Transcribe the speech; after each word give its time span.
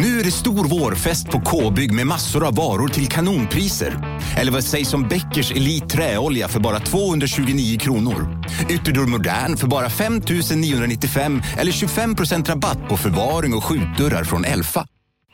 Nu 0.00 0.20
är 0.20 0.24
det 0.24 0.30
stor 0.30 0.68
vårfest 0.68 1.30
på 1.30 1.40
K-bygg 1.40 1.92
med 1.92 2.06
massor 2.06 2.46
av 2.46 2.54
varor 2.54 2.88
till 2.88 3.08
kanonpriser. 3.08 4.20
Eller 4.36 4.52
vad 4.52 4.64
sägs 4.64 4.94
om 4.94 5.08
Bäckers 5.08 5.52
Elite 5.52 5.86
Träolja 5.86 6.48
för 6.48 6.60
bara 6.60 6.80
229 6.80 7.78
kronor? 7.78 8.42
Ytterdörr 8.70 9.06
Modern 9.06 9.56
för 9.56 9.66
bara 9.66 9.90
5 9.90 10.20
995 10.56 11.42
eller 11.58 11.72
25% 11.72 12.48
rabatt 12.48 12.88
på 12.88 12.96
förvaring 12.96 13.54
och 13.54 13.64
skjutdörrar 13.64 14.24
från 14.24 14.44
Elfa. 14.44 14.86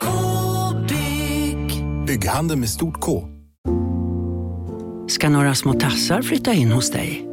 K-bygg. 0.02 1.84
Bygghandeln 2.06 2.60
med 2.60 2.68
stort 2.68 3.00
K. 3.00 3.28
Ska 5.08 5.28
några 5.28 5.54
små 5.54 5.72
tassar 5.72 6.22
flytta 6.22 6.52
in 6.52 6.72
hos 6.72 6.90
dig? 6.90 7.26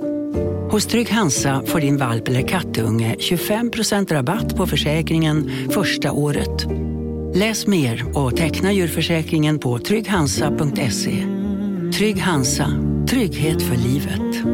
Hos 0.72 0.86
Trygg 0.86 1.10
Hansa 1.10 1.64
får 1.66 1.80
din 1.80 1.98
valp 1.98 2.28
eller 2.28 2.48
kattunge 2.48 3.16
25% 3.20 4.14
rabatt 4.14 4.56
på 4.56 4.68
försäkringen 4.68 5.52
första 5.72 6.12
året. 6.12 6.68
Läs 7.34 7.68
mer 7.68 8.18
och 8.18 8.38
teckna 8.38 8.72
djurförsäkringen 8.72 9.60
på 9.60 9.80
trygghansa.se. 9.80 11.26
Trygg 11.98 12.22
Hansa, 12.22 12.68
trygghet 13.10 13.62
för 13.62 13.76
livet. 13.76 14.46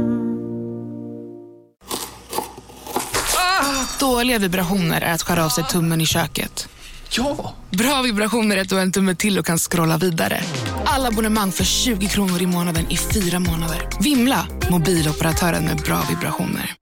Dåliga 4.00 4.40
vibrationer 4.40 5.02
är 5.02 5.14
att 5.14 5.22
skära 5.22 5.46
av 5.46 5.50
sig 5.50 5.64
tummen 5.64 6.02
i 6.02 6.06
köket. 6.06 6.70
Ja! 7.10 7.56
Bra 7.72 8.02
vibrationer 8.02 8.58
är 8.58 8.62
att 8.62 8.70
du 8.70 8.76
har 8.76 8.82
en 8.82 8.92
tumme 8.92 9.16
till 9.16 9.40
och 9.40 9.46
kan 9.46 9.58
scrolla 9.58 9.98
vidare. 9.98 10.42
Alla 10.86 11.08
abonnemang 11.08 11.52
för 11.52 11.64
20 11.64 12.08
kronor 12.08 12.42
i 12.42 12.46
månaden 12.46 12.92
i 12.92 12.98
fyra 12.98 13.40
månader. 13.40 13.90
Vimla! 14.04 14.48
Mobiloperatören 14.72 15.66
med 15.66 15.78
bra 15.78 16.04
vibrationer. 16.10 16.76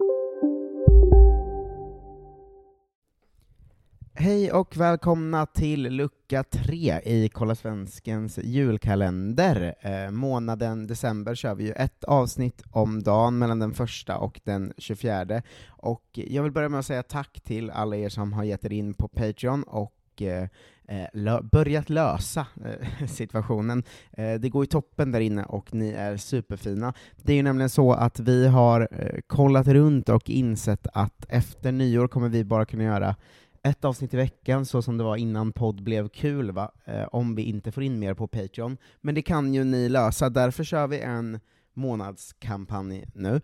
Hej 4.15 4.51
och 4.51 4.77
välkomna 4.77 5.45
till 5.45 5.81
lucka 5.81 6.43
tre 6.43 6.99
i 7.03 7.29
Kolla 7.33 7.55
Svenskens 7.55 8.37
julkalender. 8.37 9.75
Eh, 9.81 10.11
månaden 10.11 10.87
december 10.87 11.35
kör 11.35 11.55
vi 11.55 11.63
ju 11.63 11.71
ett 11.71 12.03
avsnitt 12.03 12.63
om 12.71 13.03
dagen 13.03 13.37
mellan 13.37 13.59
den 13.59 13.73
första 13.73 14.17
och 14.17 14.41
den 14.43 14.73
24. 14.77 15.41
Och 15.67 16.03
jag 16.13 16.43
vill 16.43 16.51
börja 16.51 16.69
med 16.69 16.79
att 16.79 16.85
säga 16.85 17.03
tack 17.03 17.41
till 17.43 17.69
alla 17.69 17.95
er 17.95 18.09
som 18.09 18.33
har 18.33 18.43
gett 18.43 18.65
er 18.65 18.73
in 18.73 18.93
på 18.93 19.07
Patreon 19.07 19.63
och 19.63 20.21
eh, 20.21 20.47
eh 20.87 21.07
lö 21.13 21.41
börjat 21.41 21.89
lösa 21.89 22.47
eh, 22.65 23.07
situationen. 23.07 23.83
Eh, 24.11 24.33
det 24.33 24.49
går 24.49 24.63
ju 24.63 24.67
toppen 24.67 25.11
där 25.11 25.19
inne 25.19 25.43
och 25.43 25.73
ni 25.73 25.91
är 25.91 26.17
superfina. 26.17 26.93
Det 27.15 27.31
är 27.31 27.37
ju 27.37 27.43
nämligen 27.43 27.69
så 27.69 27.93
att 27.93 28.19
vi 28.19 28.47
har 28.47 28.87
eh, 28.91 29.19
kollat 29.27 29.67
runt 29.67 30.09
och 30.09 30.29
insett 30.29 30.87
att 30.93 31.25
efter 31.29 31.71
nyår 31.71 32.07
kommer 32.07 32.29
vi 32.29 32.43
bara 32.43 32.65
kunna 32.65 32.83
göra 32.83 33.15
ett 33.63 33.85
avsnitt 33.85 34.13
i 34.13 34.17
veckan, 34.17 34.65
så 34.65 34.81
som 34.81 34.97
det 34.97 35.03
var 35.03 35.15
innan 35.15 35.51
podd 35.51 35.83
blev 35.83 36.09
kul, 36.09 36.51
va? 36.51 36.71
Eh, 36.85 37.03
om 37.11 37.35
vi 37.35 37.43
inte 37.43 37.71
får 37.71 37.83
in 37.83 37.99
mer 37.99 38.13
på 38.13 38.27
Patreon. 38.27 38.77
Men 39.01 39.15
det 39.15 39.21
kan 39.21 39.53
ju 39.53 39.63
ni 39.63 39.89
lösa, 39.89 40.29
därför 40.29 40.63
kör 40.63 40.87
vi 40.87 40.99
en 40.99 41.39
månadskampanj 41.73 43.05
nu. 43.15 43.41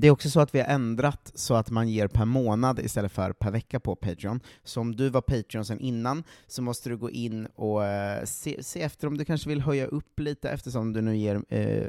Det 0.00 0.06
är 0.06 0.10
också 0.10 0.30
så 0.30 0.40
att 0.40 0.54
vi 0.54 0.60
har 0.60 0.66
ändrat 0.66 1.32
så 1.34 1.54
att 1.54 1.70
man 1.70 1.88
ger 1.88 2.08
per 2.08 2.24
månad 2.24 2.78
istället 2.78 3.12
för 3.12 3.32
per 3.32 3.50
vecka 3.50 3.80
på 3.80 3.96
Patreon. 3.96 4.40
Så 4.64 4.80
om 4.80 4.96
du 4.96 5.08
var 5.08 5.20
Patreon 5.20 5.64
sen 5.64 5.80
innan, 5.80 6.24
så 6.46 6.62
måste 6.62 6.88
du 6.88 6.96
gå 6.96 7.10
in 7.10 7.46
och 7.46 7.84
eh, 7.84 8.24
se, 8.24 8.62
se, 8.62 8.82
efter 8.82 9.06
om 9.06 9.18
du 9.18 9.24
kanske 9.24 9.48
vill 9.48 9.60
höja 9.60 9.86
upp 9.86 10.20
lite, 10.20 10.50
eftersom 10.50 10.92
du 10.92 11.00
nu 11.00 11.16
ger 11.16 11.42
eh, 11.48 11.86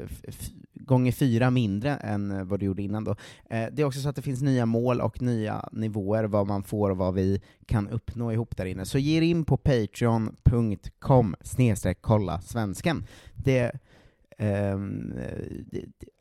gånger 0.74 1.12
fyra 1.12 1.50
mindre 1.50 1.90
än 1.90 2.30
eh, 2.30 2.44
vad 2.44 2.60
du 2.60 2.66
gjorde 2.66 2.82
innan. 2.82 3.04
Då. 3.04 3.10
Eh, 3.50 3.66
det 3.72 3.82
är 3.82 3.84
också 3.84 4.00
så 4.00 4.08
att 4.08 4.16
det 4.16 4.22
finns 4.22 4.42
nya 4.42 4.66
mål 4.66 5.00
och 5.00 5.22
nya 5.22 5.68
nivåer, 5.72 6.24
vad 6.24 6.46
man 6.46 6.62
får 6.62 6.90
och 6.90 6.96
vad 6.96 7.14
vi 7.14 7.42
kan 7.66 7.88
uppnå 7.88 8.32
ihop 8.32 8.56
där 8.56 8.66
inne. 8.66 8.84
Så 8.84 8.98
ge 8.98 9.20
in 9.20 9.44
på 9.44 9.56
patreon.com 9.56 11.36
snedstreck 11.40 11.98
kolla 12.00 12.40
svensken. 12.40 13.06
Det, 13.34 13.72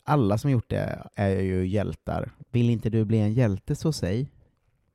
alla 0.03 0.37
som 0.37 0.51
gjort 0.51 0.69
det 0.69 1.07
är 1.15 1.41
ju 1.41 1.67
hjältar. 1.67 2.31
Vill 2.51 2.69
inte 2.69 2.89
du 2.89 3.05
bli 3.05 3.19
en 3.19 3.33
hjälte, 3.33 3.75
så 3.75 3.93
säg. 3.93 4.29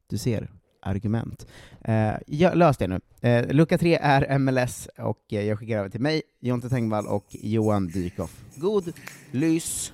Du 0.06 0.18
ser, 0.18 0.50
argument. 0.82 1.46
Eh, 1.80 2.14
jag, 2.26 2.56
lös 2.56 2.76
det 2.76 2.86
nu. 2.86 3.00
Eh, 3.20 3.46
lucka 3.46 3.78
3 3.78 3.98
är 4.02 4.38
MLS, 4.38 4.88
och 4.98 5.24
jag 5.28 5.58
skickar 5.58 5.78
över 5.78 5.88
till 5.88 6.00
mig, 6.00 6.22
Jonte 6.40 6.68
Tengvall 6.68 7.06
och 7.06 7.26
Johan 7.30 7.86
Dykhoff. 7.86 8.44
God 8.56 8.92
lys! 9.30 9.92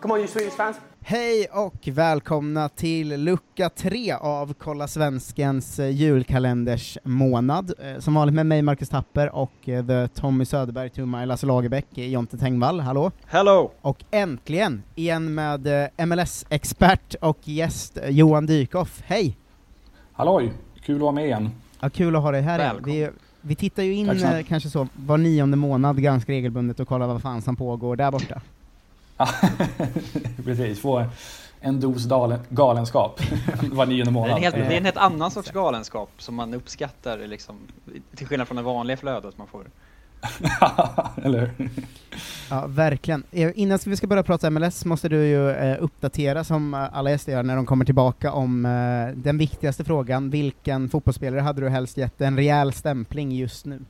Come 0.00 0.14
on 0.14 0.18
you 0.18 0.28
Swedish 0.28 0.56
fans! 0.56 0.91
Hej 1.04 1.46
och 1.52 1.88
välkomna 1.88 2.68
till 2.68 3.24
lucka 3.24 3.68
tre 3.68 4.12
av 4.12 4.54
Kolla 4.58 4.88
Svenskens 4.88 5.78
eh, 5.78 5.88
julkalenders 5.90 6.98
månad. 7.04 7.72
Eh, 7.80 7.98
som 7.98 8.14
vanligt 8.14 8.34
med 8.34 8.46
mig 8.46 8.62
Marcus 8.62 8.88
Tapper 8.88 9.34
och 9.34 9.68
eh, 9.68 9.86
the 9.86 10.08
Tommy 10.08 10.44
Söderberg 10.44 11.06
my 11.06 11.26
Lasse 11.26 11.46
Lagerbäck, 11.46 11.86
Jonte 11.94 12.38
Tengvall, 12.38 12.80
hallå! 12.80 13.10
Hello! 13.26 13.70
Och 13.80 14.04
äntligen, 14.10 14.82
igen 14.94 15.34
med 15.34 15.90
MLS-expert 15.96 17.14
och 17.20 17.38
gäst 17.44 17.98
Johan 18.08 18.46
Dykhoff, 18.46 19.02
hej! 19.06 19.36
Halloj, 20.12 20.52
kul 20.84 20.96
att 20.96 21.02
vara 21.02 21.12
med 21.12 21.24
igen. 21.24 21.50
Ja, 21.80 21.90
kul 21.90 22.16
att 22.16 22.22
ha 22.22 22.30
dig 22.30 22.42
här 22.42 22.58
igen. 22.58 22.82
Vi, 22.84 23.08
vi 23.40 23.54
tittar 23.54 23.82
ju 23.82 23.94
in 23.94 24.44
kanske 24.48 24.70
så 24.70 24.88
var 24.94 25.18
nionde 25.18 25.56
månad 25.56 26.02
ganska 26.02 26.32
regelbundet 26.32 26.80
och 26.80 26.88
kollar 26.88 27.06
vad 27.06 27.22
fan 27.22 27.42
som 27.42 27.56
pågår 27.56 27.96
där 27.96 28.10
borta. 28.10 28.40
Precis, 30.44 30.80
få 30.80 31.04
en 31.60 31.80
dos 31.80 32.06
galenskap 32.48 33.20
var 33.72 33.86
nionde 33.86 34.10
månad. 34.10 34.30
Det 34.30 34.32
är, 34.32 34.36
en 34.36 34.42
helt, 34.42 34.54
det 34.54 34.74
är 34.74 34.78
en 34.78 34.84
helt 34.84 34.96
annan 34.96 35.30
sorts 35.30 35.50
galenskap 35.50 36.10
som 36.18 36.34
man 36.34 36.54
uppskattar, 36.54 37.18
liksom, 37.18 37.56
till 38.14 38.26
skillnad 38.26 38.48
från 38.48 38.56
det 38.56 38.62
vanliga 38.62 38.96
flödet 38.96 39.38
man 39.38 39.46
får. 39.46 39.66
Eller 41.24 41.38
hur? 41.38 41.70
Ja, 42.50 42.66
verkligen. 42.66 43.24
Eh, 43.30 43.50
innan 43.54 43.78
vi 43.86 43.96
ska 43.96 44.06
börja 44.06 44.22
prata 44.22 44.50
MLS 44.50 44.84
måste 44.84 45.08
du 45.08 45.26
ju 45.26 45.50
eh, 45.50 45.82
uppdatera, 45.82 46.44
som 46.44 46.74
alla 46.92 47.10
gäster 47.10 47.32
gör 47.32 47.42
när 47.42 47.56
de 47.56 47.66
kommer 47.66 47.84
tillbaka, 47.84 48.32
om 48.32 48.66
eh, 48.66 49.16
den 49.16 49.38
viktigaste 49.38 49.84
frågan. 49.84 50.30
Vilken 50.30 50.88
fotbollsspelare 50.88 51.40
hade 51.40 51.60
du 51.60 51.68
helst 51.68 51.96
gett 51.96 52.20
en 52.20 52.36
rejäl 52.36 52.72
stämpling 52.72 53.32
just 53.32 53.66
nu? 53.66 53.80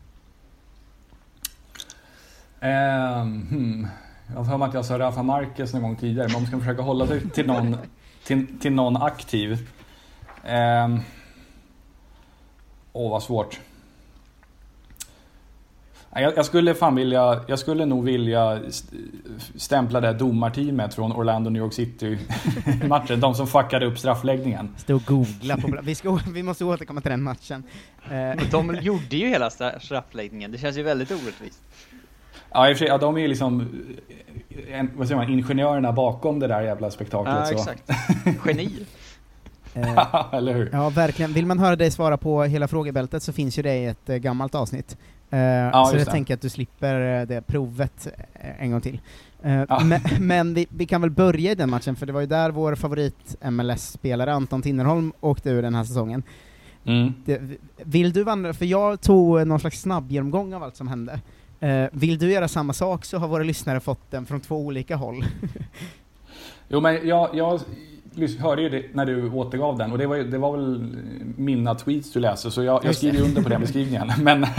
Um, 2.61 3.47
hmm. 3.51 3.87
Jag 4.27 4.43
har 4.43 4.69
att 4.69 4.75
jag 4.75 4.85
sa 4.85 4.99
Rafa 4.99 5.23
Marquez 5.23 5.73
någon 5.73 5.83
gång 5.83 5.97
tidigare, 5.97 6.27
men 6.29 6.37
om 6.37 6.43
man 6.43 6.49
ska 6.49 6.59
försöka 6.59 6.83
hålla 6.83 7.07
sig 7.07 7.31
till 7.31 7.47
någon, 7.47 7.77
till, 8.25 8.59
till 8.61 8.73
någon 8.73 8.97
aktiv. 8.97 9.69
Ehm. 10.45 11.01
Åh, 12.93 13.11
vad 13.11 13.23
svårt. 13.23 13.61
Jag, 16.15 16.37
jag, 16.37 16.47
skulle 16.47 16.75
fan 16.75 16.95
vilja, 16.95 17.45
jag 17.47 17.59
skulle 17.59 17.87
nog 17.87 18.05
vilja 18.05 18.61
stämpla 19.55 20.01
det 20.01 20.13
domarteamet 20.13 20.95
från 20.95 21.13
Orlando 21.13 21.51
New 21.51 21.63
York 21.63 21.73
City 21.73 22.19
matchen. 22.89 23.21
De 23.21 23.35
som 23.35 23.47
fuckade 23.47 23.87
upp 23.87 23.99
straffläggningen. 23.99 24.75
Stå 24.77 24.97
och 24.97 25.05
googla 25.05 25.57
på 25.57 25.79
vi, 25.83 25.95
ska, 25.95 26.19
vi 26.35 26.43
måste 26.43 26.65
återkomma 26.65 27.01
till 27.01 27.11
den 27.11 27.23
matchen. 27.23 27.63
De 28.51 28.79
gjorde 28.81 29.17
ju 29.17 29.29
hela 29.29 29.51
straffläggningen, 29.81 30.53
det 30.53 30.59
känns 30.59 30.79
ju 30.79 30.83
väldigt 30.83 31.11
orättvist. 31.11 31.61
Ja, 32.55 32.71
i 32.71 32.73
och 32.73 32.77
för 32.77 32.85
sig, 32.85 32.89
ja, 32.89 32.99
de 32.99 33.17
är 33.17 33.21
ju 33.21 33.29
liksom 33.29 33.69
en, 34.71 34.91
vad 34.97 35.09
säger 35.09 35.21
man, 35.21 35.31
ingenjörerna 35.31 35.93
bakom 35.93 36.39
det 36.39 36.47
där 36.47 36.63
jävla 36.63 36.91
spektaklet. 36.91 37.35
Ja, 37.35 37.51
exakt. 37.51 37.91
Geni. 38.47 38.87
eh, 39.75 40.35
Eller 40.35 40.55
hur? 40.55 40.71
Ja, 40.73 40.91
verkligen. 40.91 41.33
Vill 41.33 41.47
man 41.47 41.59
höra 41.59 41.77
dig 41.77 41.91
svara 41.91 42.17
på 42.17 42.43
hela 42.43 42.69
frågebältet 42.69 43.23
så 43.23 43.33
finns 43.33 43.59
ju 43.59 43.63
det 43.63 43.77
i 43.77 43.85
ett 43.85 44.09
äh, 44.09 44.17
gammalt 44.17 44.55
avsnitt. 44.55 44.97
Eh, 45.31 45.41
ja, 45.41 45.89
så 45.91 45.97
jag 45.97 46.11
tänker 46.11 46.35
att 46.35 46.41
du 46.41 46.49
slipper 46.49 47.21
eh, 47.21 47.27
det 47.27 47.47
provet 47.47 48.09
en 48.59 48.71
gång 48.71 48.81
till. 48.81 49.01
Eh, 49.43 49.65
ja. 49.69 49.81
Men, 49.85 50.01
men 50.19 50.55
vi, 50.55 50.67
vi, 50.71 50.87
kan 50.87 51.01
väl 51.01 51.11
börja 51.11 51.53
i 51.53 51.55
den 51.55 51.71
matchen, 51.71 51.97
för 51.97 52.07
det 52.07 52.13
var 52.13 52.21
ju 52.21 52.27
där 52.27 52.51
vår 52.51 52.75
favorit 52.75 53.37
MLS-spelare 53.51 54.33
Anton 54.33 54.63
Tinnerholm 54.63 55.13
åkte 55.21 55.51
ur 55.51 55.63
den 55.63 55.75
här 55.75 55.85
säsongen. 55.85 56.23
Mm. 56.85 57.15
Det, 57.25 57.41
vill 57.77 58.13
du 58.13 58.25
vandra, 58.25 58.53
för 58.53 58.65
jag 58.65 59.01
tog 59.01 59.47
någon 59.47 59.61
slags 59.61 59.81
snabb 59.81 60.11
genomgång 60.11 60.55
av 60.55 60.63
allt 60.63 60.77
som 60.77 60.89
hände. 60.89 61.21
Eh, 61.63 61.89
vill 61.93 62.19
du 62.19 62.33
göra 62.33 62.49
samma 62.49 62.73
sak 62.73 63.05
så 63.05 63.19
har 63.19 63.29
våra 63.29 63.43
lyssnare 63.43 63.81
fått 63.81 64.11
den 64.11 64.27
från 64.27 64.41
två 64.41 64.57
olika 64.57 64.97
håll. 64.97 65.25
jo, 66.69 66.81
men 66.81 67.09
jag, 67.09 67.31
jag 67.35 67.61
hörde 68.39 68.63
ju 68.63 68.69
det 68.69 68.85
när 68.93 69.07
du 69.07 69.31
återgav 69.31 69.79
den 69.79 69.93
och 69.93 69.99
det 69.99 70.07
var, 70.07 70.17
det 70.17 70.39
var 70.39 70.57
väl 70.57 70.97
mina 71.37 71.75
tweets 71.75 72.13
du 72.13 72.21
läste 72.21 72.51
så 72.51 72.63
jag, 72.63 72.85
jag 72.85 72.97
skriver 72.97 73.23
under 73.23 73.43
på 73.43 73.49
den 73.49 73.61
beskrivningen. 73.61 74.13
Men, 74.19 74.41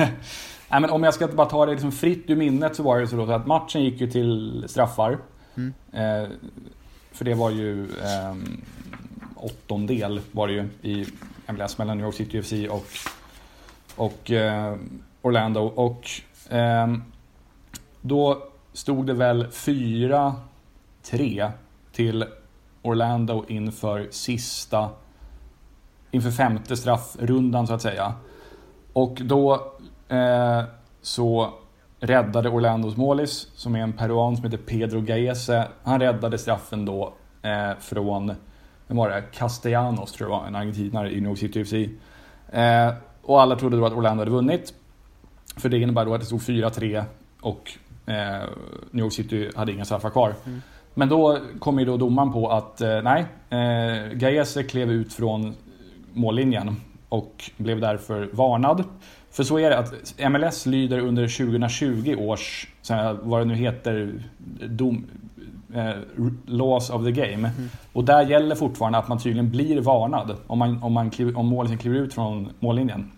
nej, 0.69 0.81
men 0.81 0.89
om 0.89 1.03
jag 1.03 1.13
ska 1.13 1.27
bara 1.27 1.49
ta 1.49 1.65
det 1.65 1.71
liksom 1.71 1.91
fritt 1.91 2.29
ur 2.29 2.35
minnet 2.35 2.75
så 2.75 2.83
var 2.83 2.99
det 2.99 3.07
så 3.07 3.31
att 3.31 3.47
matchen 3.47 3.83
gick 3.83 4.01
ju 4.01 4.11
till 4.11 4.65
straffar. 4.67 5.17
Mm. 5.55 5.73
Eh, 5.91 6.29
för 7.11 7.25
det 7.25 7.33
var 7.33 7.49
ju 7.49 7.83
eh, 7.83 8.35
åttondel 9.35 10.21
var 10.31 10.47
det 10.47 10.53
ju 10.53 10.67
i 10.81 11.05
MLS 11.51 11.77
mellan 11.77 11.97
New 11.97 12.05
York 12.05 12.15
City 12.15 12.39
UFC 12.39 12.53
och, 12.69 12.87
och 13.95 14.31
eh, 14.31 14.75
Orlando. 15.21 15.61
Och 15.61 16.09
Ehm, 16.49 17.03
då 18.01 18.43
stod 18.73 19.07
det 19.07 19.13
väl 19.13 19.47
4 19.51 20.35
3 21.03 21.51
till 21.91 22.25
Orlando 22.81 23.45
inför 23.47 24.07
sista, 24.11 24.89
inför 26.11 26.31
femte 26.31 26.77
straffrundan 26.77 27.67
så 27.67 27.73
att 27.73 27.81
säga. 27.81 28.13
Och 28.93 29.21
då 29.23 29.53
eh, 30.07 30.63
så 31.01 31.53
räddade 31.99 32.49
Orlandos 32.49 32.97
målis, 32.97 33.47
som 33.55 33.75
är 33.75 33.79
en 33.79 33.93
peruan 33.93 34.35
som 34.35 34.45
heter 34.45 34.57
Pedro 34.57 35.01
Gaese, 35.01 35.67
han 35.83 35.99
räddade 35.99 36.37
straffen 36.37 36.85
då 36.85 37.13
eh, 37.41 37.77
från, 37.79 38.35
vem 38.87 38.97
var 38.97 39.09
det, 39.09 39.21
Castellanos 39.21 40.11
tror 40.11 40.29
jag 40.29 40.39
var, 40.39 40.47
en 40.47 40.55
argentinare 40.55 41.11
i 41.11 41.21
New 41.21 41.29
York 41.29 41.39
City 41.39 41.65
FC. 41.65 41.73
Eh, 42.53 42.93
och 43.21 43.41
alla 43.41 43.55
trodde 43.55 43.77
då 43.77 43.85
att 43.85 43.93
Orlando 43.93 44.21
hade 44.21 44.31
vunnit. 44.31 44.73
För 45.57 45.69
det 45.69 45.79
innebär 45.79 46.05
då 46.05 46.13
att 46.13 46.19
det 46.19 46.25
stod 46.25 46.39
4-3 46.39 47.03
och 47.41 47.71
eh, 48.05 48.49
New 48.91 49.03
York 49.05 49.13
City 49.13 49.49
hade 49.55 49.71
inga 49.71 49.85
straffar 49.85 50.09
kvar. 50.09 50.35
Mm. 50.45 50.61
Men 50.93 51.09
då 51.09 51.39
kom 51.59 51.79
ju 51.79 51.85
då 51.85 51.97
domaren 51.97 52.33
på 52.33 52.49
att 52.49 52.81
eh, 52.81 53.01
nej, 53.01 53.25
eh, 53.49 54.13
Gaese 54.13 54.63
klev 54.63 54.91
ut 54.91 55.13
från 55.13 55.55
mållinjen 56.13 56.75
och 57.09 57.51
blev 57.57 57.79
därför 57.79 58.29
varnad. 58.33 58.83
För 59.31 59.43
så 59.43 59.59
är 59.59 59.69
det 59.69 59.77
att 59.77 60.31
MLS 60.31 60.65
lyder 60.65 60.99
under 60.99 61.45
2020 61.45 62.15
års, 62.19 62.67
vad 63.21 63.41
det 63.41 63.45
nu 63.45 63.55
heter, 63.55 64.13
dom, 64.67 65.05
eh, 65.73 65.93
laws 66.45 66.89
of 66.89 67.05
the 67.05 67.11
game. 67.11 67.33
Mm. 67.33 67.69
Och 67.93 68.03
där 68.03 68.25
gäller 68.25 68.55
fortfarande 68.55 68.97
att 68.97 69.07
man 69.07 69.19
tydligen 69.19 69.49
blir 69.51 69.81
varnad 69.81 70.35
om, 70.47 70.59
man, 70.59 70.83
om, 70.83 70.93
man 70.93 71.09
kliv, 71.09 71.37
om 71.37 71.47
målisen 71.47 71.77
kliver 71.77 71.97
ut 71.97 72.13
från 72.13 72.49
mållinjen. 72.59 73.11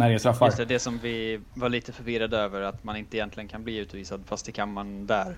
När 0.00 0.08
det 0.08 0.14
är 0.14 0.18
straffar. 0.18 0.46
Just 0.46 0.58
det, 0.58 0.64
det 0.64 0.78
som 0.78 0.98
vi 1.02 1.40
var 1.54 1.68
lite 1.68 1.92
förvirrade 1.92 2.38
över, 2.38 2.62
att 2.62 2.84
man 2.84 2.96
inte 2.96 3.16
egentligen 3.16 3.48
kan 3.48 3.64
bli 3.64 3.78
utvisad, 3.78 4.22
fast 4.26 4.46
det 4.46 4.52
kan 4.52 4.72
man 4.72 5.06
där. 5.06 5.36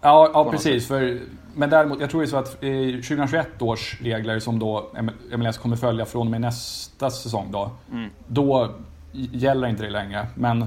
Ja, 0.00 0.30
ja 0.34 0.50
precis. 0.50 0.88
För, 0.88 1.20
men 1.54 1.70
däremot, 1.70 2.00
jag 2.00 2.10
tror 2.10 2.20
det 2.20 2.26
är 2.26 2.28
så 2.28 2.36
att 2.36 2.60
2021 2.60 3.62
års 3.62 4.00
regler 4.00 4.38
som 4.38 4.58
då 4.58 4.90
MLS 5.36 5.58
kommer 5.58 5.76
följa 5.76 6.04
från 6.04 6.26
och 6.26 6.30
med 6.30 6.40
nästa 6.40 7.10
säsong 7.10 7.48
då. 7.52 7.70
Mm. 7.92 8.10
Då 8.26 8.74
gäller 9.12 9.68
inte 9.68 9.82
det 9.82 9.90
längre. 9.90 10.26
Men 10.34 10.64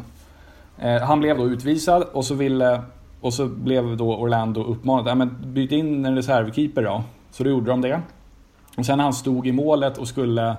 eh, 0.78 1.02
han 1.02 1.20
blev 1.20 1.38
då 1.38 1.46
utvisad 1.46 2.04
och 2.04 2.26
så 2.26 2.36
ville 2.36 2.82
och 3.22 3.34
så 3.34 3.46
blev 3.46 3.98
då 3.98 4.16
Orlando 4.16 4.64
uppmanad, 4.64 5.08
ja, 5.08 5.16
men 5.16 5.54
byt 5.54 5.72
in 5.72 6.06
en 6.06 6.16
reservkeeper 6.16 6.84
då. 6.84 7.04
Så 7.32 7.44
då 7.44 7.50
gjorde 7.50 7.72
de 7.72 7.82
det. 7.82 8.02
Och 8.78 8.86
sen 8.86 8.98
när 8.98 9.04
han 9.04 9.14
stod 9.14 9.48
i 9.48 9.52
målet 9.52 9.98
och 9.98 10.08
skulle 10.08 10.56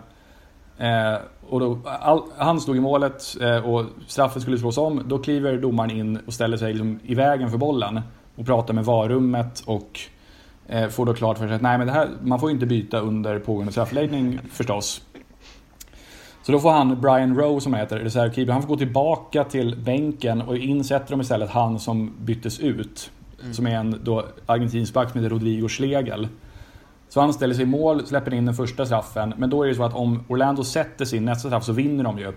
eh, 0.78 1.14
och 1.48 1.60
då, 1.60 1.78
all, 1.84 2.22
han 2.36 2.60
stod 2.60 2.76
i 2.76 2.80
målet 2.80 3.36
eh, 3.40 3.56
och 3.56 3.84
straffet 4.06 4.42
skulle 4.42 4.58
slås 4.58 4.78
om. 4.78 5.02
Då 5.06 5.18
kliver 5.18 5.58
domaren 5.58 5.90
in 5.90 6.18
och 6.26 6.32
ställer 6.32 6.56
sig 6.56 6.72
liksom 6.72 7.00
i 7.02 7.14
vägen 7.14 7.50
för 7.50 7.58
bollen 7.58 8.00
och 8.36 8.46
pratar 8.46 8.74
med 8.74 8.84
varummet 8.84 9.62
och 9.66 10.00
eh, 10.66 10.88
får 10.88 11.06
då 11.06 11.14
klart 11.14 11.38
för 11.38 11.46
sig 11.46 11.56
att 11.56 11.62
nej, 11.62 11.78
men 11.78 11.86
det 11.86 11.92
här, 11.92 12.08
man 12.22 12.40
får 12.40 12.50
inte 12.50 12.66
byta 12.66 13.00
under 13.00 13.38
pågående 13.38 13.72
straffläggning 13.72 14.40
förstås. 14.52 15.02
Så 16.42 16.52
då 16.52 16.60
får 16.60 16.70
han, 16.70 17.00
Brian 17.00 17.36
Rowe 17.36 17.60
som 17.60 17.74
heter, 17.74 17.98
reservkeeper, 17.98 18.52
han 18.52 18.62
får 18.62 18.68
gå 18.68 18.76
tillbaka 18.76 19.44
till 19.44 19.76
bänken 19.76 20.42
och 20.42 20.56
insätter 20.56 21.10
de 21.10 21.20
istället 21.20 21.50
han 21.50 21.78
som 21.78 22.12
byttes 22.18 22.60
ut. 22.60 23.10
Mm. 23.40 23.54
Som 23.54 23.66
är 23.66 23.76
en 23.76 24.00
då 24.04 24.24
argentinsk 24.46 24.94
back 24.94 25.10
som 25.10 25.20
heter 25.20 25.34
Rodrigo 25.34 25.68
Schlegel. 25.68 26.28
Så 27.14 27.20
han 27.20 27.32
ställer 27.32 27.54
sig 27.54 27.62
i 27.62 27.66
mål, 27.66 28.06
släpper 28.06 28.34
in 28.34 28.44
den 28.44 28.54
första 28.54 28.86
straffen. 28.86 29.34
Men 29.36 29.50
då 29.50 29.62
är 29.62 29.68
det 29.68 29.74
så 29.74 29.84
att 29.84 29.94
om 29.94 30.24
Orlando 30.28 30.64
sätter 30.64 31.04
sin 31.04 31.24
nästa 31.24 31.48
straff 31.48 31.64
så 31.64 31.72
vinner 31.72 32.04
de 32.04 32.18
ju. 32.18 32.32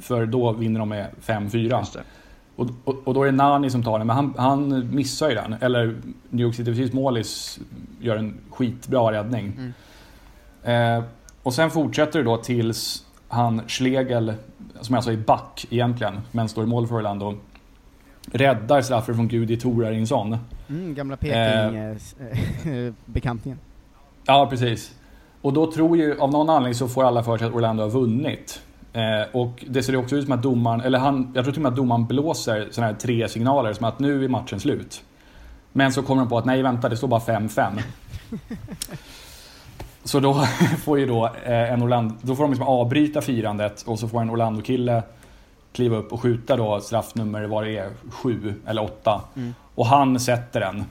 För 0.00 0.26
då 0.26 0.52
vinner 0.52 0.80
de 0.80 0.88
med 0.88 1.06
5-4. 1.22 1.86
Och, 2.56 2.66
och, 2.84 2.96
och, 3.04 3.14
då 3.14 3.22
är 3.22 3.26
det 3.26 3.32
Nani 3.32 3.70
som 3.70 3.82
tar 3.82 3.98
den, 3.98 4.06
men 4.06 4.16
han, 4.16 4.34
han 4.36 4.94
missar 4.94 5.28
ju 5.28 5.34
den. 5.34 5.54
Eller 5.60 5.96
New 6.30 6.46
York 6.46 6.54
City 6.54 6.74
FCs 6.74 6.92
målis 6.92 7.60
gör 8.00 8.16
en 8.16 8.34
skitbra 8.50 9.12
räddning. 9.12 9.72
Mm. 10.64 10.98
Eh, 10.98 11.04
och 11.42 11.54
sen 11.54 11.70
fortsätter 11.70 12.18
det 12.18 12.24
då 12.24 12.36
tills 12.36 13.06
han 13.28 13.62
Schlegel, 13.68 14.34
som 14.80 14.94
alltså 14.94 15.12
är 15.12 15.16
back 15.16 15.66
egentligen, 15.70 16.20
men 16.32 16.48
står 16.48 16.64
i 16.64 16.66
mål 16.66 16.86
för 16.86 16.94
Orlando, 16.94 17.34
räddar 18.32 18.82
straffen 18.82 19.14
från 19.14 19.28
Gudi 19.28 19.56
Torarinsson. 19.56 20.36
Mm, 20.68 20.94
gamla 20.94 21.16
Peking-bekantingen. 21.16 23.58
Eh, 23.58 23.64
ja, 24.28 24.46
precis. 24.50 24.94
Och 25.42 25.52
då 25.52 25.72
tror 25.72 25.96
ju, 25.96 26.20
av 26.20 26.30
någon 26.30 26.50
anledning 26.50 26.74
så 26.74 26.88
får 26.88 27.04
alla 27.04 27.22
för 27.22 27.38
sig 27.38 27.46
att 27.46 27.54
Orlando 27.54 27.82
har 27.82 27.90
vunnit. 27.90 28.60
Eh, 28.92 29.36
och 29.36 29.64
det 29.68 29.82
ser 29.82 29.96
också 29.96 30.16
ut 30.16 30.24
som 30.24 30.32
att 30.32 30.42
domaren, 30.42 30.80
eller 30.80 30.98
han, 30.98 31.32
jag 31.34 31.44
tror 31.44 31.52
till 31.52 31.60
och 31.60 31.62
med 31.62 31.70
att 31.70 31.76
domaren 31.76 32.06
blåser 32.06 32.68
sådana 32.70 32.92
här 32.92 32.98
tre 32.98 33.28
signaler 33.28 33.72
som 33.72 33.84
att 33.84 33.98
nu 33.98 34.24
är 34.24 34.28
matchen 34.28 34.60
slut. 34.60 35.02
Men 35.72 35.92
så 35.92 36.02
kommer 36.02 36.22
de 36.22 36.28
på 36.28 36.38
att 36.38 36.44
nej 36.44 36.62
vänta, 36.62 36.88
det 36.88 36.96
står 36.96 37.08
bara 37.08 37.20
5-5. 37.20 37.80
så 40.04 40.20
då 40.20 40.34
får 40.84 40.98
ju 40.98 41.06
då 41.06 41.26
eh, 41.26 41.72
en 41.72 41.82
Orlando, 41.82 42.14
då 42.22 42.36
får 42.36 42.44
de 42.44 42.50
liksom 42.50 42.68
avbryta 42.68 43.20
firandet 43.20 43.82
och 43.82 43.98
så 43.98 44.08
får 44.08 44.20
en 44.20 44.30
Orlando-kille 44.30 45.02
kliva 45.72 45.96
upp 45.96 46.12
och 46.12 46.20
skjuta 46.20 46.56
då 46.56 46.80
straffnummer, 46.80 47.44
vad 47.44 47.64
det 47.64 47.78
är, 47.78 47.90
7 48.10 48.54
eller 48.66 48.82
8. 48.82 49.20
Mm. 49.36 49.54
Och 49.74 49.86
han 49.86 50.20
sätter 50.20 50.60
den. 50.60 50.84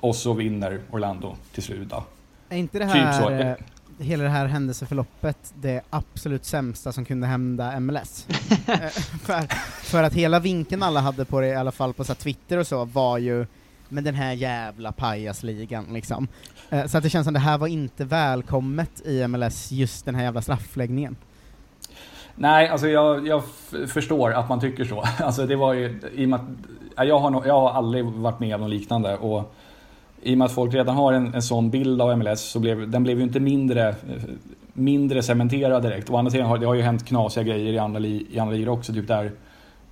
Och 0.00 0.16
så 0.16 0.32
vinner 0.32 0.80
Orlando 0.90 1.34
till 1.52 1.62
slut 1.62 1.90
då. 1.90 2.02
Är 2.48 2.56
inte 2.56 2.78
det 2.78 2.84
typ 2.84 2.94
här... 2.94 3.54
Typ 3.54 3.66
hela 4.00 4.24
det 4.24 4.30
här 4.30 4.46
händelseförloppet 4.46 5.54
det 5.54 5.80
absolut 5.90 6.44
sämsta 6.44 6.92
som 6.92 7.04
kunde 7.04 7.26
hända 7.26 7.80
MLS. 7.80 8.26
Eh, 8.68 8.88
för, 9.22 9.54
för, 9.84 10.02
att 10.02 10.12
hela 10.12 10.40
vinkeln 10.40 10.82
alla 10.82 11.00
hade 11.00 11.24
på 11.24 11.40
det, 11.40 11.46
i 11.46 11.54
alla 11.54 11.72
fall 11.72 11.94
på 11.94 12.04
så 12.04 12.14
Twitter 12.14 12.58
och 12.58 12.66
så, 12.66 12.84
var 12.84 13.18
ju 13.18 13.46
med 13.88 14.04
den 14.04 14.14
här 14.14 14.32
jävla 14.32 14.92
pajasligan 14.92 15.86
liksom. 15.92 16.28
Eh, 16.70 16.86
så 16.86 16.98
att 16.98 17.04
det 17.04 17.10
känns 17.10 17.24
som 17.24 17.34
det 17.34 17.40
här 17.40 17.58
var 17.58 17.66
inte 17.66 18.04
välkommet 18.04 19.06
i 19.06 19.28
MLS, 19.28 19.72
just 19.72 20.04
den 20.04 20.14
här 20.14 20.22
jävla 20.22 20.42
straffläggningen. 20.42 21.16
Nej, 22.34 22.68
alltså 22.68 22.88
jag, 22.88 23.26
jag 23.26 23.42
förstår 23.88 24.32
att 24.32 24.48
man 24.48 24.60
tycker 24.60 24.84
så. 24.84 25.04
Alltså 25.18 25.46
det 25.46 25.56
var 25.56 25.74
ju, 25.74 26.00
i 26.14 26.24
och 26.24 26.28
med 26.28 26.40
att, 26.96 27.08
jag, 27.08 27.18
har 27.18 27.30
no, 27.30 27.46
jag 27.46 27.60
har 27.60 27.70
aldrig 27.70 28.04
varit 28.04 28.40
med 28.40 28.54
om 28.54 28.60
något 28.60 28.70
liknande 28.70 29.16
och 29.16 29.54
i 30.22 30.34
och 30.34 30.38
med 30.38 30.44
att 30.44 30.52
folk 30.52 30.74
redan 30.74 30.96
har 30.96 31.12
en, 31.12 31.34
en 31.34 31.42
sån 31.42 31.70
bild 31.70 32.02
av 32.02 32.18
MLS 32.18 32.40
så 32.40 32.60
blev 32.60 32.90
den 32.90 33.02
blev 33.02 33.18
ju 33.18 33.24
inte 33.24 33.40
mindre, 33.40 33.94
mindre 34.72 35.22
cementerad 35.22 35.82
direkt. 35.82 36.10
Å 36.10 36.16
andra 36.16 36.30
sidan 36.30 36.46
har 36.46 36.58
det 36.58 36.66
har 36.66 36.74
ju 36.74 36.82
hänt 36.82 37.06
knasiga 37.06 37.44
grejer 37.44 37.72
i 37.72 37.78
andra, 37.78 37.98
li, 37.98 38.26
i 38.30 38.38
andra 38.38 38.54
ligor 38.54 38.72
också. 38.72 38.92
Typ 38.92 39.08
där, 39.08 39.32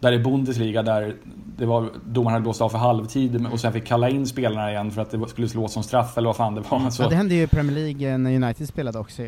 där 0.00 0.12
i 0.12 0.18
Bundesliga 0.18 0.82
där 0.82 1.14
det 1.58 1.66
var, 1.66 1.90
domaren 2.04 2.32
hade 2.32 2.42
blåst 2.42 2.60
av 2.60 2.68
för 2.68 2.78
halvtid 2.78 3.46
och 3.52 3.60
sen 3.60 3.72
fick 3.72 3.86
kalla 3.86 4.08
in 4.08 4.26
spelarna 4.26 4.70
igen 4.70 4.90
för 4.90 5.02
att 5.02 5.10
det 5.10 5.28
skulle 5.28 5.48
slås 5.48 5.72
som 5.72 5.82
straff 5.82 6.18
eller 6.18 6.28
vad 6.28 6.36
fan 6.36 6.54
det 6.54 6.62
var. 6.70 6.90
Så. 6.90 7.02
Ja, 7.02 7.08
det 7.08 7.16
hände 7.16 7.34
ju 7.34 7.42
i 7.42 7.46
Premier 7.46 7.76
League 7.76 8.18
när 8.18 8.36
United 8.36 8.68
spelade 8.68 8.98
också 8.98 9.22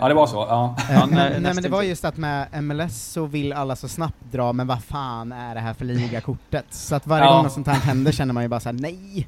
Ja 0.00 0.08
det 0.08 0.14
var 0.14 0.26
så, 0.26 0.36
ja. 0.36 0.76
ja 0.90 1.06
nej, 1.06 1.40
nej 1.40 1.54
men 1.54 1.62
det 1.62 1.68
var 1.68 1.82
just 1.82 2.04
att 2.04 2.16
med 2.16 2.62
MLS 2.62 3.12
så 3.12 3.26
vill 3.26 3.52
alla 3.52 3.76
så 3.76 3.88
snabbt 3.88 4.32
dra, 4.32 4.52
men 4.52 4.66
vad 4.66 4.82
fan 4.84 5.32
är 5.32 5.54
det 5.54 5.60
här 5.60 5.74
för 5.74 5.84
ligakortet? 5.84 6.64
Så 6.70 6.94
att 6.94 7.06
varje 7.06 7.24
ja. 7.24 7.34
gång 7.34 7.42
något 7.42 7.52
sånt 7.52 7.66
här 7.66 7.80
händer 7.80 8.12
känner 8.12 8.34
man 8.34 8.42
ju 8.42 8.48
bara 8.48 8.60
såhär, 8.60 8.76
nej! 8.80 9.26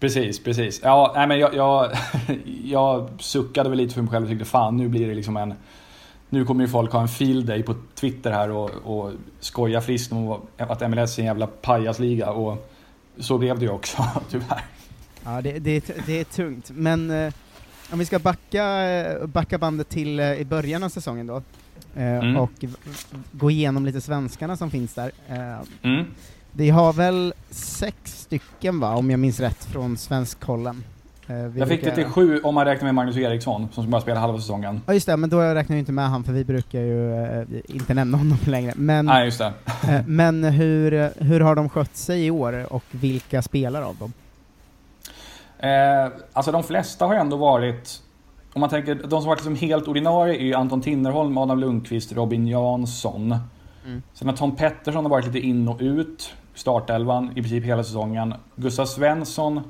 Precis, 0.00 0.44
precis. 0.44 0.80
Ja, 0.82 1.12
nej, 1.16 1.26
men 1.26 1.38
jag, 1.38 1.54
jag, 1.54 1.90
jag 2.64 3.08
suckade 3.18 3.68
väl 3.68 3.78
lite 3.78 3.94
för 3.94 4.02
mig 4.02 4.10
själv 4.10 4.24
och 4.24 4.30
tyckte 4.30 4.44
fan 4.44 4.76
nu 4.76 4.88
blir 4.88 5.08
det 5.08 5.14
liksom 5.14 5.36
en... 5.36 5.54
Nu 6.28 6.44
kommer 6.44 6.64
ju 6.64 6.68
folk 6.68 6.92
ha 6.92 7.00
en 7.00 7.08
field 7.08 7.46
day 7.46 7.62
på 7.62 7.74
Twitter 7.94 8.30
här 8.30 8.50
och, 8.50 8.70
och 8.70 9.12
skoja 9.40 9.80
friskt 9.80 10.12
om 10.12 10.40
att 10.56 10.90
MLS 10.90 11.18
är 11.18 11.22
en 11.22 11.26
jävla 11.26 11.46
pajasliga 11.46 12.30
och 12.30 12.68
så 13.18 13.38
blev 13.38 13.58
det 13.58 13.64
ju 13.64 13.70
också, 13.70 14.04
tyvärr. 14.30 14.64
Ja, 15.24 15.42
det, 15.42 15.58
det, 15.58 16.06
det 16.06 16.20
är 16.20 16.24
tungt, 16.24 16.70
men 16.70 17.10
eh, 17.10 17.32
om 17.92 17.98
vi 17.98 18.04
ska 18.04 18.18
backa, 18.18 18.86
backa 19.24 19.58
bandet 19.58 19.88
till 19.88 20.20
eh, 20.20 20.32
i 20.32 20.44
början 20.44 20.82
av 20.82 20.88
säsongen 20.88 21.26
då, 21.26 21.36
eh, 21.96 22.18
mm. 22.18 22.36
och 22.36 22.64
gå 23.32 23.50
igenom 23.50 23.86
lite 23.86 24.00
svenskarna 24.00 24.56
som 24.56 24.70
finns 24.70 24.94
där. 24.94 25.12
Eh, 25.28 25.58
mm. 25.82 26.06
Vi 26.58 26.70
har 26.70 26.92
väl 26.92 27.34
sex 27.50 28.20
stycken 28.20 28.80
va, 28.80 28.96
om 28.96 29.10
jag 29.10 29.20
minns 29.20 29.40
rätt, 29.40 29.64
från 29.64 29.96
Svenskkollen. 29.96 30.84
Eh, 31.26 31.36
jag 31.36 31.68
fick 31.68 31.84
det 31.84 31.94
till 31.94 32.04
sju 32.04 32.40
om 32.40 32.54
man 32.54 32.64
räknar 32.64 32.84
med 32.84 32.94
Magnus 32.94 33.16
Eriksson, 33.16 33.68
som 33.72 33.90
bara 33.90 34.00
spelar 34.00 34.20
halva 34.20 34.38
säsongen. 34.38 34.80
Ja 34.86 34.94
just 34.94 35.06
det, 35.06 35.16
men 35.16 35.30
då 35.30 35.40
räknar 35.40 35.76
jag 35.76 35.80
inte 35.80 35.92
med 35.92 36.10
han, 36.10 36.24
för 36.24 36.32
vi 36.32 36.44
brukar 36.44 36.80
ju 36.80 37.24
eh, 37.24 37.46
inte 37.68 37.94
nämna 37.94 38.18
honom 38.18 38.38
längre. 38.46 38.72
Men, 38.76 39.06
Nej, 39.06 39.24
just 39.24 39.38
det. 39.38 39.52
eh, 39.88 40.00
men 40.06 40.44
hur, 40.44 41.10
hur 41.24 41.40
har 41.40 41.54
de 41.54 41.68
skött 41.68 41.96
sig 41.96 42.26
i 42.26 42.30
år, 42.30 42.72
och 42.72 42.84
vilka 42.90 43.42
spelar 43.42 43.82
av 43.82 43.96
dem? 43.96 44.12
Eh, 45.58 46.12
alltså 46.32 46.52
de 46.52 46.62
flesta 46.64 47.06
har 47.06 47.14
ändå 47.14 47.36
varit, 47.36 48.02
om 48.52 48.60
man 48.60 48.70
tänker, 48.70 48.94
de 48.94 49.10
som 49.10 49.24
varit 49.24 49.38
liksom 49.38 49.68
helt 49.68 49.88
ordinarie 49.88 50.34
är 50.40 50.44
ju 50.44 50.54
Anton 50.54 50.80
Tinnerholm, 50.80 51.38
Adam 51.38 51.58
Lundqvist, 51.58 52.12
Robin 52.12 52.46
Jansson. 52.46 53.36
Mm. 53.86 54.02
Sen 54.14 54.28
har 54.28 54.36
Tom 54.36 54.56
Pettersson 54.56 55.04
har 55.04 55.10
varit 55.10 55.26
lite 55.26 55.40
in 55.40 55.68
och 55.68 55.80
ut 55.80 56.34
startelvan 56.58 57.30
i 57.30 57.34
princip 57.34 57.64
hela 57.64 57.84
säsongen. 57.84 58.34
Gustav 58.56 58.86
Svensson 58.86 59.60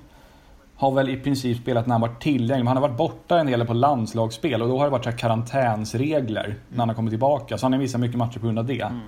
har 0.76 0.90
väl 0.90 1.08
i 1.08 1.16
princip 1.16 1.62
spelat 1.62 1.86
när 1.86 1.94
han 1.94 2.00
varit 2.00 2.22
tillgänglig, 2.22 2.64
men 2.64 2.66
han 2.66 2.76
har 2.76 2.88
varit 2.88 2.98
borta 2.98 3.38
en 3.38 3.46
del 3.46 3.66
på 3.66 3.74
landslagsspel 3.74 4.62
och 4.62 4.68
då 4.68 4.78
har 4.78 4.84
det 4.84 4.90
varit 4.90 5.04
så 5.04 5.12
karantänsregler 5.12 6.44
mm. 6.44 6.56
när 6.68 6.78
han 6.78 6.88
har 6.88 6.96
kommit 6.96 7.12
tillbaka. 7.12 7.58
Så 7.58 7.66
han 7.66 7.72
har 7.72 7.80
missat 7.80 8.00
mycket 8.00 8.16
matcher 8.16 8.38
på 8.38 8.46
grund 8.46 8.58
av 8.58 8.64
det. 8.66 8.80
Mm. 8.80 9.00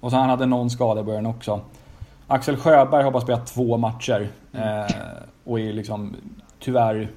Och 0.00 0.10
så 0.10 0.16
han 0.16 0.30
hade 0.30 0.46
någon 0.46 0.70
skada 0.70 1.00
i 1.00 1.04
början 1.04 1.26
också. 1.26 1.60
Axel 2.26 2.56
Sjöberg 2.56 3.02
har 3.04 3.10
bara 3.10 3.22
spelat 3.22 3.46
två 3.46 3.76
matcher. 3.76 4.28
Eh, 4.52 4.96
och 5.44 5.60
är 5.60 5.72
liksom 5.72 6.16
tyvärr 6.58 7.10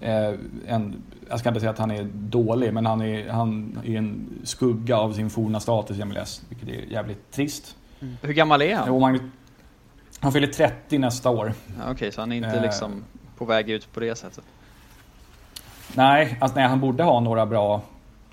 eh, 0.00 0.34
en, 0.66 1.02
jag 1.30 1.38
ska 1.38 1.48
inte 1.48 1.60
säga 1.60 1.70
att 1.70 1.78
han 1.78 1.90
är 1.90 2.08
dålig, 2.14 2.72
men 2.74 2.86
han 2.86 3.00
är, 3.00 3.28
han 3.28 3.78
är 3.84 3.96
en 3.96 4.40
skugga 4.44 4.96
av 4.96 5.12
sin 5.12 5.30
forna 5.30 5.60
status 5.60 5.98
i 5.98 6.04
MLS, 6.04 6.42
vilket 6.48 6.68
är 6.68 6.92
jävligt 6.92 7.30
trist. 7.30 7.76
Mm. 8.02 8.16
Hur 8.22 8.32
gammal 8.32 8.62
är 8.62 8.76
han? 8.76 8.88
Och 8.88 9.00
man, 9.00 9.32
han 10.20 10.32
fyller 10.32 10.46
30 10.46 10.98
nästa 10.98 11.30
år. 11.30 11.52
Ja, 11.66 11.72
Okej, 11.82 11.92
okay, 11.92 12.12
så 12.12 12.20
han 12.20 12.32
är 12.32 12.36
inte 12.36 12.48
eh, 12.48 12.62
liksom 12.62 13.04
på 13.38 13.44
väg 13.44 13.70
ut 13.70 13.92
på 13.92 14.00
det 14.00 14.14
sättet? 14.14 14.44
Nej, 15.94 16.38
alltså, 16.40 16.58
nej, 16.58 16.68
han 16.68 16.80
borde 16.80 17.02
ha 17.02 17.20
några 17.20 17.46
bra, 17.46 17.82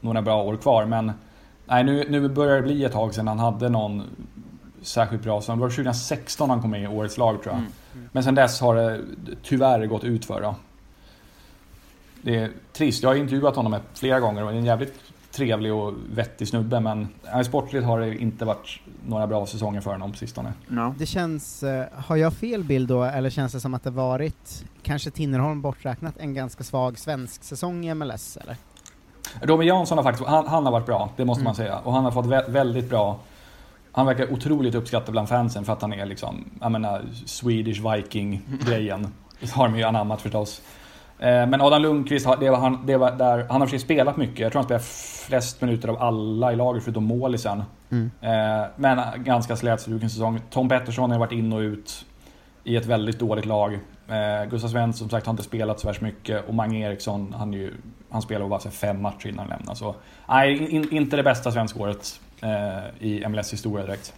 några 0.02 0.22
bra 0.22 0.44
år 0.44 0.58
kvar, 0.58 0.86
men 0.86 1.12
nej, 1.66 1.84
nu, 1.84 2.06
nu 2.10 2.30
börjar 2.30 2.56
det 2.56 2.62
bli 2.62 2.84
ett 2.84 2.92
tag 2.92 3.14
sedan 3.14 3.28
han 3.28 3.40
hade 3.40 3.70
någon 3.70 4.04
särskilt 4.82 5.24
bra. 5.24 5.42
Så 5.42 5.52
det 5.52 5.60
var 5.60 5.70
2016 5.70 6.50
han 6.50 6.62
kom 6.62 6.72
med 6.72 6.84
i 6.84 6.88
årets 6.88 7.18
lag 7.18 7.44
tror 7.44 7.56
jag. 7.56 7.60
Mm. 7.60 7.72
Mm. 7.94 8.10
Men 8.12 8.24
sen 8.24 8.36
dess 8.36 8.62
har 8.62 8.76
det 8.76 9.02
tyvärr 9.44 9.86
gått 9.86 10.04
ut 10.04 10.26
för 10.26 10.42
då. 10.42 10.56
Det 12.22 12.36
är 12.36 12.52
trist. 12.74 13.04
Jag 13.04 13.10
har 13.10 13.16
intervjuat 13.16 13.56
honom 13.56 13.80
flera 13.94 14.20
gånger 14.20 14.44
och 14.44 14.52
är 14.52 14.56
en 14.56 14.66
jävligt 14.66 15.09
trevlig 15.32 15.74
och 15.74 15.94
vettig 16.14 16.48
snubbe 16.48 16.80
men 16.80 17.08
sportligt 17.46 17.86
har 17.86 18.00
det 18.00 18.18
inte 18.18 18.46
varit 18.46 18.80
några 19.08 19.28
bra 19.28 19.46
säsonger 19.46 19.82
för 19.82 19.92
honom 19.92 20.12
på 20.12 20.18
sistone. 20.18 20.54
No. 20.68 20.96
Det 20.98 21.06
känns, 21.06 21.64
uh, 21.64 21.84
har 21.96 22.16
jag 22.16 22.34
fel 22.34 22.64
bild 22.64 22.90
då, 22.90 23.04
eller 23.04 23.30
känns 23.30 23.52
det 23.52 23.60
som 23.60 23.74
att 23.74 23.84
det 23.84 23.92
varit, 23.92 24.66
kanske 24.82 25.12
Tinnerholm 25.12 25.62
borträknat, 25.62 26.18
en 26.18 26.34
ganska 26.34 26.64
svag 26.64 27.00
svensk 27.00 27.44
säsong 27.44 27.86
i 27.86 27.94
MLS 27.94 28.38
eller? 28.38 28.56
Robin 29.42 29.68
Jansson 29.68 29.98
har 29.98 30.04
faktiskt, 30.04 30.30
han, 30.30 30.48
han 30.48 30.66
har 30.66 30.72
varit 30.72 30.86
bra, 30.86 31.10
det 31.18 31.26
måste 31.26 31.42
mm. 31.42 31.46
man 31.46 31.56
säga. 31.56 31.78
Och 31.78 31.94
han 31.94 32.04
har 32.04 32.12
fått 32.12 32.26
vä 32.26 32.44
väldigt 32.48 32.90
bra 32.90 33.20
han 33.92 34.06
verkar 34.06 34.34
otroligt 34.34 34.76
uppskattad 34.76 35.12
bland 35.12 35.30
fansen 35.30 35.66
för 35.66 35.74
att 35.74 35.82
han 35.82 35.94
är 35.94 36.06
liksom, 36.06 36.50
jag 36.62 36.72
menar, 36.72 37.06
Swedish 37.26 37.82
Viking-grejen. 37.94 39.08
Det 39.40 39.52
har 39.52 39.68
de 39.68 39.78
ju 39.78 39.84
anammat 39.84 40.22
förstås. 40.22 40.62
Eh, 41.20 41.48
men 41.48 41.62
Adam 41.62 41.82
Lundqvist, 41.82 42.28
det 42.40 42.50
var 42.50 42.58
han, 42.58 42.86
det 42.86 42.98
var 42.98 43.12
där, 43.12 43.46
han 43.50 43.62
har 43.62 43.68
för 43.68 43.78
spelat 43.78 44.18
mycket. 44.18 44.40
Jag 44.40 44.52
tror 44.52 44.60
han 44.60 44.66
spelar 44.66 44.82
flest 45.28 45.62
minuter 45.62 45.88
av 45.88 46.02
alla 46.02 46.54
i 46.54 46.56
laget 46.56 46.84
förutom 46.84 47.04
målisen. 47.04 47.64
Mm. 47.90 48.12
Eh, 48.22 48.68
men 48.76 49.24
ganska 49.24 49.56
slätstruken 49.56 50.10
säsong. 50.10 50.42
Tom 50.50 50.70
Pettersson 50.70 51.12
har 51.12 51.20
varit 51.20 51.32
in 51.32 51.54
och 51.54 51.60
ut 51.60 52.06
i 52.64 52.76
ett 52.76 52.86
väldigt 52.86 53.20
dåligt 53.20 53.46
lag. 53.46 53.74
Eh, 54.08 54.50
Gustav 54.50 54.68
Svensson 54.68 54.98
som 54.98 55.10
sagt 55.10 55.26
har 55.26 55.34
inte 55.34 55.44
spelat 55.44 55.80
så 55.80 55.88
värst 55.88 56.02
mycket 56.02 56.48
och 56.48 56.54
Mange 56.54 56.90
Eriksson, 56.90 57.36
han, 57.38 57.54
ju, 57.54 57.74
han 58.10 58.22
spelade 58.22 58.50
bara 58.50 58.60
fem 58.60 59.02
matcher 59.02 59.28
innan 59.28 59.40
han 59.40 59.48
lämnade. 59.48 59.78
Så, 59.78 59.96
nej, 60.30 60.68
in, 60.76 60.92
inte 60.92 61.16
det 61.16 61.24
bästa 61.24 61.52
svenska 61.52 61.80
året 61.80 62.22
i 63.00 63.28
MLS 63.28 63.54
historia 63.54 63.86
direkt. 63.86 64.14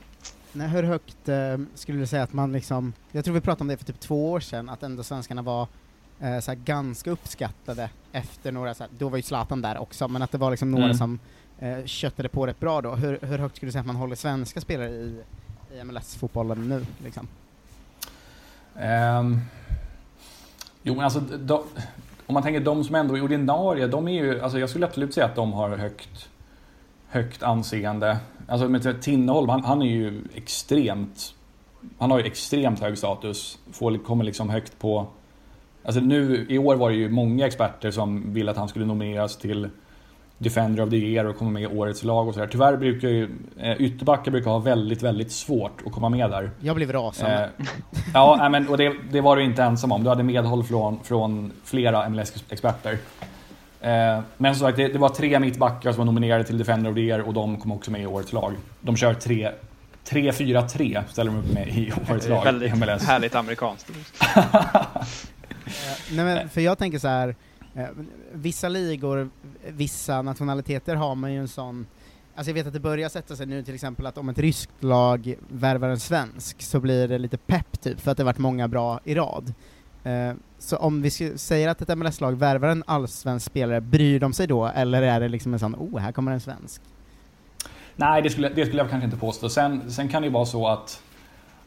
Nej, 0.53 0.67
hur 0.67 0.84
högt 0.84 1.29
skulle 1.75 2.00
du 2.00 2.08
säga 2.08 2.24
att 2.24 2.34
man 2.34 2.51
liksom, 2.51 2.93
jag 3.12 3.25
tror 3.25 3.34
vi 3.34 3.41
pratade 3.41 3.62
om 3.62 3.67
det 3.67 3.77
för 3.77 3.86
typ 3.86 4.00
två 4.00 4.31
år 4.31 4.39
sedan, 4.39 4.70
att 4.70 4.84
ändå 4.84 5.03
svenskarna 5.03 5.41
var 5.41 5.67
eh, 6.21 6.39
såhär, 6.39 6.55
ganska 6.55 7.11
uppskattade 7.11 7.89
efter 8.11 8.51
några, 8.51 8.73
såhär, 8.73 8.91
då 8.97 9.09
var 9.09 9.17
ju 9.17 9.23
Zlatan 9.23 9.61
där 9.61 9.77
också, 9.77 10.07
men 10.07 10.21
att 10.21 10.31
det 10.31 10.37
var 10.37 10.51
liksom 10.51 10.71
några 10.71 10.85
mm. 10.85 10.97
som 10.97 11.19
eh, 11.59 11.85
köttade 11.85 12.29
på 12.29 12.47
rätt 12.47 12.59
bra 12.59 12.81
då. 12.81 12.95
Hur, 12.95 13.19
hur 13.21 13.37
högt 13.37 13.55
skulle 13.55 13.67
du 13.67 13.71
säga 13.71 13.79
att 13.79 13.87
man 13.87 13.95
håller 13.95 14.15
svenska 14.15 14.61
spelare 14.61 14.89
i, 14.89 15.21
i 15.73 15.83
MLS-fotbollen 15.83 16.69
nu? 16.69 16.85
Liksom? 17.03 17.27
Um, 18.75 19.41
jo 20.83 20.95
men 20.95 21.03
alltså, 21.03 21.19
då, 21.19 21.63
om 22.25 22.33
man 22.33 22.43
tänker 22.43 22.59
de 22.59 22.83
som 22.83 22.95
ändå 22.95 23.17
är 23.17 23.23
ordinarie, 23.23 23.87
de 23.87 24.07
är 24.07 24.23
ju, 24.23 24.41
alltså 24.41 24.59
jag 24.59 24.69
skulle 24.69 24.85
absolut 24.85 25.13
säga 25.13 25.25
att 25.25 25.35
de 25.35 25.53
har 25.53 25.69
högt, 25.77 26.29
högt 27.07 27.43
anseende. 27.43 28.17
Alltså 28.47 28.69
med 28.69 29.01
Tinneholm, 29.01 29.49
han, 29.49 29.63
han 29.63 29.81
är 29.81 29.85
ju 29.85 30.21
extremt, 30.33 31.35
han 31.97 32.11
har 32.11 32.19
ju 32.19 32.25
extremt 32.25 32.79
hög 32.79 32.97
status. 32.97 33.59
Får, 33.71 33.97
kommer 33.97 34.23
liksom 34.23 34.49
högt 34.49 34.79
på 34.79 35.07
Alltså 35.83 36.01
nu, 36.01 36.45
i 36.50 36.57
år 36.57 36.75
var 36.75 36.89
det 36.89 36.95
ju 36.95 37.09
många 37.09 37.47
experter 37.47 37.91
som 37.91 38.33
ville 38.33 38.51
att 38.51 38.57
han 38.57 38.67
skulle 38.67 38.85
nomineras 38.85 39.38
till 39.38 39.69
Defender 40.38 40.83
of 40.83 40.89
the 40.89 40.95
Year 40.95 41.25
och 41.25 41.38
komma 41.38 41.51
med 41.51 41.63
i 41.63 41.67
årets 41.67 42.03
lag 42.03 42.27
och 42.27 42.33
sådär. 42.33 42.47
Tyvärr 42.47 42.77
brukar 42.77 43.07
ju 43.07 43.29
eh, 43.59 43.81
ytterbackar 43.81 44.31
brukar 44.31 44.51
ha 44.51 44.59
väldigt, 44.59 45.01
väldigt 45.01 45.31
svårt 45.31 45.81
att 45.85 45.91
komma 45.91 46.09
med 46.09 46.29
där. 46.29 46.51
Jag 46.59 46.75
blev 46.75 46.91
rasande. 46.91 47.50
Eh, 47.59 47.65
ja, 48.13 48.50
men, 48.50 48.67
och 48.67 48.77
det, 48.77 48.93
det, 49.11 49.21
var 49.21 49.35
du 49.35 49.43
inte 49.43 49.63
ensam 49.63 49.91
om. 49.91 50.03
Du 50.03 50.09
hade 50.09 50.23
medhåll 50.23 50.63
från, 50.63 51.00
från 51.03 51.51
flera 51.63 52.09
MLS-experter. 52.09 52.97
Eh, 53.81 54.19
men 54.38 54.55
som 54.55 54.67
sagt, 54.67 54.77
det, 54.77 54.88
det, 54.88 55.00
var 55.00 55.09
tre 55.09 55.39
mittbackar 55.39 55.91
som 55.91 55.97
var 55.97 56.05
nominerade 56.05 56.43
till 56.43 56.57
Defender 56.57 56.89
of 56.89 56.95
the 56.95 57.01
Year 57.01 57.19
och 57.19 57.33
de 57.33 57.57
kom 57.57 57.71
också 57.71 57.91
med 57.91 58.01
i 58.01 58.05
årets 58.05 58.33
lag. 58.33 58.53
De 58.81 58.95
kör 58.95 59.13
3-4-3 59.13 61.03
ställer 61.09 61.31
de 61.31 61.39
upp 61.39 61.53
med 61.53 61.67
i 61.67 61.93
årets 62.11 62.29
lag. 62.29 62.43
Väldigt 62.43 62.77
MLS. 62.77 63.03
härligt 63.03 63.35
amerikanskt. 63.35 63.91
Eh, 65.91 66.15
nej 66.15 66.25
men, 66.25 66.50
för 66.50 66.62
jag 66.62 66.77
tänker 66.77 67.00
så 67.00 67.07
här. 67.07 67.36
Eh, 67.75 67.88
vissa 68.33 68.69
ligor, 68.69 69.29
vissa 69.67 70.21
nationaliteter 70.21 70.95
har 70.95 71.15
man 71.15 71.33
ju 71.33 71.39
en 71.39 71.48
sån 71.48 71.88
Alltså 72.36 72.50
jag 72.50 72.55
vet 72.55 72.67
att 72.67 72.74
det 72.74 72.79
börjar 72.79 73.10
sätta 73.10 73.36
sig 73.36 73.45
nu 73.45 73.63
till 73.63 73.74
exempel 73.74 74.05
att 74.05 74.17
om 74.17 74.29
ett 74.29 74.38
ryskt 74.38 74.83
lag 74.83 75.36
värvar 75.50 75.89
en 75.89 76.00
svensk 76.00 76.62
så 76.62 76.79
blir 76.79 77.07
det 77.07 77.17
lite 77.17 77.38
pepp 77.38 77.81
typ, 77.81 78.00
för 78.00 78.12
att 78.12 78.17
det 78.17 78.24
varit 78.24 78.38
många 78.38 78.67
bra 78.67 79.00
i 79.03 79.15
rad. 79.15 79.53
Eh, 80.03 80.33
så 80.60 80.77
om 80.77 81.01
vi 81.01 81.10
säger 81.38 81.69
att 81.69 81.81
ett 81.81 81.98
MLS-lag 81.98 82.31
värvar 82.31 82.67
en 82.67 82.83
allsvensk 82.88 83.45
spelare, 83.45 83.81
bryr 83.81 84.19
de 84.19 84.33
sig 84.33 84.48
då, 84.48 84.65
eller 84.67 85.01
är 85.01 85.19
det 85.19 85.27
liksom 85.27 85.53
en 85.53 85.60
sån 85.60 85.75
oh, 85.75 86.00
här 86.00 86.12
kommer 86.12 86.31
en 86.31 86.39
svensk? 86.39 86.81
Nej, 87.95 88.21
det 88.21 88.29
skulle, 88.29 88.50
det 88.50 88.65
skulle 88.65 88.81
jag 88.81 88.89
kanske 88.89 89.05
inte 89.05 89.17
påstå. 89.17 89.50
Sen, 89.50 89.91
sen 89.91 90.10
kan 90.10 90.21
det 90.21 90.25
ju 90.25 90.33
vara 90.33 90.45
så 90.45 90.67
att 90.67 91.03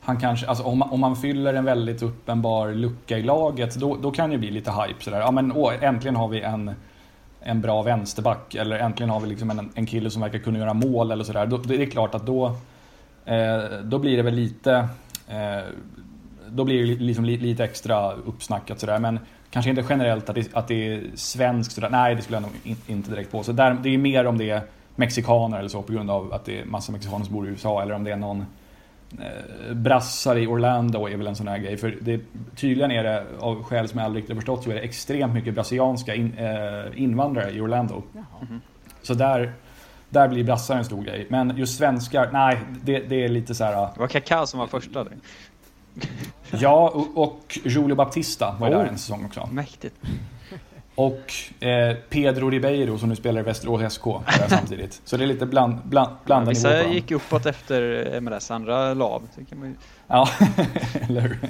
han 0.04 0.16
kanske, 0.16 0.46
alltså 0.46 0.64
om, 0.64 0.78
man, 0.78 0.90
om 0.90 1.00
man 1.00 1.16
fyller 1.16 1.54
en 1.54 1.64
väldigt 1.64 2.02
uppenbar 2.02 2.72
lucka 2.72 3.18
i 3.18 3.22
laget, 3.22 3.74
då, 3.74 3.96
då 3.96 4.10
kan 4.10 4.30
det 4.30 4.38
bli 4.38 4.50
lite 4.50 4.70
hype 4.70 5.04
sådär. 5.04 5.20
Ja 5.20 5.30
men 5.30 5.52
åh, 5.52 5.84
äntligen 5.84 6.16
har 6.16 6.28
vi 6.28 6.40
en, 6.40 6.70
en 7.40 7.60
bra 7.60 7.82
vänsterback, 7.82 8.54
eller 8.54 8.78
äntligen 8.78 9.10
har 9.10 9.20
vi 9.20 9.26
liksom 9.26 9.50
en, 9.50 9.70
en 9.74 9.86
kille 9.86 10.10
som 10.10 10.22
verkar 10.22 10.38
kunna 10.38 10.58
göra 10.58 10.74
mål 10.74 11.10
eller 11.10 11.24
sådär. 11.24 11.46
Då, 11.46 11.56
det 11.56 11.82
är 11.82 11.86
klart 11.86 12.14
att 12.14 12.26
då, 12.26 12.46
eh, 13.24 13.58
då 13.82 13.98
blir 13.98 14.16
det 14.16 14.22
väl 14.22 14.34
lite, 14.34 14.88
eh, 15.28 15.64
då 16.48 16.64
blir 16.64 16.86
det 16.86 17.04
liksom 17.04 17.24
lite, 17.24 17.42
lite 17.42 17.64
extra 17.64 18.12
uppsnackat 18.12 18.80
sådär. 18.80 18.98
Men 18.98 19.18
kanske 19.50 19.70
inte 19.70 19.84
generellt 19.88 20.28
att 20.28 20.34
det, 20.34 20.54
att 20.56 20.68
det 20.68 20.94
är 20.94 21.02
svenskt 21.14 21.74
sådär. 21.74 21.90
Nej, 21.90 22.14
det 22.14 22.22
skulle 22.22 22.36
jag 22.36 22.42
nog 22.42 22.52
in, 22.62 22.76
inte 22.86 23.10
direkt 23.10 23.32
på. 23.32 23.42
Så 23.42 23.52
där, 23.52 23.76
det 23.82 23.94
är 23.94 23.98
mer 23.98 24.26
om 24.26 24.38
det 24.38 24.50
är 24.50 24.62
mexikaner 24.96 25.58
eller 25.58 25.68
så 25.68 25.82
på 25.82 25.92
grund 25.92 26.10
av 26.10 26.32
att 26.32 26.44
det 26.44 26.60
är 26.60 26.64
massa 26.64 26.92
mexikaner 26.92 27.24
som 27.24 27.34
bor 27.34 27.46
i 27.46 27.50
USA 27.50 27.82
eller 27.82 27.94
om 27.94 28.04
det 28.04 28.12
är 28.12 28.16
någon 28.16 28.46
brassar 29.72 30.36
i 30.36 30.46
Orlando 30.46 31.08
är 31.08 31.16
väl 31.16 31.26
en 31.26 31.36
sån 31.36 31.48
här 31.48 31.58
grej. 31.58 31.76
För 31.76 31.98
det, 32.00 32.20
tydligen 32.56 32.90
är 32.90 33.04
det, 33.04 33.26
av 33.40 33.62
skäl 33.62 33.88
som 33.88 33.98
jag 33.98 34.04
aldrig 34.04 34.22
riktigt 34.22 34.36
förstått, 34.36 34.64
så 34.64 34.70
är 34.70 34.74
det 34.74 34.80
extremt 34.80 35.34
mycket 35.34 35.54
brasilianska 35.54 36.14
in, 36.14 36.34
eh, 36.38 37.02
invandrare 37.02 37.50
i 37.50 37.60
Orlando. 37.60 38.02
Mm. 38.48 38.60
Så 39.02 39.14
där, 39.14 39.52
där 40.08 40.28
blir 40.28 40.44
brassar 40.44 40.76
en 40.76 40.84
stor 40.84 41.02
grej. 41.02 41.26
Men 41.28 41.56
just 41.56 41.78
svenskar, 41.78 42.30
nej, 42.32 42.60
det, 42.82 42.98
det 42.98 43.24
är 43.24 43.28
lite 43.28 43.54
så 43.54 43.64
här. 43.64 43.72
Det 43.72 44.00
var 44.00 44.08
Kaká 44.08 44.46
som 44.46 44.60
var 44.60 44.66
första. 44.66 45.04
Där. 45.04 45.12
ja, 46.50 46.90
och, 46.94 47.22
och 47.22 47.58
Julio 47.64 47.94
Baptista 47.94 48.56
var 48.60 48.68
oh. 48.68 48.78
där 48.78 48.84
en 48.84 48.98
säsong 48.98 49.24
också. 49.24 49.48
Mäktigt. 49.52 49.96
Och 50.94 51.32
eh, 51.60 51.96
Pedro 52.08 52.50
Ribeiro 52.50 52.98
som 52.98 53.08
nu 53.08 53.16
spelar 53.16 53.40
i 53.40 53.44
Västerås 53.44 53.94
SK 53.94 54.04
samtidigt. 54.48 55.00
Så 55.04 55.16
det 55.16 55.24
är 55.24 55.26
lite 55.26 55.46
bland, 55.46 55.76
bland, 55.84 56.10
blandade 56.24 56.50
Vissa 56.50 56.70
nivåer 56.70 56.94
gick 56.94 57.10
uppåt 57.10 57.46
efter 57.46 58.20
MLS, 58.20 58.50
andra 58.50 58.94
lav. 58.94 59.22
Ju... 59.36 59.74
Ja, 60.06 60.28
eller 61.08 61.20
hur? 61.20 61.38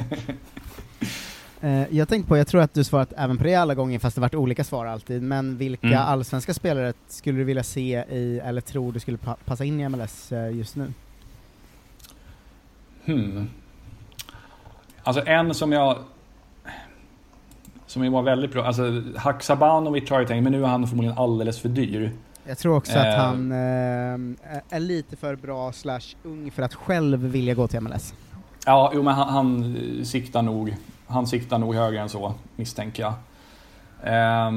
Eh, 1.61 1.85
jag 1.91 2.09
tänkte 2.09 2.29
på, 2.29 2.37
jag 2.37 2.47
tror 2.47 2.61
att 2.61 2.75
du 2.75 2.85
svarat 2.85 3.13
även 3.17 3.39
på 3.39 3.45
det 3.45 3.55
alla 3.55 3.75
gånger 3.75 3.99
fast 3.99 4.15
det 4.15 4.21
varit 4.21 4.35
olika 4.35 4.65
svar 4.65 4.87
alltid, 4.87 5.23
men 5.23 5.57
vilka 5.57 5.87
mm. 5.87 5.99
allsvenska 5.99 6.55
spelare 6.55 6.93
skulle 7.09 7.39
du 7.39 7.45
vilja 7.45 7.63
se 7.63 8.05
i, 8.11 8.41
eller 8.45 8.61
tror 8.61 8.93
du 8.93 9.01
skulle 9.01 9.19
pa 9.19 9.37
passa 9.45 9.65
in 9.65 9.81
i 9.81 9.89
MLS 9.89 10.33
eh, 10.33 10.57
just 10.57 10.77
nu? 10.77 10.93
Hmm. 13.05 13.51
Alltså 15.03 15.27
en 15.27 15.55
som 15.55 15.73
jag 15.73 15.99
som 17.95 18.13
var 18.13 18.23
väldigt 18.23 18.53
bra. 18.53 18.65
Alltså, 18.65 19.03
Haksabanovic 19.17 20.11
har 20.11 20.19
jag 20.19 20.29
tänkt, 20.29 20.43
men 20.43 20.53
nu 20.53 20.63
är 20.65 20.69
han 20.69 20.87
förmodligen 20.87 21.19
alldeles 21.19 21.61
för 21.61 21.69
dyr. 21.69 22.13
Jag 22.45 22.59
tror 22.59 22.77
också 22.77 22.93
eh. 22.93 23.09
att 23.09 23.19
han 23.19 23.53
eh, 23.53 24.77
är 24.77 24.81
lite 24.81 25.17
för 25.17 25.37
bra 25.37 25.73
slash 25.73 26.01
ung 26.23 26.51
för 26.51 26.63
att 26.63 26.75
själv 26.75 27.21
vilja 27.21 27.55
gå 27.55 27.69
till 27.69 27.81
MLS. 27.81 28.15
Ja, 28.67 28.91
jo 28.95 29.03
men 29.03 29.15
han, 29.15 29.29
han 29.29 29.77
siktar 30.05 30.43
nog, 30.43 30.77
han 31.07 31.27
siktar 31.27 31.59
nog 31.59 31.75
högre 31.75 32.01
än 32.01 32.09
så, 32.09 32.35
misstänker 32.57 33.03
jag. 33.03 33.13
Eh, 34.03 34.51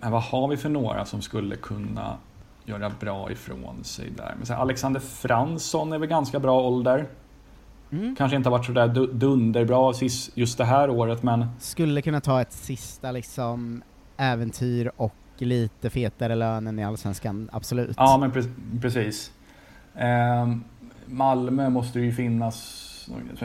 men 0.00 0.12
vad 0.12 0.22
har 0.22 0.48
vi 0.48 0.56
för 0.56 0.68
några 0.68 1.04
som 1.04 1.22
skulle 1.22 1.56
kunna 1.56 2.16
göra 2.64 2.92
bra 3.00 3.32
ifrån 3.32 3.84
sig 3.84 4.10
där? 4.16 4.34
Men 4.36 4.46
så 4.46 4.54
Alexander 4.54 5.00
Fransson 5.00 5.92
är 5.92 5.98
väl 5.98 6.08
ganska 6.08 6.40
bra 6.40 6.60
ålder. 6.60 7.06
Mm. 7.94 8.16
Kanske 8.16 8.36
inte 8.36 8.48
har 8.48 8.58
varit 8.58 8.66
sådär 8.66 8.88
dunderbra 9.12 9.92
just 10.34 10.58
det 10.58 10.64
här 10.64 10.90
året 10.90 11.22
men... 11.22 11.46
Skulle 11.58 12.02
kunna 12.02 12.20
ta 12.20 12.40
ett 12.40 12.52
sista 12.52 13.12
liksom 13.12 13.82
äventyr 14.16 14.92
och 14.96 15.14
lite 15.38 15.90
fetare 15.90 16.34
lön 16.34 16.66
än 16.66 16.78
i 16.78 16.84
Allsvenskan, 16.84 17.48
absolut. 17.52 17.96
Ja 17.96 18.18
men 18.20 18.30
pre 18.32 18.42
precis. 18.80 19.32
Eh, 19.94 20.56
Malmö 21.06 21.68
måste 21.68 22.00
ju 22.00 22.12
finnas 22.12 22.80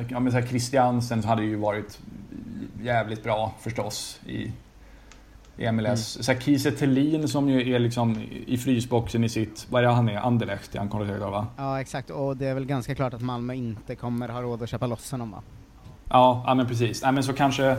Ja, 0.09 0.19
men 0.19 0.31
så 0.31 0.39
här 0.39 0.47
Christiansen 0.47 1.23
hade 1.23 1.43
ju 1.43 1.55
varit 1.55 1.99
jävligt 2.81 3.23
bra 3.23 3.53
förstås 3.59 4.19
i, 4.25 4.51
i 5.59 5.71
MLS. 5.71 5.85
Mm. 5.85 6.23
Så 6.23 6.31
här 6.31 6.39
Kiese 6.39 6.71
Thelin 6.71 7.27
som 7.27 7.49
ju 7.49 7.73
är 7.73 7.79
liksom 7.79 8.15
i 8.47 8.57
frysboxen 8.57 9.23
i 9.23 9.29
sitt, 9.29 9.67
vad 9.69 9.83
är 9.83 9.87
det 9.87 9.93
han 9.93 10.09
är, 10.09 10.17
Anderlecht 10.17 10.75
är 10.75 10.79
han 10.79 10.89
kontraterad 10.89 11.31
va? 11.31 11.47
Ja 11.57 11.81
exakt, 11.81 12.09
och 12.09 12.37
det 12.37 12.47
är 12.47 12.53
väl 12.53 12.65
ganska 12.65 12.95
klart 12.95 13.13
att 13.13 13.21
Malmö 13.21 13.53
inte 13.53 13.95
kommer 13.95 14.29
ha 14.29 14.41
råd 14.41 14.63
att 14.63 14.69
köpa 14.69 14.87
loss 14.87 15.11
honom 15.11 15.31
va? 15.31 15.41
Ja, 16.09 16.43
ja 16.47 16.55
men 16.55 16.67
precis. 16.67 17.03
Nej, 17.03 17.11
men 17.11 17.23
så 17.23 17.33
kanske 17.33 17.75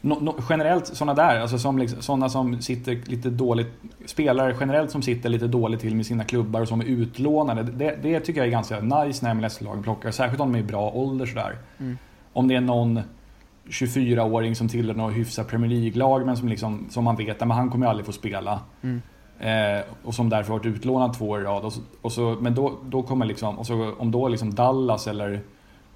no, 0.00 0.14
no, 0.20 0.34
generellt 0.50 0.86
sådana 0.86 1.14
där, 1.14 1.40
alltså 1.40 1.58
som, 1.58 1.78
liksom, 1.78 2.02
sådana 2.02 2.28
som 2.28 2.62
sitter 2.62 3.00
lite 3.04 3.30
dåligt, 3.30 3.68
spelare 4.06 4.56
generellt 4.60 4.90
som 4.90 5.02
sitter 5.02 5.28
lite 5.28 5.46
dåligt 5.46 5.80
till 5.80 5.96
med 5.96 6.06
sina 6.06 6.24
klubbar 6.24 6.60
och 6.60 6.68
som 6.68 6.80
är 6.80 6.84
utlånade. 6.84 7.62
Det, 7.62 7.98
det 8.02 8.20
tycker 8.20 8.40
jag 8.40 8.46
är 8.46 8.50
ganska 8.50 8.80
nice 8.80 9.24
när 9.24 9.34
MLS-lagen 9.34 9.82
plockar, 9.82 10.10
särskilt 10.10 10.40
om 10.40 10.52
de 10.52 10.58
är 10.58 10.62
i 10.62 10.66
bra 10.66 10.90
ålder 10.90 11.26
sådär. 11.26 11.58
Mm. 11.78 11.98
Om 12.32 12.48
det 12.48 12.54
är 12.54 12.60
någon 12.60 13.00
24-åring 13.68 14.56
som 14.56 14.68
tillhör 14.68 14.94
något 14.94 15.14
hyfsat 15.14 15.48
Premier 15.48 15.70
League-lag 15.70 16.26
men 16.26 16.36
som, 16.36 16.48
liksom, 16.48 16.86
som 16.90 17.04
man 17.04 17.16
vet 17.16 17.42
att 17.42 17.48
han 17.48 17.70
kommer 17.70 17.86
ju 17.86 17.90
aldrig 17.90 18.06
få 18.06 18.12
spela. 18.12 18.60
Mm. 18.82 19.02
Eh, 19.38 19.84
och 20.02 20.14
som 20.14 20.28
därför 20.28 20.52
varit 20.52 20.66
utlånad 20.66 21.14
två 21.14 21.28
år 21.28 21.40
i 21.40 21.44
rad. 21.44 21.64
Och 21.64 21.72
så, 21.72 21.80
och 22.02 22.12
så, 22.12 22.36
men 22.40 22.54
då, 22.54 22.78
då 22.84 23.02
kommer 23.02 23.26
liksom, 23.26 23.58
och 23.58 23.66
så, 23.66 23.94
om 23.98 24.10
då 24.10 24.28
liksom 24.28 24.54
Dallas 24.54 25.06
eller 25.06 25.40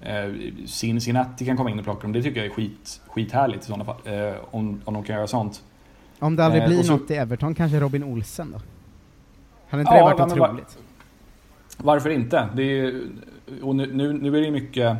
eh, 0.01 0.33
Cincinnati 0.65 1.45
kan 1.45 1.57
komma 1.57 1.69
in 1.69 1.79
och 1.79 1.85
plocka 1.85 2.01
dem. 2.01 2.11
Det 2.13 2.23
tycker 2.23 2.37
jag 2.37 2.45
är 2.45 2.53
skit, 2.53 3.01
skithärligt 3.07 3.63
i 3.63 3.65
sådana 3.65 3.85
fall. 3.85 3.95
Eh, 4.05 4.35
om, 4.51 4.81
om 4.85 4.93
de 4.93 5.03
kan 5.03 5.15
göra 5.15 5.27
sånt. 5.27 5.63
Om 6.19 6.35
det 6.35 6.45
aldrig 6.45 6.63
eh, 6.63 6.69
blir 6.69 6.83
så, 6.83 6.91
något 6.93 7.11
i 7.11 7.15
Everton, 7.15 7.55
kanske 7.55 7.79
Robin 7.79 8.03
Olsen 8.03 8.51
då? 8.51 8.61
Hade 9.69 9.81
inte 9.81 9.93
ja, 9.93 9.97
det 9.97 10.15
varit 10.15 10.31
otroligt? 10.31 10.77
Var, 11.77 11.93
varför 11.93 12.09
inte? 12.09 12.49
Det 12.55 12.63
är, 12.63 13.01
och 13.61 13.75
nu, 13.75 13.93
nu, 13.93 14.13
nu 14.13 14.37
är 14.37 14.41
det 14.41 14.51
mycket 14.51 14.97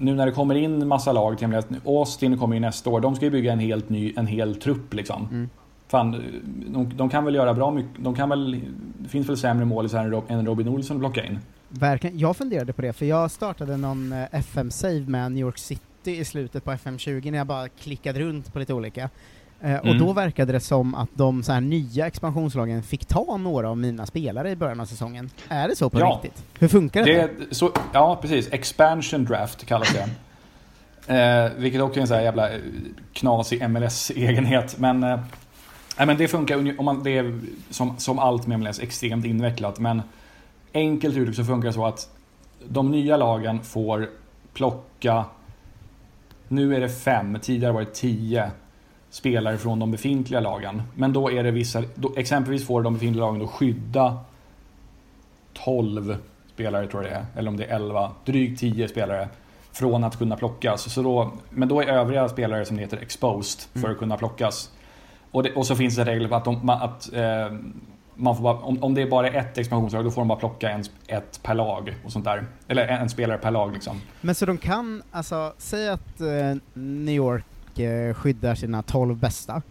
nu 0.00 0.14
när 0.14 0.26
det 0.26 0.32
kommer 0.32 0.54
in 0.54 0.88
massa 0.88 1.12
lag 1.12 1.38
till 1.38 1.62
Austin 1.84 2.38
kommer 2.38 2.54
ju 2.54 2.60
nästa 2.60 2.90
år, 2.90 3.00
de 3.00 3.16
ska 3.16 3.24
ju 3.24 3.30
bygga 3.30 3.52
en 3.52 3.58
helt 3.58 3.88
ny, 3.88 4.12
en 4.16 4.26
hel 4.26 4.54
trupp 4.54 4.94
liksom. 4.94 5.28
Mm. 5.30 5.48
Fan, 5.88 6.22
de, 6.66 6.96
de, 6.96 7.08
kan 7.08 7.24
väl 7.24 7.34
göra 7.34 7.54
bra 7.54 7.70
mycket, 7.70 8.04
de 8.04 8.14
kan 8.14 8.28
väl, 8.28 8.60
det 8.98 9.08
finns 9.08 9.28
väl 9.28 9.36
sämre 9.36 9.64
mål 9.64 9.88
än 10.28 10.46
Robin 10.46 10.68
Olsson 10.68 10.96
att 10.96 11.00
plocka 11.00 11.26
in. 11.26 11.38
Verkligen. 11.68 12.18
Jag 12.18 12.36
funderade 12.36 12.72
på 12.72 12.82
det, 12.82 12.92
för 12.92 13.06
jag 13.06 13.30
startade 13.30 13.76
någon 13.76 14.12
eh, 14.12 14.24
FM-save 14.32 15.00
med 15.00 15.32
New 15.32 15.40
York 15.40 15.58
City 15.58 15.80
i 16.04 16.24
slutet 16.24 16.64
på 16.64 16.70
FM20 16.70 17.30
när 17.30 17.38
jag 17.38 17.46
bara 17.46 17.68
klickade 17.68 18.20
runt 18.20 18.52
på 18.52 18.58
lite 18.58 18.74
olika. 18.74 19.10
Eh, 19.62 19.70
mm. 19.70 19.88
Och 19.88 19.98
då 19.98 20.12
verkade 20.12 20.52
det 20.52 20.60
som 20.60 20.94
att 20.94 21.08
de 21.14 21.42
så 21.42 21.52
här 21.52 21.60
nya 21.60 22.06
expansionslagen 22.06 22.82
fick 22.82 23.06
ta 23.06 23.36
några 23.36 23.70
av 23.70 23.78
mina 23.78 24.06
spelare 24.06 24.50
i 24.50 24.56
början 24.56 24.80
av 24.80 24.84
säsongen. 24.84 25.30
Är 25.48 25.68
det 25.68 25.76
så 25.76 25.90
på 25.90 26.00
ja. 26.00 26.20
riktigt? 26.22 26.44
Hur 26.58 26.68
funkar 26.68 27.04
det? 27.04 27.30
det 27.38 27.54
så, 27.54 27.72
ja, 27.92 28.18
precis. 28.22 28.52
Expansion 28.52 29.24
draft 29.24 29.66
kallas 29.66 29.92
det. 29.92 30.08
eh, 31.14 31.52
vilket 31.56 31.80
också 31.80 31.98
är 31.98 32.02
en 32.02 32.08
sån 32.08 32.16
här 32.16 32.24
jävla 32.24 32.50
eh, 32.50 32.60
knasig 33.12 33.70
MLS-egenhet. 33.70 34.78
Men, 34.78 35.02
eh, 35.02 35.20
men 35.96 36.16
det 36.16 36.28
funkar, 36.28 36.78
om 36.78 36.84
man, 36.84 37.02
det 37.02 37.18
är 37.18 37.40
som, 37.70 37.98
som 37.98 38.18
allt 38.18 38.46
med 38.46 38.60
MLS 38.60 38.80
extremt 38.80 39.24
invecklat. 39.24 39.78
Men 39.78 40.02
enkelt 40.74 41.16
uttryckt 41.16 41.36
så 41.36 41.44
funkar 41.44 41.68
det 41.68 41.72
så 41.72 41.86
att 41.86 42.08
de 42.68 42.90
nya 42.90 43.16
lagen 43.16 43.62
får 43.62 44.08
plocka, 44.54 45.24
nu 46.48 46.76
är 46.76 46.80
det 46.80 46.88
fem, 46.88 47.38
tidigare 47.42 47.72
var 47.72 47.80
det 47.80 47.94
tio 47.94 48.50
spelare 49.10 49.58
från 49.58 49.78
de 49.78 49.90
befintliga 49.90 50.40
lagen. 50.40 50.82
Men 50.94 51.12
då 51.12 51.30
är 51.30 51.44
det 51.44 51.50
vissa, 51.50 51.82
då, 51.94 52.12
exempelvis 52.16 52.66
får 52.66 52.82
de 52.82 52.94
befintliga 52.94 53.24
lagen 53.24 53.40
då 53.40 53.46
skydda 53.46 54.18
12 55.52 56.16
spelare 56.54 56.86
tror 56.86 57.02
jag 57.02 57.12
det 57.12 57.16
är, 57.16 57.24
eller 57.36 57.48
om 57.48 57.56
det 57.56 57.64
är 57.64 57.76
11, 57.76 58.10
drygt 58.24 58.60
10 58.60 58.88
spelare 58.88 59.28
från 59.72 60.04
att 60.04 60.18
kunna 60.18 60.36
plockas. 60.36 60.92
Så 60.92 61.02
då, 61.02 61.32
men 61.50 61.68
då 61.68 61.80
är 61.80 61.86
övriga 61.86 62.28
spelare 62.28 62.64
som 62.64 62.78
heter 62.78 62.96
exposed 62.96 63.60
för 63.72 63.78
mm. 63.78 63.92
att 63.92 63.98
kunna 63.98 64.16
plockas. 64.16 64.70
Och, 65.30 65.42
det, 65.42 65.54
och 65.54 65.66
så 65.66 65.76
finns 65.76 65.96
det 65.96 66.04
regler 66.04 66.28
på 66.28 66.34
att, 66.34 66.44
de, 66.44 66.68
att 66.68 67.12
eh, 67.12 67.52
man 68.14 68.36
får 68.36 68.42
bara, 68.42 68.58
om, 68.58 68.82
om 68.82 68.94
det 68.94 69.02
är 69.02 69.10
bara 69.10 69.28
ett 69.28 69.58
expansionslag 69.58 70.04
då 70.04 70.10
får 70.10 70.20
de 70.20 70.28
bara 70.28 70.38
plocka 70.38 70.70
en, 70.70 70.84
ett 71.06 71.42
per 71.42 71.54
lag 71.54 71.94
och 72.04 72.12
sånt 72.12 72.24
där. 72.24 72.46
Eller 72.68 72.88
en, 72.88 73.00
en 73.00 73.10
spelare 73.10 73.38
per 73.38 73.50
lag 73.50 73.72
liksom. 73.72 74.00
Men 74.20 74.34
så 74.34 74.46
de 74.46 74.58
kan, 74.58 75.02
alltså, 75.10 75.52
säg 75.58 75.88
att 75.88 76.20
eh, 76.20 76.56
New 76.74 77.14
York 77.14 77.44
eh, 77.84 78.14
skyddar 78.14 78.54
sina 78.54 78.82
12 78.82 79.16
bästa. 79.16 79.62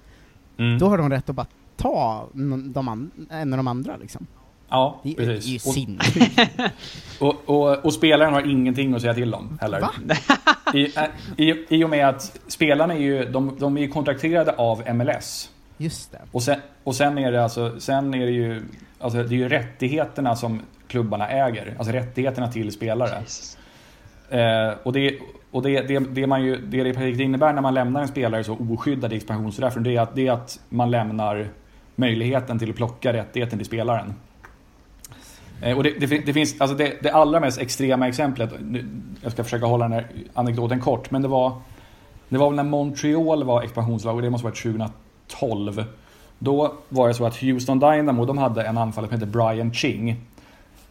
Mm. 0.58 0.78
Då 0.80 0.88
har 0.88 0.98
de 0.98 1.10
rätt 1.10 1.30
att 1.30 1.36
bara 1.36 1.48
ta 1.78 2.28
de 2.34 3.12
en 3.30 3.54
av 3.54 3.58
de 3.58 3.68
andra 3.68 3.98
liksom. 3.98 4.28
Ja, 4.70 5.00
det, 5.04 5.14
precis. 5.16 5.46
Det 5.46 5.50
är 5.50 5.54
ju 5.54 5.60
sinnessjukt. 5.60 6.40
och, 7.20 7.36
och, 7.46 7.86
och, 7.86 7.94
spelaren 7.94 8.34
har 8.34 8.52
ingenting 8.52 8.94
att 8.94 9.02
säga 9.02 9.14
till 9.14 9.34
om 9.34 9.58
heller. 9.62 9.82
Va? 9.82 9.92
I, 10.74 10.94
i, 11.50 11.66
I 11.70 11.84
och 11.84 11.90
med 11.90 12.10
att 12.10 12.40
spelarna 12.48 12.94
är 12.94 13.00
ju, 13.00 13.26
de, 13.26 13.56
de 13.60 13.78
är 13.78 13.88
kontrakterade 13.88 14.56
av 14.56 14.94
MLS. 14.94 15.50
Just 15.78 16.12
det. 16.12 16.22
Och 16.32 16.44
sen, 16.44 16.60
och 16.84 16.96
sen 16.96 17.18
är 17.18 17.32
det 17.32 17.44
alltså, 17.44 17.80
sen 17.80 18.14
är 18.14 18.26
det 18.26 18.32
ju, 18.32 18.64
alltså 19.00 19.24
det 19.24 19.36
är 19.36 19.38
ju 19.38 19.50
rättigheterna 19.50 20.36
som 20.36 20.62
klubbarna 20.88 21.30
äger. 21.30 21.76
Alltså 21.78 21.94
rättigheterna 21.94 22.52
till 22.52 22.72
spelare. 22.72 23.24
Eh, 24.30 24.78
och 24.84 24.94
det, 24.94 25.20
och 25.52 25.62
det, 25.62 25.82
det, 25.82 26.00
det, 26.00 26.28
man 26.28 26.44
ju, 26.44 26.58
det 26.58 26.84
det 26.84 27.24
innebär 27.24 27.54
när 27.54 27.62
man 27.62 27.74
lämnar 27.74 28.02
en 28.02 28.08
spelare 28.08 28.44
så 28.44 28.58
oskyddad 28.70 29.14
i 29.14 29.16
expansionsrätten, 29.16 29.84
det 29.84 29.96
är 29.96 30.02
att, 30.02 30.16
det 30.16 30.28
är 30.28 30.32
att 30.32 30.60
man 30.70 30.92
lämnar 30.92 31.48
möjligheten 31.96 32.60
till 32.60 32.70
att 32.70 32.76
plocka 32.76 33.14
rättigheten 33.14 33.60
till 33.60 33.66
spelaren. 33.66 34.14
Eh, 35.62 35.78
och 35.78 35.84
det, 35.84 36.00
det, 36.00 36.26
det, 36.26 36.34
finns, 36.34 36.62
alltså 36.62 36.78
det, 36.78 36.94
det 37.02 37.12
allra 37.12 37.40
mest 37.40 37.60
extrema 37.60 38.08
exemplet, 38.08 38.50
jag 39.22 39.32
ska 39.32 39.44
försöka 39.44 39.66
hålla 39.66 39.86
den 39.86 39.94
här 39.94 40.08
anekdoten 40.34 40.80
kort, 40.80 41.12
men 41.12 41.22
det 41.22 41.28
var, 41.28 41.54
det 42.30 42.38
var 42.38 42.52
när 42.52 42.64
Montreal 42.64 43.44
var 43.44 43.64
expansionslag 43.64 44.16
och 44.16 44.22
det 44.22 44.30
måste 44.30 44.48
ha 44.48 44.50
varit 44.50 44.90
2012. 45.30 45.84
Då 46.40 46.74
var 46.90 47.08
det 47.08 47.14
så 47.14 47.26
att 47.26 47.38
Houston 47.42 47.80
Dynamo, 47.80 48.26
de 48.26 48.38
hade 48.38 48.64
en 48.64 48.78
anfallare 48.78 49.10
som 49.10 49.20
hette 49.20 49.32
Brian 49.32 49.74
Ching. 49.74 50.16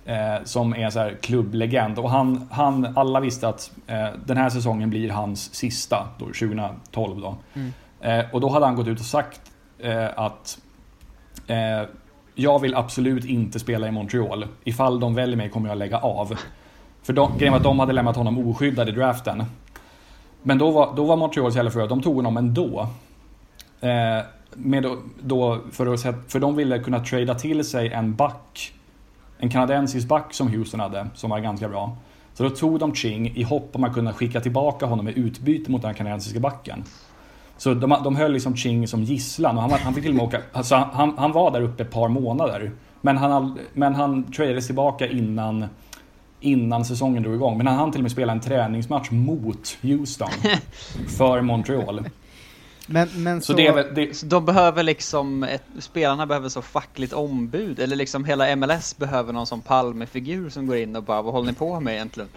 Eh, 0.09 0.45
som 0.45 0.75
är 0.75 0.91
så 0.91 0.99
här 0.99 1.17
klubblegend. 1.21 1.99
Och 1.99 2.11
han, 2.11 2.49
han, 2.51 2.97
alla 2.97 3.21
visste 3.21 3.49
att 3.49 3.73
eh, 3.87 4.07
den 4.27 4.37
här 4.37 4.51
säsongen 4.51 4.91
blir 4.91 5.11
hans 5.11 5.55
sista, 5.55 6.09
då, 6.19 6.25
2012. 6.25 7.21
Då. 7.21 7.37
Mm. 7.55 7.73
Eh, 8.01 8.25
och 8.33 8.41
då 8.41 8.49
hade 8.49 8.67
han 8.67 8.77
gått 8.77 8.87
ut 8.87 9.01
och 9.01 9.07
sagt 9.07 9.41
eh, 9.79 10.07
att 10.17 10.59
eh, 11.47 11.89
jag 12.35 12.59
vill 12.59 12.75
absolut 12.75 13.25
inte 13.25 13.59
spela 13.59 13.89
i 13.89 13.91
Montreal. 13.91 14.47
Ifall 14.65 15.01
de 15.01 15.15
väljer 15.15 15.37
mig 15.37 15.49
kommer 15.51 15.69
jag 15.69 15.79
lägga 15.79 15.99
av. 15.99 16.39
För 17.03 17.13
de, 17.13 17.39
grejen 17.39 17.53
var 17.53 17.59
att 17.59 17.65
de 17.65 17.79
hade 17.79 17.93
lämnat 17.93 18.17
honom 18.17 18.39
oskyddad 18.39 18.89
i 18.89 18.93
draften. 18.93 19.45
Men 20.43 20.59
då 20.59 20.71
var, 20.71 20.97
då 20.97 21.05
var 21.05 21.17
Montreal 21.17 21.53
så 21.53 21.57
jävla 21.57 21.71
för 21.71 21.81
att 21.81 21.89
de 21.89 22.03
tog 22.03 22.17
honom 22.17 22.37
ändå. 22.37 22.89
Eh, 23.81 24.25
med 24.55 24.83
då, 24.83 24.99
då 25.21 25.59
för, 25.73 25.95
att, 25.95 26.33
för 26.33 26.41
de 26.41 26.57
ville 26.57 26.79
kunna 26.79 27.05
trada 27.05 27.35
till 27.35 27.65
sig 27.65 27.93
en 27.93 28.15
back 28.15 28.73
en 29.39 29.51
kanadensisk 29.51 30.09
back 30.09 30.35
som 30.35 30.49
Houston 30.49 30.81
hade, 30.81 31.07
som 31.15 31.31
var 31.31 31.39
ganska 31.39 31.69
bra. 31.69 31.97
Så 32.35 32.43
då 32.43 32.51
tog 32.51 32.79
de 32.79 32.95
Ching 32.95 33.37
i 33.37 33.43
hopp 33.43 33.71
om 33.73 33.85
att 33.85 33.95
kunna 33.95 34.13
skicka 34.13 34.41
tillbaka 34.41 34.87
honom 34.87 35.09
i 35.09 35.13
utbyte 35.19 35.71
mot 35.71 35.83
den 35.83 35.95
kanadensiska 35.95 36.41
backen. 36.41 36.85
Så 37.57 37.75
de, 37.75 37.97
de 38.05 38.17
höll 38.17 38.33
liksom 38.33 38.57
Ching 38.57 38.89
som 38.89 39.03
gisslan 39.03 39.57
och 39.57 39.63
han, 39.63 39.71
han 39.71 39.95
fick 39.95 40.05
till 40.05 40.11
och 40.11 40.17
med 40.17 40.25
åka, 40.25 40.41
alltså 40.53 40.75
han, 40.75 41.19
han 41.19 41.33
var 41.33 41.51
där 41.51 41.63
uppe 41.63 41.83
ett 41.83 41.91
par 41.91 42.09
månader. 42.09 42.73
Men 43.01 43.17
han, 43.17 43.59
men 43.75 43.95
han 43.95 44.33
tradades 44.33 44.67
tillbaka 44.67 45.07
innan, 45.07 45.67
innan 46.41 46.85
säsongen 46.85 47.23
drog 47.23 47.35
igång. 47.35 47.59
Men 47.59 47.67
han 47.67 47.77
hann 47.77 47.93
till 47.93 48.01
och 48.01 48.03
med 48.03 48.13
spela 48.13 48.33
en 48.33 48.41
träningsmatch 48.41 49.11
mot 49.11 49.79
Houston 49.83 50.31
för 51.19 51.41
Montreal. 51.41 52.05
Men, 52.91 53.09
men 53.17 53.41
så, 53.41 53.53
så, 53.53 53.57
det, 53.57 53.95
det, 53.95 54.17
så 54.17 54.27
de 54.27 54.45
behöver 54.45 54.83
liksom, 54.83 55.43
ett, 55.43 55.65
spelarna 55.79 56.27
behöver 56.27 56.49
så 56.49 56.63
fackligt 56.63 57.13
ombud, 57.13 57.81
eller 57.81 57.97
liksom 57.97 58.25
hela 58.25 58.57
MLS 58.57 58.97
behöver 58.97 59.33
någon 59.33 59.47
som 59.47 59.61
Palme-figur 59.61 60.51
som 60.51 60.67
går 60.67 60.77
in 60.77 60.97
och 60.97 61.03
bara, 61.03 61.23
vad 61.23 61.35
håller 61.35 61.47
ni 61.47 61.55
på 61.55 61.81
med 61.81 61.95
egentligen? 61.95 62.29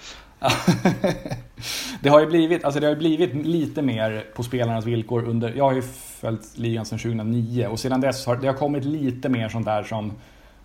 det 2.01 2.09
har 2.09 2.19
ju 2.19 2.25
blivit, 2.25 2.63
alltså 2.63 2.79
det 2.79 2.87
har 2.87 2.95
blivit 2.95 3.33
lite 3.45 3.81
mer 3.81 4.25
på 4.35 4.43
spelarnas 4.43 4.85
villkor 4.85 5.23
under, 5.23 5.53
jag 5.53 5.63
har 5.63 5.73
ju 5.73 5.81
följt 6.21 6.57
ligan 6.57 6.85
sedan 6.85 6.99
2009 6.99 7.67
och 7.67 7.79
sedan 7.79 8.01
dess 8.01 8.25
har 8.25 8.35
det 8.35 8.47
har 8.47 8.53
kommit 8.53 8.85
lite 8.85 9.29
mer 9.29 9.49
sånt 9.49 9.65
där 9.65 9.83
som 9.83 10.13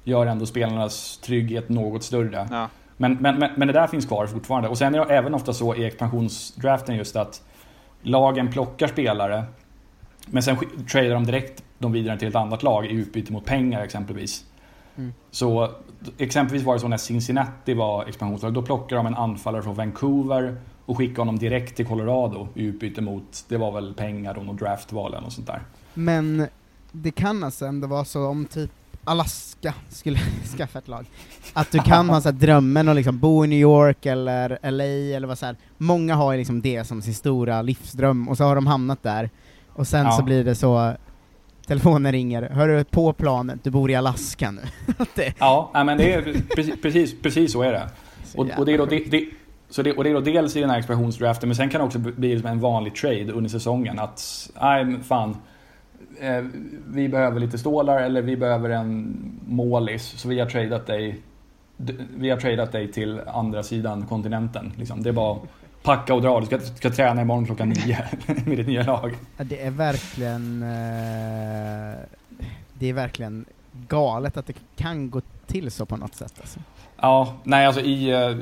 gör 0.04 0.26
ändå 0.26 0.46
spelarnas 0.46 1.18
trygghet 1.18 1.68
något 1.68 2.02
större. 2.02 2.48
Ja. 2.50 2.68
Men, 2.96 3.14
men, 3.20 3.38
men, 3.38 3.50
men, 3.56 3.68
det 3.68 3.74
där 3.74 3.86
finns 3.86 4.06
kvar 4.06 4.26
fortfarande. 4.26 4.68
Och 4.68 4.78
sen 4.78 4.94
är 4.94 5.06
det 5.06 5.14
även 5.14 5.34
ofta 5.34 5.52
så 5.52 5.74
i 5.74 5.84
expansionsdraften 5.84 6.96
just 6.96 7.16
att 7.16 7.42
lagen 8.02 8.52
plockar 8.52 8.86
spelare 8.86 9.44
men 10.26 10.42
sen 10.42 10.56
tradar 10.90 11.10
de 11.10 11.24
direkt 11.24 11.62
de 11.78 11.92
vidare 11.92 12.18
till 12.18 12.28
ett 12.28 12.34
annat 12.34 12.62
lag 12.62 12.86
i 12.86 12.92
utbyte 12.92 13.32
mot 13.32 13.44
pengar 13.44 13.82
exempelvis. 13.82 14.44
Mm. 14.96 15.12
Så 15.30 15.70
exempelvis 16.18 16.66
var 16.66 16.74
det 16.74 16.80
så 16.80 16.88
när 16.88 16.96
Cincinnati 16.96 17.74
var 17.74 18.06
expansionslag. 18.06 18.52
Då 18.52 18.62
plockade 18.62 18.98
de 18.98 19.06
en 19.06 19.14
anfallare 19.14 19.62
från 19.62 19.74
Vancouver 19.74 20.56
och 20.86 20.98
skickade 20.98 21.20
honom 21.20 21.38
direkt 21.38 21.76
till 21.76 21.86
Colorado 21.86 22.48
i 22.54 22.64
utbyte 22.64 23.00
mot, 23.00 23.44
det 23.48 23.56
var 23.56 23.72
väl 23.72 23.94
pengar 23.94 24.38
och 24.38 24.44
något 24.44 24.58
draftval 24.58 25.12
eller 25.12 25.22
något 25.22 25.32
sånt 25.32 25.46
där. 25.46 25.62
Men 25.94 26.46
det 26.92 27.10
kan 27.10 27.44
alltså 27.44 27.66
ändå 27.66 27.86
vara 27.86 28.04
så 28.04 28.26
om 28.26 28.46
typ 28.46 28.70
Alaska 29.04 29.74
skulle 29.88 30.18
skaffa 30.56 30.78
ett 30.78 30.88
lag. 30.88 31.06
Att 31.52 31.70
du 31.70 31.78
kan 31.78 32.08
ha 32.08 32.20
så 32.20 32.30
drömmen 32.30 32.88
att 32.88 32.96
liksom 32.96 33.18
bo 33.18 33.44
i 33.44 33.48
New 33.48 33.58
York 33.58 34.06
eller 34.06 34.58
LA 34.70 35.16
eller 35.16 35.26
vad 35.26 35.38
så 35.38 35.46
här. 35.46 35.56
Många 35.78 36.14
har 36.14 36.32
ju 36.32 36.38
liksom 36.38 36.60
det 36.60 36.84
som 36.84 37.02
sin 37.02 37.14
stora 37.14 37.62
livsdröm, 37.62 38.28
och 38.28 38.36
så 38.36 38.44
har 38.44 38.54
de 38.54 38.66
hamnat 38.66 39.02
där, 39.02 39.30
och 39.76 39.86
sen 39.86 40.04
Ja. 40.04 40.12
så 40.12 40.22
blir 40.22 40.44
det 40.44 40.54
så, 40.54 40.92
telefonen 41.66 42.12
ringer, 42.12 42.42
hör 42.42 42.68
du 42.68 42.84
på 42.84 43.12
planet, 43.12 43.64
du 43.64 43.70
bor 43.70 43.90
i 43.90 43.94
Alaska 43.94 44.50
nu. 44.50 44.60
Det, 45.14 45.34
Ja, 45.38 45.70
men 45.74 45.98
det 45.98 46.12
är 46.12 46.22
precis, 46.56 46.82
precis, 46.82 47.22
precis 47.22 47.52
så 47.52 47.62
är 47.62 47.72
det. 47.72 47.88
så 48.24 48.38
Och, 48.38 48.48
och, 48.58 48.66
det 48.66 48.72
är 48.72 48.78
då, 48.78 48.86
det, 48.86 48.98
det, 49.10 49.24
så 49.70 49.82
det, 49.82 49.92
och 49.92 50.04
det 50.04 50.10
är 50.10 50.14
då 50.14 50.20
dels 50.20 50.56
i 50.56 50.60
den 50.60 50.70
här 50.70 50.78
expansionsdraften, 50.78 51.48
men 51.48 51.56
sen 51.56 51.68
kan 51.68 51.80
det 51.80 51.84
också 51.84 51.98
bli 51.98 52.38
som 52.38 52.48
en 52.48 52.60
vanlig 52.60 52.94
trade 52.94 53.32
under 53.32 53.50
säsongen. 53.50 53.98
Att, 53.98 54.50
nej 54.60 54.96
fan, 55.02 55.36
eh, 56.20 56.44
vi 56.86 57.08
behöver 57.08 57.40
lite 57.40 57.58
stålar 57.58 58.02
eller 58.02 58.22
vi 58.22 58.36
behöver 58.36 58.70
en 58.70 59.16
målis, 59.46 60.02
så 60.16 60.28
vi 60.28 60.40
har 60.40 60.46
tradat 60.46 60.86
dig 60.86 61.20
vi 62.16 62.30
har 62.30 62.36
tradat 62.36 62.72
dig 62.72 62.92
till 62.92 63.20
andra 63.26 63.62
sidan 63.62 64.06
kontinenten. 64.06 64.72
Liksom. 64.76 65.02
Det 65.02 65.08
är 65.08 65.12
bara 65.12 65.38
packa 65.86 66.14
och 66.14 66.22
dra. 66.22 66.40
Du 66.40 66.46
ska, 66.46 66.60
ska 66.60 66.90
träna 66.90 67.22
imorgon 67.22 67.46
klockan 67.46 67.68
nio 67.68 68.04
med 68.26 68.58
ditt 68.58 68.66
nya 68.66 68.82
lag. 68.82 69.16
Ja, 69.36 69.44
det 69.44 69.62
är 69.62 69.70
verkligen, 69.70 70.62
eh, 70.62 71.98
det 72.72 72.88
är 72.88 72.92
verkligen 72.92 73.44
galet 73.88 74.36
att 74.36 74.46
det 74.46 74.54
kan 74.76 75.10
gå 75.10 75.20
till 75.46 75.70
så 75.70 75.86
på 75.86 75.96
något 75.96 76.14
sätt 76.14 76.34
alltså. 76.40 76.60
Ja, 77.00 77.34
nej 77.42 77.66
alltså 77.66 77.80
i, 77.80 78.10
eh, 78.10 78.36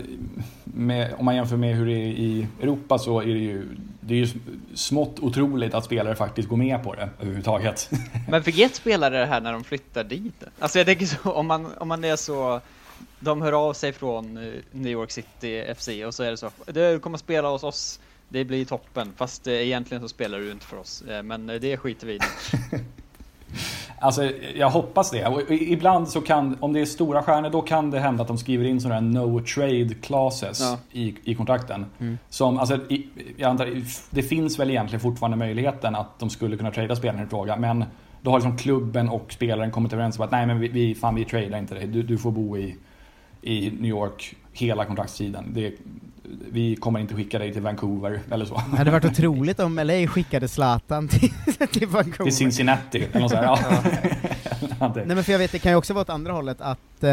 med, 0.64 1.14
om 1.18 1.24
man 1.24 1.36
jämför 1.36 1.56
med 1.56 1.76
hur 1.76 1.86
det 1.86 1.92
är 1.92 2.06
i 2.06 2.46
Europa 2.62 2.98
så 2.98 3.20
är 3.20 3.26
det 3.26 3.32
ju, 3.32 3.76
det 4.00 4.14
är 4.14 4.18
ju 4.18 4.28
smått 4.74 5.20
otroligt 5.20 5.74
att 5.74 5.84
spelare 5.84 6.14
faktiskt 6.14 6.48
går 6.48 6.56
med 6.56 6.82
på 6.84 6.94
det 6.94 7.08
överhuvudtaget. 7.20 7.90
Men 8.28 8.42
fick 8.42 8.58
ett 8.58 8.74
spelare 8.74 9.18
det 9.18 9.26
här 9.26 9.40
när 9.40 9.52
de 9.52 9.64
flyttar 9.64 10.04
dit? 10.04 10.44
Alltså 10.58 10.78
jag 10.78 10.86
tänker 10.86 11.06
så, 11.06 11.32
om 11.32 11.46
man, 11.46 11.66
om 11.78 11.88
man 11.88 12.04
är 12.04 12.16
så, 12.16 12.60
de 13.24 13.42
hör 13.42 13.52
av 13.68 13.72
sig 13.72 13.92
från 13.92 14.36
eh, 14.36 14.52
New 14.72 14.92
York 14.92 15.10
City 15.10 15.74
FC 15.76 15.88
och 16.06 16.14
så 16.14 16.22
är 16.22 16.30
det 16.30 16.36
så, 16.36 16.50
du 16.66 16.98
kommer 16.98 17.18
spela 17.18 17.48
hos 17.48 17.64
oss, 17.64 18.00
det 18.28 18.44
blir 18.44 18.64
toppen, 18.64 19.12
fast 19.16 19.46
eh, 19.46 19.54
egentligen 19.54 20.02
så 20.02 20.08
spelar 20.08 20.38
du 20.38 20.50
inte 20.50 20.66
för 20.66 20.76
oss, 20.76 21.02
eh, 21.02 21.22
men 21.22 21.46
det 21.46 21.76
skiter 21.76 22.06
vi 22.06 22.14
i. 22.14 22.18
Alltså 23.98 24.30
jag 24.54 24.70
hoppas 24.70 25.10
det. 25.10 25.26
Och 25.26 25.50
ibland 25.50 26.08
så 26.08 26.20
kan, 26.20 26.56
om 26.60 26.72
det 26.72 26.80
är 26.80 26.84
stora 26.84 27.22
stjärnor, 27.22 27.50
då 27.50 27.62
kan 27.62 27.90
det 27.90 28.00
hända 28.00 28.22
att 28.22 28.28
de 28.28 28.38
skriver 28.38 28.64
in 28.64 28.80
sådana 28.80 28.94
här 28.94 29.06
no 29.06 29.40
trade 29.40 29.94
clauses 30.02 30.60
Ja. 30.60 30.78
i, 30.92 31.14
i 31.24 31.34
kontrakten. 31.34 31.86
Mm. 32.00 32.18
Som, 32.28 32.58
alltså, 32.58 32.76
i, 32.88 33.08
jag 33.36 33.50
antar, 33.50 33.82
det 34.10 34.22
finns 34.22 34.58
väl 34.58 34.70
egentligen 34.70 35.00
fortfarande 35.00 35.36
möjligheten 35.36 35.94
att 35.94 36.18
de 36.18 36.30
skulle 36.30 36.56
kunna 36.56 36.70
trada 36.70 36.96
spelaren 36.96 37.26
i 37.26 37.30
fråga, 37.30 37.56
men 37.56 37.84
då 38.22 38.30
har 38.30 38.38
liksom 38.38 38.58
klubben 38.58 39.08
och 39.08 39.32
spelaren 39.32 39.70
kommit 39.70 39.92
överens 39.92 40.18
om 40.18 40.24
att 40.24 40.30
nej 40.30 40.46
men 40.46 40.60
vi, 40.60 40.68
vi, 40.68 40.94
fan, 40.94 41.14
vi 41.14 41.24
tradar 41.24 41.58
inte 41.58 41.74
dig, 41.74 41.86
du, 41.86 42.02
du 42.02 42.18
får 42.18 42.30
bo 42.30 42.58
i, 42.58 42.76
i 43.44 43.70
New 43.70 43.90
York 43.90 44.36
hela 44.52 44.84
kontraktstiden. 44.84 45.44
Det, 45.54 45.72
vi 46.52 46.76
kommer 46.76 47.00
inte 47.00 47.14
skicka 47.14 47.38
dig 47.38 47.52
till 47.52 47.62
Vancouver 47.62 48.20
eller 48.30 48.44
så. 48.44 48.62
Det 48.70 48.76
hade 48.76 48.90
varit 48.90 49.04
otroligt 49.04 49.60
om 49.60 49.76
LA 49.76 50.06
skickade 50.06 50.48
Zlatan 50.48 51.08
till, 51.08 51.30
till 51.72 51.88
Vancouver. 51.88 52.24
Till 52.24 52.36
Cincinnati 52.36 52.98
eller 53.12 53.20
något 53.20 53.30
sånt. 53.30 53.42
Ja. 53.42 53.58
Nej 54.94 55.06
men 55.06 55.24
för 55.24 55.32
jag 55.32 55.38
vet, 55.38 55.52
det 55.52 55.58
kan 55.58 55.72
ju 55.72 55.76
också 55.76 55.94
vara 55.94 56.02
åt 56.02 56.10
andra 56.10 56.32
hållet 56.32 56.60
att, 56.60 57.04
eh, 57.04 57.12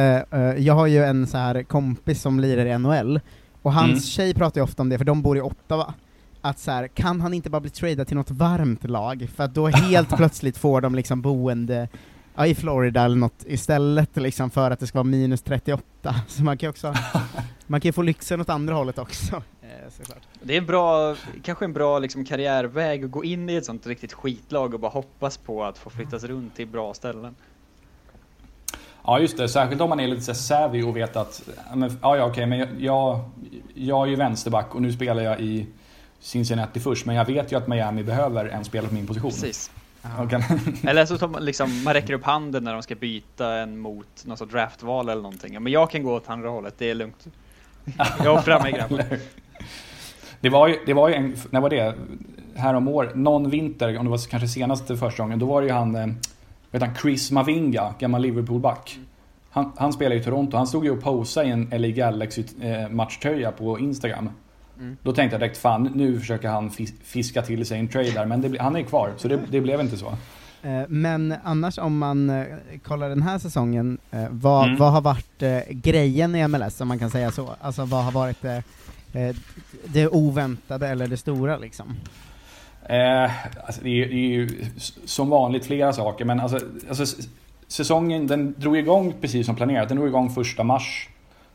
jag 0.57 0.73
har 0.73 0.87
ju 0.87 1.03
en 1.03 1.27
så 1.27 1.37
här 1.37 1.63
kompis 1.63 2.21
som 2.21 2.39
lirar 2.39 2.65
i 2.65 2.77
NHL, 2.77 3.19
och 3.61 3.73
hans 3.73 3.89
Mm. 3.89 4.01
tjej 4.01 4.33
pratar 4.33 4.61
ju 4.61 4.63
ofta 4.63 4.81
om 4.81 4.89
det, 4.89 4.97
för 4.97 5.05
de 5.05 5.21
bor 5.21 5.37
i 5.37 5.41
Ottawa, 5.41 5.93
att 6.41 6.59
så 6.59 6.71
här, 6.71 6.87
kan 6.87 7.21
han 7.21 7.33
inte 7.33 7.49
bara 7.49 7.61
bli 7.61 7.69
tradad 7.69 8.07
till 8.07 8.17
något 8.17 8.31
varmt 8.31 8.83
lag? 8.89 9.27
För 9.35 9.43
att 9.43 9.53
då 9.55 9.67
helt 9.67 10.09
plötsligt 10.17 10.57
får 10.57 10.81
de 10.81 10.95
liksom 10.95 11.21
boende 11.21 11.87
ja, 12.35 12.47
i 12.47 12.55
Florida 12.55 13.05
eller 13.05 13.15
något 13.15 13.43
istället 13.47 14.15
liksom 14.15 14.49
för 14.49 14.71
att 14.71 14.79
det 14.79 14.87
ska 14.87 14.97
vara 14.97 15.03
minus 15.03 15.41
38. 15.41 16.15
Så 16.27 16.43
man 16.43 16.57
kan 16.57 16.67
ju 16.67 16.69
också, 16.69 16.93
man 17.67 17.81
kan 17.81 17.89
ju 17.89 17.93
få 17.93 18.01
lyxen 18.01 18.41
åt 18.41 18.49
andra 18.49 18.75
hållet 18.75 18.97
också. 18.97 19.43
Eh, 19.61 19.91
såklart. 19.97 20.21
Det 20.43 20.53
är 20.53 20.57
en 20.57 20.65
bra, 20.65 21.15
kanske 21.43 21.65
en 21.65 21.73
bra 21.73 21.99
liksom 21.99 22.25
karriärväg 22.25 23.05
att 23.05 23.11
gå 23.11 23.23
in 23.23 23.49
i 23.49 23.55
ett 23.55 23.65
sånt 23.65 23.87
riktigt 23.87 24.13
skitlag 24.13 24.73
och 24.73 24.79
bara 24.79 24.91
hoppas 24.91 25.37
på 25.37 25.63
att 25.63 25.77
få 25.77 25.89
flyttas 25.89 26.23
runt 26.23 26.55
till 26.55 26.67
bra 26.67 26.93
ställen. 26.93 27.35
Ja 29.03 29.19
just 29.19 29.37
det, 29.37 29.49
särskilt 29.49 29.81
om 29.81 29.89
man 29.89 29.99
är 29.99 30.07
lite 30.07 30.35
savvy 30.35 30.83
och 30.83 30.97
vet 30.97 31.15
att 31.15 31.49
men, 31.73 31.97
ja, 32.01 32.17
ja 32.17 32.25
okej 32.25 32.45
men 32.45 32.59
jag, 32.59 32.69
jag, 32.79 33.19
jag 33.73 34.05
är 34.05 34.09
ju 34.09 34.15
vänsterback 34.15 34.75
och 34.75 34.81
nu 34.81 34.93
spelar 34.93 35.23
jag 35.23 35.39
i 35.39 35.67
Cincinnati 36.19 36.79
först 36.79 37.05
men 37.05 37.15
jag 37.15 37.25
vet 37.25 37.51
ju 37.51 37.55
att 37.55 37.67
Miami 37.67 38.03
behöver 38.03 38.45
en 38.45 38.65
spelare 38.65 38.87
på 38.87 38.93
min 38.93 39.07
position. 39.07 39.31
Precis. 39.31 39.71
Och 40.01 40.29
kan, 40.29 40.43
Eller 40.83 41.05
så 41.05 41.17
tar 41.17 41.27
man 41.27 41.45
liksom, 41.45 41.83
man 41.83 41.93
räcker 41.93 42.13
upp 42.13 42.23
handen 42.23 42.63
när 42.63 42.73
de 42.73 42.83
ska 42.83 42.95
byta 42.95 43.55
en 43.55 43.79
mot 43.79 44.25
något 44.25 44.39
sorts 44.39 44.51
draftval 44.51 45.09
eller 45.09 45.21
någonting. 45.21 45.63
Men 45.63 45.73
jag 45.73 45.91
kan 45.91 46.03
gå 46.03 46.15
åt 46.15 46.29
andra 46.29 46.49
hållet, 46.49 46.75
det 46.77 46.89
är 46.89 46.95
lugnt. 46.95 47.27
Jag 48.23 48.35
offrar 48.35 48.61
mig 48.61 48.71
grabbar. 48.71 49.05
det 50.41 50.49
var 50.49 50.67
ju, 50.67 50.79
det 50.85 50.93
var 50.93 51.09
ju 51.09 51.15
en, 51.15 51.35
när 51.49 51.61
var 51.61 51.69
det? 51.69 51.95
Här 52.55 52.73
om 52.73 52.87
år, 52.87 53.11
någon 53.15 53.49
vinter, 53.49 53.97
om 53.97 54.05
det 54.05 54.11
var 54.11 54.29
kanske 54.29 54.47
senaste 54.47 54.97
första 54.97 55.23
gången, 55.23 55.39
då 55.39 55.45
var 55.45 55.61
det 55.61 55.67
ju 55.67 55.73
han, 55.73 55.95
eh, 55.95 56.07
vet 56.71 56.81
han 56.81 56.95
Chris 56.95 57.31
Mavinga, 57.31 57.93
gammal 57.99 58.21
Liverpool-back. 58.21 58.99
Han, 59.49 59.71
han 59.77 59.93
spelar 59.93 60.15
i 60.15 60.23
Toronto, 60.23 60.57
han 60.57 60.67
stod 60.67 60.85
ju 60.85 60.91
och 60.91 61.01
posade 61.01 61.47
i 61.47 61.49
en 61.49 61.69
LA 61.71 61.87
Galaxy 61.87 62.43
eh, 62.61 63.51
på 63.57 63.79
Instagram. 63.79 64.29
Mm. 64.81 64.97
Då 65.03 65.13
tänkte 65.13 65.33
jag 65.33 65.41
direkt, 65.41 65.57
fan 65.57 65.91
nu 65.95 66.19
försöker 66.19 66.47
han 66.49 66.69
fis- 66.69 66.93
fiska 67.03 67.41
till 67.41 67.65
sig 67.65 67.79
en 67.79 67.87
trade 67.87 68.11
där, 68.11 68.25
men 68.25 68.41
det, 68.41 68.61
han 68.61 68.75
är 68.75 68.81
kvar, 68.83 69.13
så 69.17 69.27
det, 69.27 69.39
det 69.49 69.61
blev 69.61 69.81
inte 69.81 69.97
så. 69.97 70.07
Eh, 70.63 70.81
Men 70.89 71.35
annars 71.43 71.77
om 71.77 71.97
man 71.97 72.29
eh, 72.29 72.45
kollar 72.83 73.09
den 73.09 73.21
här 73.21 73.39
säsongen, 73.39 73.97
eh, 74.11 74.25
vad, 74.29 74.65
Mm. 74.65 74.77
vad 74.77 74.91
har 74.91 75.01
varit 75.01 75.43
grejen 75.69 76.35
i 76.35 76.47
MLS, 76.47 76.81
om 76.81 76.87
man 76.87 76.99
kan 76.99 77.09
säga 77.09 77.31
så? 77.31 77.49
Alltså 77.61 77.85
vad 77.85 78.03
har 78.03 78.11
varit 78.11 78.45
eh, 78.45 78.57
det 79.85 80.07
oväntade 80.07 80.87
eller 80.87 81.07
det 81.07 81.17
stora 81.17 81.57
liksom? 81.57 81.95
Eh, 82.85 83.31
alltså 83.65 83.81
det, 83.83 83.89
är, 83.89 84.07
det 84.07 84.15
är 84.15 84.29
ju 84.29 84.49
som 85.05 85.29
vanligt 85.29 85.65
flera 85.65 85.93
saker, 85.93 86.25
men 86.25 86.39
alltså, 86.39 86.59
alltså 86.89 87.17
säsongen 87.67 88.27
den 88.27 88.55
drog 88.57 88.77
igång 88.77 89.13
precis 89.21 89.45
som 89.45 89.55
planerat. 89.55 89.87
Den 89.89 89.97
drog 89.97 90.09
igång 90.09 90.29
första 90.29 90.63
mars. 90.63 91.09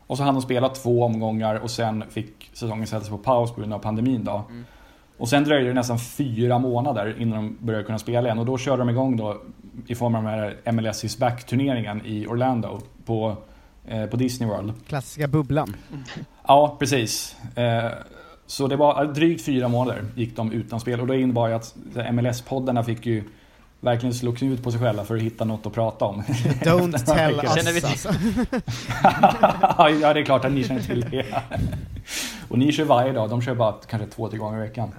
Och 0.07 0.17
så 0.17 0.23
hann 0.23 0.33
de 0.33 0.41
spela 0.41 0.69
två 0.69 1.03
omgångar 1.03 1.55
och 1.55 1.71
sen 1.71 2.03
fick 2.09 2.49
säsongen 2.53 2.87
sättas 2.87 3.09
på 3.09 3.17
paus 3.17 3.51
på 3.51 3.59
grund 3.61 3.73
av 3.73 3.79
pandemin 3.79 4.23
då. 4.23 4.43
Mm. 4.49 4.65
Och 5.17 5.29
sen 5.29 5.43
dröjde 5.43 5.67
det 5.67 5.73
nästan 5.73 5.99
fyra 5.99 6.59
månader 6.59 7.15
innan 7.19 7.43
de 7.43 7.57
började 7.65 7.83
kunna 7.85 7.99
spela 7.99 8.27
igen 8.27 8.39
och 8.39 8.45
då 8.45 8.57
körde 8.57 8.77
de 8.77 8.89
igång 8.89 9.17
då 9.17 9.41
i 9.87 9.95
form 9.95 10.15
av 10.15 10.23
den 10.23 10.31
här 10.33 10.71
MLS 10.71 11.03
is 11.03 11.17
back-turneringen 11.17 12.01
i 12.05 12.27
Orlando 12.27 12.79
på, 13.05 13.35
eh, 13.87 14.05
på 14.05 14.17
Disney 14.17 14.49
World. 14.49 14.73
Klassiska 14.87 15.27
bubblan. 15.27 15.75
Ja, 16.47 16.75
precis. 16.79 17.35
Eh, 17.55 17.91
Så 18.49 18.67
det 18.67 18.75
var 18.75 19.03
eh, 19.03 19.09
drygt 19.09 19.45
fyra 19.45 19.67
månader 19.67 20.05
gick 20.15 20.35
de 20.35 20.51
utan 20.51 20.79
spel 20.79 21.01
och 21.01 21.07
det 21.07 21.19
innebar 21.19 21.47
ju 21.47 21.53
att 21.53 21.75
MLS-poddarna 22.11 22.83
fick 22.83 23.05
ju 23.05 23.23
verkligen 23.79 24.13
slå 24.13 24.31
knut 24.31 24.63
på 24.63 24.71
sig 24.71 24.81
själva 24.81 25.03
för 25.03 25.15
att 25.15 25.21
hitta 25.21 25.45
något 25.45 25.65
att 25.65 25.73
prata 25.73 26.05
om. 26.05 26.21
Don't 26.61 26.97
tell 27.15 27.39
us 27.43 27.55
Känner 27.55 27.73
vi 27.73 27.81
till- 27.81 27.99
ja, 30.01 30.13
det 30.13 30.19
är 30.19 30.25
klart 30.25 30.45
att 30.45 30.51
ni 30.51 30.63
känner 30.63 30.81
till 30.81 31.01
det. 31.11 31.25
Och 32.47 32.57
ni 32.59 32.71
kör 32.71 32.83
varje 32.85 33.11
dag, 33.11 33.29
de 33.29 33.41
kör 33.41 33.55
bara 33.55 33.73
kanske 33.89 34.07
två, 34.07 34.29
tre 34.29 34.37
gånger 34.37 34.57
i 34.57 34.61
veckan. 34.61 34.91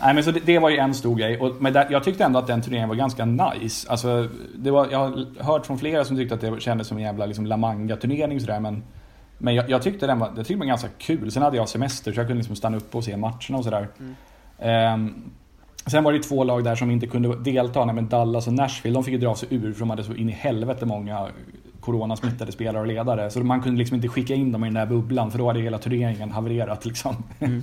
Nej, 0.00 0.14
men 0.14 0.24
så 0.24 0.30
det, 0.30 0.40
det 0.40 0.58
var 0.58 0.70
ju 0.70 0.76
en 0.76 0.94
stor 0.94 1.16
grej. 1.16 1.40
Och, 1.40 1.62
men 1.62 1.72
där, 1.72 1.86
jag 1.90 2.04
tyckte 2.04 2.24
ändå 2.24 2.38
att 2.38 2.46
den 2.46 2.62
turneringen 2.62 2.88
var 2.88 2.96
ganska 2.96 3.24
nice. 3.24 3.90
Alltså, 3.90 4.28
det 4.54 4.70
var, 4.70 4.88
jag 4.90 4.98
har 4.98 5.42
hört 5.44 5.66
från 5.66 5.78
flera 5.78 6.04
som 6.04 6.16
tyckte 6.16 6.34
att 6.34 6.40
det 6.40 6.60
kändes 6.60 6.88
som 6.88 6.96
en 6.96 7.02
jävla 7.02 7.26
liksom, 7.26 7.46
La 7.46 7.56
Manga-turnering 7.56 8.40
sådär. 8.40 8.60
Men, 8.60 8.82
men 9.38 9.54
jag, 9.54 9.70
jag 9.70 9.82
tyckte 9.82 10.06
den 10.06 10.18
var, 10.18 10.26
jag 10.26 10.36
tyckte 10.36 10.52
den 10.52 10.58
var 10.58 10.66
ganska 10.66 10.88
kul. 10.98 11.32
Sen 11.32 11.42
hade 11.42 11.56
jag 11.56 11.68
semester 11.68 12.12
så 12.12 12.20
jag 12.20 12.26
kunde 12.26 12.38
liksom 12.38 12.56
stanna 12.56 12.76
upp 12.76 12.94
och 12.94 13.04
se 13.04 13.16
matcherna 13.16 13.58
och 13.58 13.64
sådär. 13.64 13.88
Ehm, 14.58 15.30
sen 15.86 16.04
var 16.04 16.12
det 16.12 16.18
två 16.18 16.44
lag 16.44 16.64
där 16.64 16.74
som 16.74 16.90
inte 16.90 17.06
kunde 17.06 17.36
delta, 17.36 17.84
nämligen 17.84 18.08
Dallas 18.08 18.46
och 18.46 18.52
Nashville. 18.52 18.94
De 18.94 19.04
fick 19.04 19.12
ju 19.12 19.18
dra 19.18 19.34
sig 19.34 19.48
ur 19.50 19.72
för 19.72 19.80
de 19.80 19.90
hade 19.90 20.04
så 20.04 20.14
in 20.14 20.28
i 20.28 20.32
helvete 20.32 20.86
många 20.86 21.28
coronasmittade 21.80 22.52
spelare 22.52 22.80
och 22.80 22.86
ledare. 22.86 23.30
Så 23.30 23.40
man 23.40 23.62
kunde 23.62 23.78
liksom 23.78 23.94
inte 23.94 24.08
skicka 24.08 24.34
in 24.34 24.52
dem 24.52 24.64
i 24.64 24.66
den 24.66 24.74
där 24.74 24.86
bubblan 24.86 25.30
för 25.30 25.38
då 25.38 25.46
hade 25.46 25.60
hela 25.60 25.78
turneringen 25.78 26.30
havererat 26.30 26.84
liksom. 26.84 27.16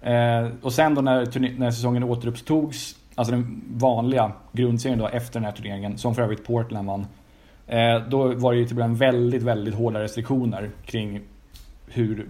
eh, 0.00 0.48
och 0.62 0.72
sen 0.72 0.94
då 0.94 1.00
när, 1.00 1.58
när 1.58 1.70
säsongen 1.70 2.02
återupptogs, 2.04 2.96
alltså 3.14 3.32
den 3.32 3.62
vanliga 3.74 4.32
grundserien 4.52 4.98
då 4.98 5.08
efter 5.08 5.40
den 5.40 5.44
här 5.44 5.52
turneringen, 5.52 5.98
som 5.98 6.14
för 6.14 6.22
övrigt 6.22 6.46
Portland 6.46 6.88
vann. 6.88 7.06
Eh, 7.66 8.08
då 8.08 8.34
var 8.34 8.52
det 8.52 8.58
ju 8.58 8.66
till 8.66 8.76
början 8.76 8.94
väldigt, 8.94 9.42
väldigt 9.42 9.74
hårda 9.74 10.00
restriktioner 10.00 10.70
kring 10.84 11.20
hur 11.86 12.26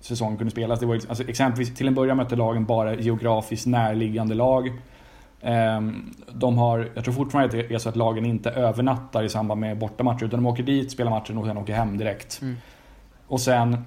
säsongen 0.00 0.36
kunde 0.38 0.50
spelas. 0.50 0.80
Det 0.80 0.86
var 0.86 0.94
alltså, 0.94 1.28
exempelvis 1.28 1.74
till 1.74 1.88
en 1.88 1.94
början 1.94 2.16
mötte 2.16 2.36
lagen 2.36 2.64
bara 2.64 2.94
geografiskt 2.94 3.66
närliggande 3.66 4.34
lag. 4.34 4.72
Ehm, 5.42 6.14
De 6.32 6.58
har, 6.58 6.88
jag 6.94 7.04
tror 7.04 7.14
fortfarande 7.14 7.46
att 7.60 7.68
det 7.68 7.74
är 7.74 7.78
så 7.78 7.88
att 7.88 7.96
lagen 7.96 8.26
inte 8.26 8.50
övernattar 8.50 9.22
i 9.22 9.28
samband 9.28 9.60
med 9.60 9.78
bortamatcher 9.78 10.24
utan 10.24 10.42
de 10.42 10.46
åker 10.46 10.62
dit, 10.62 10.92
spelar 10.92 11.10
matchen 11.10 11.38
och 11.38 11.46
sen 11.46 11.58
åker 11.58 11.72
hem 11.74 11.98
direkt. 11.98 12.38
Mm. 12.42 12.56
Och 13.26 13.40
sen 13.40 13.84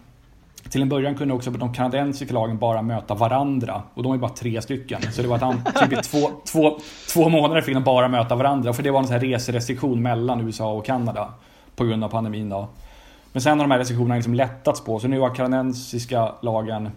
till 0.70 0.82
en 0.82 0.90
början 0.90 1.16
kunde 1.16 1.34
också 1.34 1.52
de 1.52 1.74
kanadensiska 1.74 2.34
lagen 2.34 2.58
bara 2.58 2.82
möta 2.82 3.14
varandra. 3.14 3.84
Och 3.94 4.04
de 4.04 4.14
är 4.14 4.18
bara 4.18 4.32
tre 4.32 4.62
stycken. 4.62 5.02
Så 5.02 5.22
det 5.22 5.28
var 5.28 5.36
att 5.36 5.90
typ 5.90 6.04
två, 6.12 6.30
två, 6.52 6.80
två 7.14 7.30
månader 7.30 7.62
fick 7.62 7.74
de 7.74 7.84
bara 7.84 8.08
möta 8.08 8.36
varandra. 8.36 8.74
För 8.74 8.84
det 8.84 8.92
var 8.92 9.00
en 9.00 9.06
sån 9.06 9.14
här 9.14 9.20
reserestriktion 9.20 10.02
mellan 10.02 10.42
USA 10.42 10.74
och 10.74 10.86
Kanada. 10.86 11.34
På 11.76 11.86
grund 11.86 12.04
av 12.04 12.10
pandemin 12.10 12.50
då. 12.50 12.68
Men 13.32 13.42
sen 13.42 13.60
har 13.60 13.66
de 13.68 13.72
här 13.72 13.80
restriktionerna 13.80 14.16
liksom 14.16 14.34
lättats 14.34 14.82
på. 14.82 15.00
Så 15.00 15.08
nu 15.08 15.20
har 15.20 15.36
kanadensiska 15.36 16.32
lagen... 16.42 16.90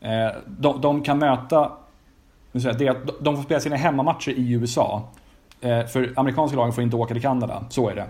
Eh, 0.00 0.36
de, 0.46 0.80
de, 0.80 1.02
kan 1.02 1.18
möta... 1.18 1.72
Det, 2.52 2.96
de 3.20 3.36
får 3.36 3.42
spela 3.42 3.60
sina 3.60 3.76
hemmamatcher 3.76 4.32
i 4.32 4.52
USA. 4.52 5.08
Eh, 5.60 5.86
för 5.86 6.12
amerikanska 6.16 6.56
lagen 6.56 6.72
får 6.72 6.84
inte 6.84 6.96
åka 6.96 7.14
till 7.14 7.22
Kanada. 7.22 7.64
Så 7.68 7.88
är 7.88 7.94
det. 7.94 8.06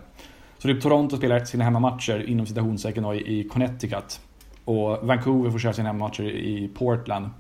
Så 0.59 0.69
typ 0.69 0.83
Toronto 0.83 1.17
spelar 1.17 1.45
sina 1.45 1.65
hemmamatcher 1.65 2.29
inom 2.29 2.47
citationstecken 2.47 3.05
i 3.05 3.49
Connecticut. 3.53 4.21
Och 4.65 4.99
Vancouver 5.03 5.51
får 5.51 5.59
köra 5.59 5.73
sina 5.73 5.89
hemmamatcher 5.89 6.23
i 6.25 6.71
Portland. 6.75 7.31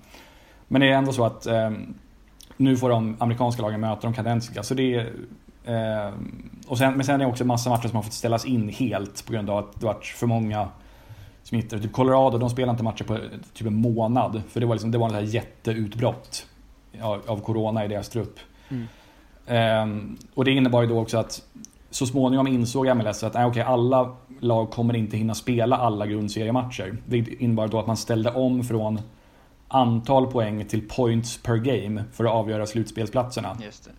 Men 0.68 0.80
det 0.80 0.88
är 0.88 0.92
ändå 0.92 1.12
så 1.12 1.24
att 1.24 1.46
eh, 1.46 1.70
nu 2.56 2.76
får 2.76 2.90
de 2.90 3.16
amerikanska 3.20 3.62
lagen 3.62 3.80
möta 3.80 4.00
de 4.00 4.14
kanadensiska. 4.14 4.62
Så 4.62 4.74
det 4.74 4.94
är, 4.94 5.12
och 6.66 6.78
sen, 6.78 6.94
men 6.94 7.04
sen 7.04 7.14
är 7.14 7.18
det 7.18 7.26
också 7.26 7.44
massa 7.44 7.70
matcher 7.70 7.88
som 7.88 7.96
har 7.96 8.02
fått 8.02 8.12
ställas 8.12 8.44
in 8.44 8.68
helt 8.68 9.26
på 9.26 9.32
grund 9.32 9.50
av 9.50 9.58
att 9.58 9.80
det 9.80 9.86
varit 9.86 10.04
för 10.04 10.26
många 10.26 10.68
smittor. 11.42 11.78
Typ 11.78 11.92
Colorado, 11.92 12.38
de 12.38 12.50
spelar 12.50 12.70
inte 12.70 12.84
matcher 12.84 13.04
på 13.04 13.18
typ 13.52 13.66
en 13.66 13.74
månad. 13.74 14.42
För 14.48 14.60
det 14.60 14.66
var, 14.66 14.74
liksom, 14.74 14.90
det 14.90 14.98
var 14.98 15.22
ett 15.22 15.34
jätteutbrott 15.34 16.46
av, 17.02 17.22
av 17.26 17.40
corona 17.40 17.84
i 17.84 17.88
deras 17.88 18.08
trupp. 18.08 18.38
Mm. 18.68 18.86
Eh, 19.46 20.14
och 20.34 20.44
det 20.44 20.50
innebar 20.50 20.82
ju 20.82 20.88
då 20.88 21.00
också 21.00 21.18
att 21.18 21.42
så 21.90 22.06
småningom 22.06 22.46
insåg 22.46 22.96
MLS 22.96 23.22
att 23.22 23.34
nej, 23.34 23.46
okay, 23.46 23.62
alla 23.62 24.16
lag 24.40 24.70
kommer 24.70 24.96
inte 24.96 25.16
hinna 25.16 25.34
spela 25.34 25.76
alla 25.76 26.06
grundseriematcher. 26.06 26.96
Vilket 27.06 27.40
innebar 27.40 27.68
då 27.68 27.78
att 27.78 27.86
man 27.86 27.96
ställde 27.96 28.30
om 28.30 28.64
från 28.64 29.00
antal 29.68 30.26
poäng 30.26 30.64
till 30.64 30.88
points 30.88 31.42
per 31.42 31.56
game 31.56 32.04
för 32.12 32.24
att 32.24 32.30
avgöra 32.30 32.66
slutspelsplatserna. 32.66 33.56
Just 33.62 33.84
det. 33.84 33.90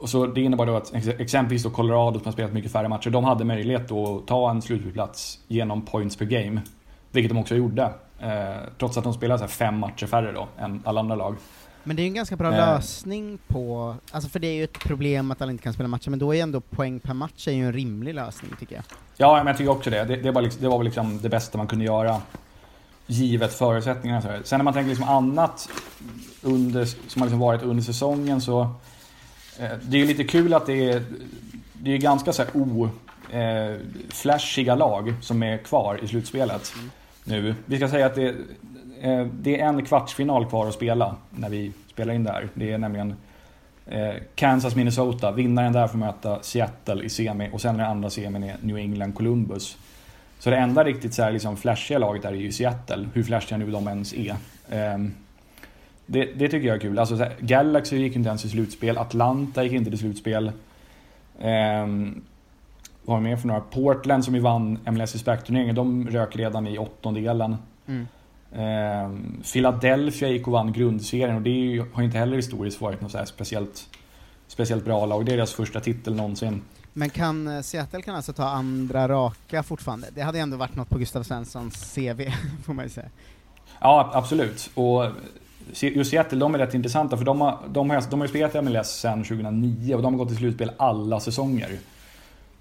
Och 0.00 0.10
så 0.10 0.26
det 0.26 0.40
innebar 0.40 0.66
då 0.66 0.76
att 0.76 0.94
exempelvis 0.94 1.62
då 1.62 1.70
Colorado 1.70 2.18
som 2.18 2.24
har 2.24 2.32
spelat 2.32 2.52
mycket 2.52 2.72
färre 2.72 2.88
matcher, 2.88 3.10
de 3.10 3.24
hade 3.24 3.44
möjlighet 3.44 3.92
att 3.92 4.26
ta 4.26 4.50
en 4.50 4.62
slutspelsplats 4.62 5.38
genom 5.48 5.82
points 5.82 6.16
per 6.16 6.24
game. 6.24 6.60
Vilket 7.10 7.30
de 7.30 7.38
också 7.38 7.54
gjorde. 7.54 7.82
Eh, 8.20 8.56
trots 8.78 8.98
att 8.98 9.04
de 9.04 9.14
spelade 9.14 9.38
så 9.40 9.46
fem 9.46 9.78
matcher 9.78 10.06
färre 10.06 10.32
då 10.32 10.48
än 10.58 10.82
alla 10.84 11.00
andra 11.00 11.14
lag. 11.14 11.36
Men 11.84 11.96
det 11.96 12.02
är 12.02 12.06
en 12.06 12.14
ganska 12.14 12.36
bra 12.36 12.52
eh. 12.52 12.56
lösning 12.56 13.38
på, 13.46 13.94
alltså 14.10 14.30
för 14.30 14.38
det 14.38 14.46
är 14.46 14.54
ju 14.54 14.64
ett 14.64 14.78
problem 14.78 15.30
att 15.30 15.42
alla 15.42 15.52
inte 15.52 15.64
kan 15.64 15.72
spela 15.72 15.88
matcher, 15.88 16.10
men 16.10 16.18
då 16.18 16.34
är 16.34 16.42
ändå 16.42 16.60
poäng 16.60 17.00
per 17.00 17.14
match 17.14 17.48
är 17.48 17.52
ju 17.52 17.66
en 17.66 17.72
rimlig 17.72 18.14
lösning 18.14 18.50
tycker 18.60 18.74
jag. 18.74 18.84
Ja, 19.16 19.36
men 19.36 19.46
jag 19.46 19.56
tycker 19.56 19.70
också 19.70 19.90
det. 19.90 20.04
Det, 20.04 20.16
det, 20.16 20.30
var, 20.30 20.42
liksom, 20.42 20.62
det 20.62 20.68
var 20.68 20.78
väl 20.78 20.84
liksom 20.84 21.20
det 21.22 21.28
bästa 21.28 21.58
man 21.58 21.66
kunde 21.66 21.84
göra 21.84 22.20
givet 23.06 23.54
förutsättningarna. 23.54 24.22
Sen 24.44 24.58
när 24.58 24.64
man 24.64 24.74
tänker 24.74 24.88
liksom 24.88 25.08
annat 25.08 25.68
under, 26.42 26.84
som 26.84 27.22
har 27.22 27.26
liksom 27.26 27.38
varit 27.38 27.62
under 27.62 27.82
säsongen 27.82 28.40
så 28.40 28.68
Eh, 29.58 29.70
det 29.82 29.96
är 29.96 30.00
ju 30.00 30.06
lite 30.06 30.24
kul 30.24 30.54
att 30.54 30.66
det 30.66 30.90
är, 30.90 31.02
det 31.72 31.94
är 31.94 31.98
ganska 31.98 32.32
så 32.32 32.42
här 32.42 32.50
o 32.54 32.90
eh, 33.30 33.76
flashiga 34.08 34.74
lag 34.74 35.14
som 35.20 35.42
är 35.42 35.58
kvar 35.58 36.00
i 36.02 36.08
slutspelet 36.08 36.72
mm. 36.76 36.90
nu. 37.24 37.54
Vi 37.64 37.76
ska 37.76 37.88
säga 37.88 38.06
att 38.06 38.14
det, 38.14 38.28
eh, 39.00 39.26
det 39.32 39.60
är 39.60 39.68
en 39.68 39.84
kvartsfinal 39.84 40.46
kvar 40.46 40.66
att 40.66 40.74
spela 40.74 41.16
när 41.30 41.48
vi 41.48 41.72
spelar 41.90 42.14
in 42.14 42.24
det 42.24 42.32
här. 42.32 42.48
Det 42.54 42.72
är 42.72 42.78
nämligen 42.78 43.14
eh, 43.86 44.14
Kansas-Minnesota. 44.34 45.32
Vinnaren 45.32 45.72
där 45.72 45.88
får 45.88 45.98
möta 45.98 46.42
Seattle 46.42 47.04
i 47.04 47.08
semi 47.08 47.50
och 47.52 47.60
sen 47.60 47.76
den 47.76 47.86
andra 47.86 48.10
semin 48.10 48.44
är 48.44 48.56
New 48.60 48.76
England-Columbus. 48.76 49.76
Så 50.38 50.50
det 50.50 50.56
enda 50.56 50.84
riktigt 50.84 51.14
så 51.14 51.22
här, 51.22 51.32
liksom 51.32 51.56
flashiga 51.56 51.98
laget 51.98 52.22
där 52.22 52.32
är 52.32 52.34
ju 52.34 52.52
Seattle, 52.52 53.08
hur 53.12 53.22
flashiga 53.22 53.58
nu 53.58 53.70
de 53.70 53.88
ens 53.88 54.14
är. 54.14 54.36
Ehm, 54.70 55.14
det, 56.10 56.24
det, 56.24 56.48
tycker 56.48 56.68
jag 56.68 56.76
är 56.76 56.80
kul. 56.80 56.98
Alltså, 56.98 57.14
här, 57.14 57.36
Galaxy 57.40 57.96
gick 57.96 58.16
inte 58.16 58.28
ens 58.28 58.40
till 58.42 58.50
slutspel, 58.50 58.98
Atlanta 58.98 59.62
gick 59.64 59.72
inte 59.72 59.90
till 59.90 59.98
slutspel. 59.98 60.46
Eh, 61.38 61.86
vad 63.04 63.16
har 63.16 63.22
vi 63.22 63.30
mer 63.30 63.36
för 63.36 63.48
några? 63.48 63.60
Portland 63.60 64.24
som 64.24 64.34
ju 64.34 64.40
vann 64.40 64.78
MLS 64.90 65.14
i 65.14 65.18
turneringen 65.18 65.74
de 65.74 66.08
rök 66.08 66.36
redan 66.36 66.66
i 66.66 66.78
åttondelen. 66.78 67.56
Mm. 67.86 68.06
Eh, 68.52 69.10
Philadelphia 69.52 70.28
gick 70.28 70.46
och 70.46 70.52
vann 70.52 70.72
grundserien 70.72 71.36
och 71.36 71.42
det 71.42 71.50
ju, 71.50 71.84
har 71.92 72.02
inte 72.02 72.18
heller 72.18 72.36
historiskt 72.36 72.80
varit 72.80 73.00
något 73.00 73.12
så 73.12 73.26
speciellt, 73.26 73.88
speciellt 74.46 74.84
bra 74.84 75.06
lag. 75.06 75.26
Det 75.26 75.32
är 75.32 75.36
deras 75.36 75.52
första 75.52 75.80
titel 75.80 76.14
någonsin. 76.14 76.62
Men 76.92 77.10
kan 77.10 77.48
eh, 77.48 77.60
Seattle 77.60 78.02
kan 78.02 78.14
alltså 78.14 78.32
ta 78.32 78.44
andra 78.44 79.08
raka 79.08 79.62
fortfarande? 79.62 80.08
Det 80.14 80.22
hade 80.22 80.38
ändå 80.38 80.56
varit 80.56 80.76
något 80.76 80.88
på 80.88 80.98
Gustav 80.98 81.22
Svenssons 81.22 81.94
CV, 81.94 82.30
får 82.64 82.74
man 82.74 82.84
ju 82.84 82.90
säga. 82.90 83.08
Ja, 83.80 84.10
absolut. 84.14 84.70
Och 84.74 85.04
just 85.72 86.10
Seattle, 86.10 86.38
de 86.38 86.54
är 86.54 86.58
rätt 86.58 86.74
intressanta 86.74 87.16
för 87.16 87.24
de 87.24 87.40
har, 87.40 87.58
de 87.68 87.90
har, 87.90 88.04
de 88.10 88.20
har 88.20 88.26
spelat 88.26 88.54
i 88.54 88.60
MLS 88.60 88.88
sedan 88.88 89.24
2009 89.24 89.94
och 89.94 90.02
de 90.02 90.14
har 90.14 90.18
gått 90.18 90.28
till 90.28 90.36
slutspel 90.36 90.70
alla 90.76 91.20
säsonger. 91.20 91.78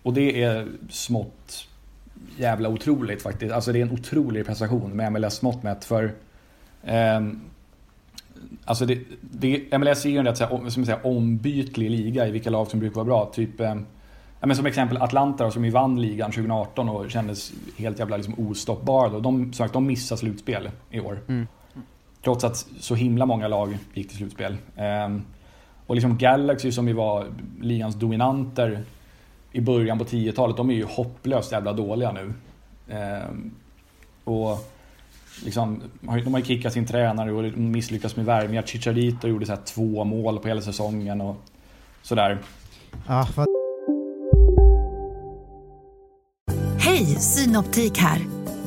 Och 0.04 0.13
det 0.13 0.43
är 0.43 0.67
smått 0.89 1.67
jävla 2.38 2.70
otroligt 2.70 3.22
faktiskt. 3.22 3.54
Alltså 3.54 3.72
det 3.72 3.80
är 3.80 3.86
en 3.86 3.91
otrolig 3.91 4.46
prestation 4.46 4.91
med 4.91 5.12
MLS 5.12 5.41
mått 5.41 5.63
mätt 5.63 5.86
för 5.86 6.13
eh, 6.84 7.22
Alltså 8.65 8.86
det, 8.86 9.00
det, 9.22 9.78
MLS 9.78 10.06
är 10.06 10.10
ju 10.10 10.17
en 10.17 10.26
rätt 10.26 10.38
så 10.38 10.70
som 10.70 10.86
säga, 10.86 11.00
ombytlig 11.04 11.91
liga 11.91 12.28
i 12.28 12.32
vilka 12.32 12.50
lag 12.50 12.67
som 12.67 12.80
brukar 12.80 12.96
vara 12.96 13.06
bra. 13.06 13.32
Typ, 13.34 13.60
eh, 13.60 13.76
men 14.39 14.56
som 14.56 14.65
exempel 14.65 14.98
Atlanta 14.98 15.52
som 15.52 15.65
ju 15.65 15.72
vann 15.72 16.02
ligan 16.02 16.32
2018 16.32 16.89
och 16.89 17.12
kändes 17.12 17.52
helt 17.78 18.00
jävla 18.00 18.17
liksom 18.17 18.50
ostoppbara. 18.50 19.10
Då. 19.10 19.20
De, 19.20 19.54
sagt, 19.54 19.74
de 19.74 19.88
missar 19.88 20.15
slutspel 20.15 20.70
i 20.91 21.00
år. 21.00 21.20
Mm. 21.28 21.48
Trots 22.28 22.44
att 22.44 22.68
så 22.80 22.96
himla 22.96 23.26
många 23.26 23.48
lag 23.48 23.78
gick 23.94 24.08
till 24.08 24.18
slutspel. 24.18 24.58
Eh, 24.76 25.18
och 25.86 25.96
liksom 25.96 26.18
Galaxy 26.18 26.72
som 26.72 26.88
ju 26.88 26.94
var 26.94 27.28
ligans 27.62 27.96
dominanter 27.96 28.84
i 29.52 29.62
början 29.62 29.98
på 29.98 30.06
10-talet, 30.06 30.58
de 30.58 30.70
är 30.70 30.74
ju 30.74 30.86
hopplöst 30.86 31.52
jävla 31.52 31.74
dåliga 31.74 32.12
nu. 32.12 32.34
Eh, 32.88 33.30
och 34.24 34.70
liksom, 35.46 35.82
de 36.02 36.34
har 36.34 36.40
ju 36.40 36.46
kickat 36.46 36.74
sin 36.74 36.86
tränare 36.86 37.32
och 37.32 37.58
misslyckats 37.58 38.16
med 38.16 38.26
värvningar. 38.26 38.62
Chicharito 38.62 39.28
gjorde 39.28 39.46
så 39.46 39.52
här 39.52 39.62
två 39.62 40.04
mål 40.04 40.40
på 40.40 40.48
hela 40.48 40.62
säsongen 40.62 41.22
och 41.22 41.36
sådär. 42.02 42.38
Ah. 43.06 43.28
Hej, 46.80 47.06
Synoptik 47.06 47.98
här. 47.98 48.37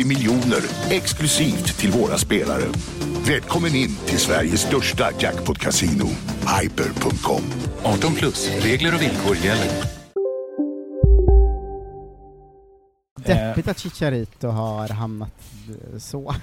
30 0.00 0.08
miljoner 0.08 0.62
exklusivt 0.90 1.78
till 1.78 1.90
våra 1.90 2.18
spelare. 2.18 2.62
Välkommen 3.26 3.74
in 3.74 3.96
till 4.06 4.18
Sveriges 4.18 4.60
största 4.60 5.10
jackpot-casino, 5.18 6.06
hyper.com. 6.60 7.42
18 7.84 8.14
plus, 8.14 8.48
regler 8.64 8.94
och 8.94 9.02
villkor 9.02 9.36
gäller. 9.36 9.84
Deppigt 13.26 13.68
att 13.68 13.78
Chicharito 13.78 14.48
har 14.48 14.88
hamnat 14.88 15.32
så 15.98 16.34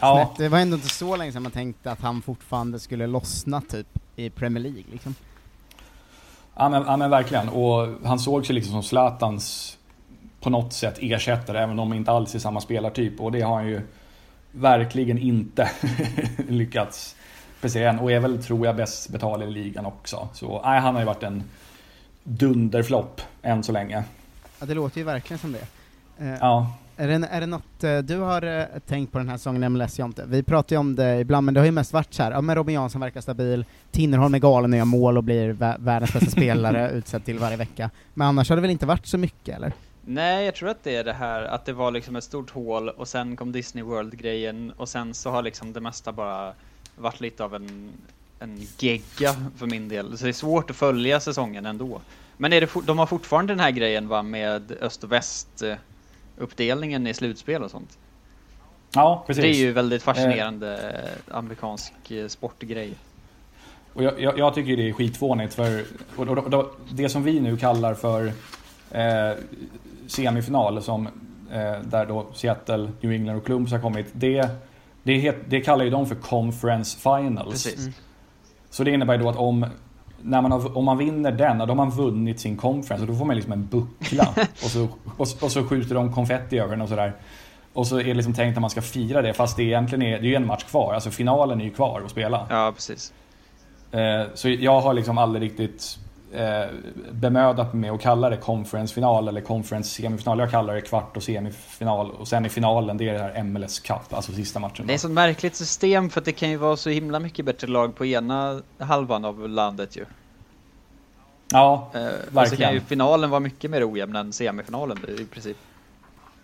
ja. 0.00 0.34
Det 0.38 0.48
var 0.48 0.58
ändå 0.58 0.74
inte 0.74 0.88
så 0.88 1.16
länge 1.16 1.32
sedan 1.32 1.42
man 1.42 1.52
tänkte 1.52 1.92
att 1.92 2.00
han 2.00 2.22
fortfarande 2.22 2.80
skulle 2.80 3.06
lossna 3.06 3.60
typ 3.60 3.86
i 4.16 4.30
Premier 4.30 4.62
League 4.62 4.84
liksom. 4.92 5.14
Ja 6.56 6.68
men, 6.68 6.82
ja, 6.86 6.96
men 6.96 7.10
verkligen, 7.10 7.48
och 7.48 7.88
han 8.04 8.18
såg 8.18 8.46
sig 8.46 8.54
liksom 8.54 8.72
som 8.72 8.82
Zlatans 8.82 9.78
på 10.42 10.50
något 10.50 10.72
sätt 10.72 10.98
ersättare, 11.00 11.58
även 11.58 11.78
om 11.78 11.90
de 11.90 11.96
inte 11.96 12.10
alls 12.10 12.34
är 12.34 12.38
samma 12.38 12.60
spelartyp. 12.60 13.20
Och 13.20 13.32
det 13.32 13.40
har 13.40 13.54
han 13.54 13.68
ju 13.68 13.80
verkligen 14.52 15.18
inte 15.18 15.70
lyckats 16.48 17.16
prestera 17.60 17.90
än. 17.90 17.98
Och 17.98 18.12
är 18.12 18.20
väl, 18.20 18.42
tror 18.42 18.66
jag, 18.66 18.76
bäst 18.76 19.08
betald 19.08 19.42
i 19.42 19.46
ligan 19.46 19.86
också. 19.86 20.28
Så 20.32 20.62
nej, 20.64 20.80
han 20.80 20.94
har 20.94 21.02
ju 21.02 21.06
varit 21.06 21.22
en 21.22 21.42
dunderflopp 22.24 23.20
än 23.42 23.62
så 23.62 23.72
länge. 23.72 24.04
Ja, 24.60 24.66
det 24.66 24.74
låter 24.74 24.98
ju 24.98 25.04
verkligen 25.04 25.38
som 25.38 25.52
det. 25.52 25.66
Eh, 26.24 26.36
ja. 26.40 26.72
Är 26.96 27.08
det, 27.08 27.26
är 27.30 27.40
det 27.40 27.46
något 27.46 27.84
eh, 27.84 27.98
du 27.98 28.18
har 28.18 28.42
eh, 28.42 28.64
tänkt 28.86 29.12
på 29.12 29.18
den 29.18 29.28
här 29.28 29.36
säsongen 29.36 29.72
MLS 29.72 29.98
Jonte? 29.98 30.24
Vi 30.26 30.42
pratar 30.42 30.76
ju 30.76 30.80
om 30.80 30.94
det 30.96 31.20
ibland, 31.20 31.44
men 31.44 31.54
det 31.54 31.60
har 31.60 31.64
ju 31.64 31.72
mest 31.72 31.92
varit 31.92 32.14
så 32.14 32.22
här, 32.22 32.30
ja 32.30 32.40
men 32.40 32.56
Robin 32.56 32.74
Jansson 32.74 33.00
verkar 33.00 33.20
stabil, 33.20 33.64
Tinnerholm 33.90 34.34
är 34.34 34.38
galen 34.38 34.72
och 34.72 34.78
gör 34.78 34.84
mål 34.84 35.16
och 35.18 35.24
blir 35.24 35.52
vä- 35.52 35.76
världens 35.78 36.12
bästa 36.12 36.30
spelare 36.30 36.90
utsedd 36.90 37.24
till 37.24 37.38
varje 37.38 37.56
vecka. 37.56 37.90
Men 38.14 38.28
annars 38.28 38.48
har 38.48 38.56
det 38.56 38.62
väl 38.62 38.70
inte 38.70 38.86
varit 38.86 39.06
så 39.06 39.18
mycket, 39.18 39.56
eller? 39.56 39.72
Nej, 40.04 40.44
jag 40.44 40.54
tror 40.54 40.68
att 40.68 40.84
det 40.84 40.96
är 40.96 41.04
det 41.04 41.12
här 41.12 41.42
att 41.42 41.64
det 41.64 41.72
var 41.72 41.90
liksom 41.90 42.16
ett 42.16 42.24
stort 42.24 42.50
hål 42.50 42.88
och 42.88 43.08
sen 43.08 43.36
kom 43.36 43.52
Disney 43.52 43.84
World-grejen 43.84 44.72
och 44.76 44.88
sen 44.88 45.14
så 45.14 45.30
har 45.30 45.42
liksom 45.42 45.72
det 45.72 45.80
mesta 45.80 46.12
bara 46.12 46.52
varit 46.96 47.20
lite 47.20 47.44
av 47.44 47.54
en, 47.54 47.90
en 48.38 48.66
gegga 48.78 49.34
för 49.56 49.66
min 49.66 49.88
del. 49.88 50.18
Så 50.18 50.24
det 50.24 50.30
är 50.30 50.32
svårt 50.32 50.70
att 50.70 50.76
följa 50.76 51.20
säsongen 51.20 51.66
ändå. 51.66 52.00
Men 52.36 52.52
är 52.52 52.60
det, 52.60 52.70
de 52.84 52.98
har 52.98 53.06
fortfarande 53.06 53.52
den 53.52 53.60
här 53.60 53.70
grejen 53.70 54.08
va, 54.08 54.22
med 54.22 54.72
öst 54.80 55.04
och 55.04 55.12
väst 55.12 55.62
eh, 55.62 55.74
uppdelningen 56.38 57.06
i 57.06 57.14
slutspel 57.14 57.62
och 57.62 57.70
sånt. 57.70 57.98
Ja, 58.94 59.24
precis. 59.26 59.42
Det 59.42 59.48
är 59.48 59.56
ju 59.56 59.72
väldigt 59.72 60.02
fascinerande 60.02 60.90
eh, 61.28 61.36
amerikansk 61.36 62.10
eh, 62.10 62.28
sportgrej. 62.28 62.94
Och 63.94 64.02
jag, 64.02 64.20
jag, 64.20 64.38
jag 64.38 64.54
tycker 64.54 64.76
det 64.76 64.88
är 64.88 64.92
skitfånigt 64.92 65.54
för 65.54 65.84
och, 66.16 66.28
och, 66.28 66.54
och, 66.54 66.76
det 66.90 67.08
som 67.08 67.22
vi 67.22 67.40
nu 67.40 67.56
kallar 67.56 67.94
för 67.94 68.26
eh, 68.90 69.38
semifinal 70.12 70.82
som 70.82 71.06
eh, 71.52 71.80
där 71.84 72.06
då 72.06 72.26
Seattle, 72.34 72.90
New 73.00 73.12
England 73.12 73.36
och 73.36 73.46
Columbus 73.46 73.72
har 73.72 73.78
kommit. 73.78 74.06
Det, 74.12 74.48
det, 75.02 75.18
het, 75.18 75.36
det 75.48 75.60
kallar 75.60 75.84
ju 75.84 75.90
de 75.90 76.06
för 76.06 76.14
conference 76.14 76.98
finals. 76.98 77.66
Mm. 77.66 77.92
Så 78.70 78.84
det 78.84 78.90
innebär 78.90 79.18
då 79.18 79.28
att 79.28 79.36
om 79.36 79.66
när 80.22 80.42
man 80.42 80.52
har, 80.52 80.78
om 80.78 80.84
man 80.84 80.98
vinner 80.98 81.32
den, 81.32 81.58
då 81.58 81.66
har 81.66 81.74
man 81.74 81.90
vunnit 81.90 82.40
sin 82.40 82.56
conference 82.56 83.02
och 83.02 83.12
då 83.12 83.18
får 83.18 83.24
man 83.24 83.36
liksom 83.36 83.52
en 83.52 83.66
buckla. 83.66 84.28
och, 84.36 84.70
så, 84.70 84.88
och, 85.16 85.28
och 85.42 85.52
så 85.52 85.64
skjuter 85.64 85.94
de 85.94 86.12
konfetti 86.12 86.58
över 86.58 86.70
den 86.70 86.80
och 86.80 86.88
sådär. 86.88 87.12
Och 87.72 87.86
så 87.86 88.00
är 88.00 88.04
det 88.04 88.14
liksom 88.14 88.34
tänkt 88.34 88.56
att 88.56 88.60
man 88.60 88.70
ska 88.70 88.82
fira 88.82 89.22
det 89.22 89.32
fast 89.34 89.56
det 89.56 89.62
egentligen 89.62 90.02
är, 90.02 90.20
det 90.20 90.26
är 90.26 90.28
ju 90.28 90.34
en 90.34 90.46
match 90.46 90.64
kvar. 90.64 90.94
Alltså 90.94 91.10
finalen 91.10 91.60
är 91.60 91.64
ju 91.64 91.70
kvar 91.70 92.02
att 92.04 92.10
spela. 92.10 92.46
Ja, 92.50 92.72
precis. 92.74 93.12
Eh, 93.92 94.22
Så 94.34 94.48
jag 94.48 94.80
har 94.80 94.94
liksom 94.94 95.18
aldrig 95.18 95.42
riktigt 95.42 95.98
eh, 96.34 96.64
bemödat 97.12 97.72
mig 97.72 97.80
med 97.80 97.92
att 97.92 98.00
kalla 98.00 98.30
det 98.30 98.36
conference-final 98.36 99.28
eller 99.28 99.40
conference-semifinal. 99.40 100.38
Jag 100.38 100.50
kallar 100.50 100.74
det 100.74 100.80
kvart 100.80 101.16
och 101.16 101.22
semifinal 101.22 102.10
och 102.10 102.28
sen 102.28 102.46
i 102.46 102.48
finalen 102.48 102.96
det 102.96 103.08
är 103.08 103.12
det 103.12 103.18
här 103.18 103.42
MLS 103.42 103.80
Cup, 103.80 104.12
alltså 104.14 104.32
sista 104.32 104.60
matchen. 104.60 104.86
Det 104.86 104.92
är 104.92 104.94
ett 104.94 105.00
sånt 105.00 105.14
märkligt 105.14 105.56
system 105.56 106.10
för 106.10 106.20
att 106.20 106.24
det 106.24 106.32
kan 106.32 106.50
ju 106.50 106.56
vara 106.56 106.76
så 106.76 106.90
himla 106.90 107.18
mycket 107.18 107.44
bättre 107.44 107.66
lag 107.66 107.94
på 107.94 108.06
ena 108.06 108.62
halvan 108.78 109.24
av 109.24 109.48
landet 109.48 109.96
ju. 109.96 110.04
Ja, 111.52 111.90
Eh, 111.94 112.00
och 112.06 112.12
så 112.12 112.24
kan 112.26 112.34
verkligen. 112.34 112.74
ju 112.74 112.80
finalen 112.80 113.30
vara 113.30 113.40
mycket 113.40 113.70
mer 113.70 113.92
ojämn 113.92 114.16
än 114.16 114.32
semifinalen 114.32 114.98
i 115.18 115.24
princip. 115.24 115.56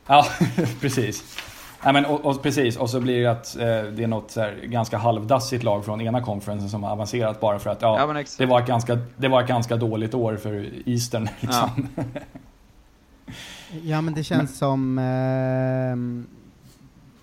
Ja, 0.07 0.27
precis. 0.81 1.37
Ja, 1.85 1.93
men, 1.93 2.05
och, 2.05 2.25
och, 2.25 2.43
precis, 2.43 2.77
och 2.77 2.91
så 2.91 3.01
blir 3.01 3.23
det 3.23 3.31
att 3.31 3.57
eh, 3.57 3.67
det 3.67 4.03
är 4.03 4.07
något 4.07 4.31
så 4.31 4.41
här, 4.41 4.61
ganska 4.65 4.99
halvdassigt 4.99 5.65
lag 5.65 5.85
från 5.85 6.01
ena 6.01 6.23
konferensen 6.23 6.71
som 6.71 6.83
har 6.83 6.91
avancerat 6.91 7.41
bara 7.41 7.59
för 7.59 7.71
att 7.71 7.83
ja, 7.83 7.99
Ja, 7.99 8.07
men 8.07 8.17
exakt. 8.17 8.39
det, 8.39 8.47
var 8.47 8.61
ett 8.61 8.67
ganska, 8.67 8.99
det 9.17 9.29
var 9.29 9.43
ett 9.43 9.49
ganska 9.49 9.77
dåligt 9.77 10.15
år 10.15 10.37
för 10.37 10.69
Eastern. 10.87 11.29
Liksom. 11.41 11.89
Ja 13.83 14.01
men 14.01 14.15
det 14.15 14.25
känns 14.25 14.59
som, 14.59 14.99
ehm, 14.99 16.27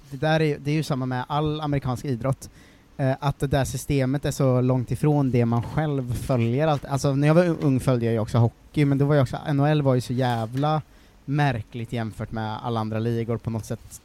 det 0.09 0.17
där 0.17 0.41
är, 0.41 0.57
det 0.59 0.71
är 0.71 0.75
ju 0.75 0.83
samma 0.83 1.05
med 1.05 1.25
all 1.27 1.61
amerikansk 1.61 2.05
idrott, 2.05 2.49
eh, 2.97 3.13
att 3.19 3.39
det 3.39 3.47
där 3.47 3.65
systemet 3.65 4.25
är 4.25 4.31
så 4.31 4.61
långt 4.61 4.91
ifrån 4.91 5.31
det 5.31 5.45
man 5.45 5.63
själv 5.63 6.13
följer. 6.13 6.67
Allt. 6.67 6.85
Alltså 6.85 7.15
när 7.15 7.27
jag 7.27 7.35
var 7.35 7.55
ung 7.61 7.79
följde 7.79 8.05
jag 8.05 8.13
ju 8.13 8.19
också 8.19 8.37
hockey, 8.37 8.85
men 8.85 8.97
då 8.97 9.05
var 9.05 9.15
ju 9.15 9.21
också, 9.21 9.37
NHL 9.53 9.81
var 9.81 9.95
ju 9.95 10.01
så 10.01 10.13
jävla 10.13 10.81
märkligt 11.25 11.93
jämfört 11.93 12.31
med 12.31 12.57
alla 12.63 12.79
andra 12.79 12.99
ligor 12.99 13.37
på 13.37 13.49
något 13.49 13.65
sätt. 13.65 14.01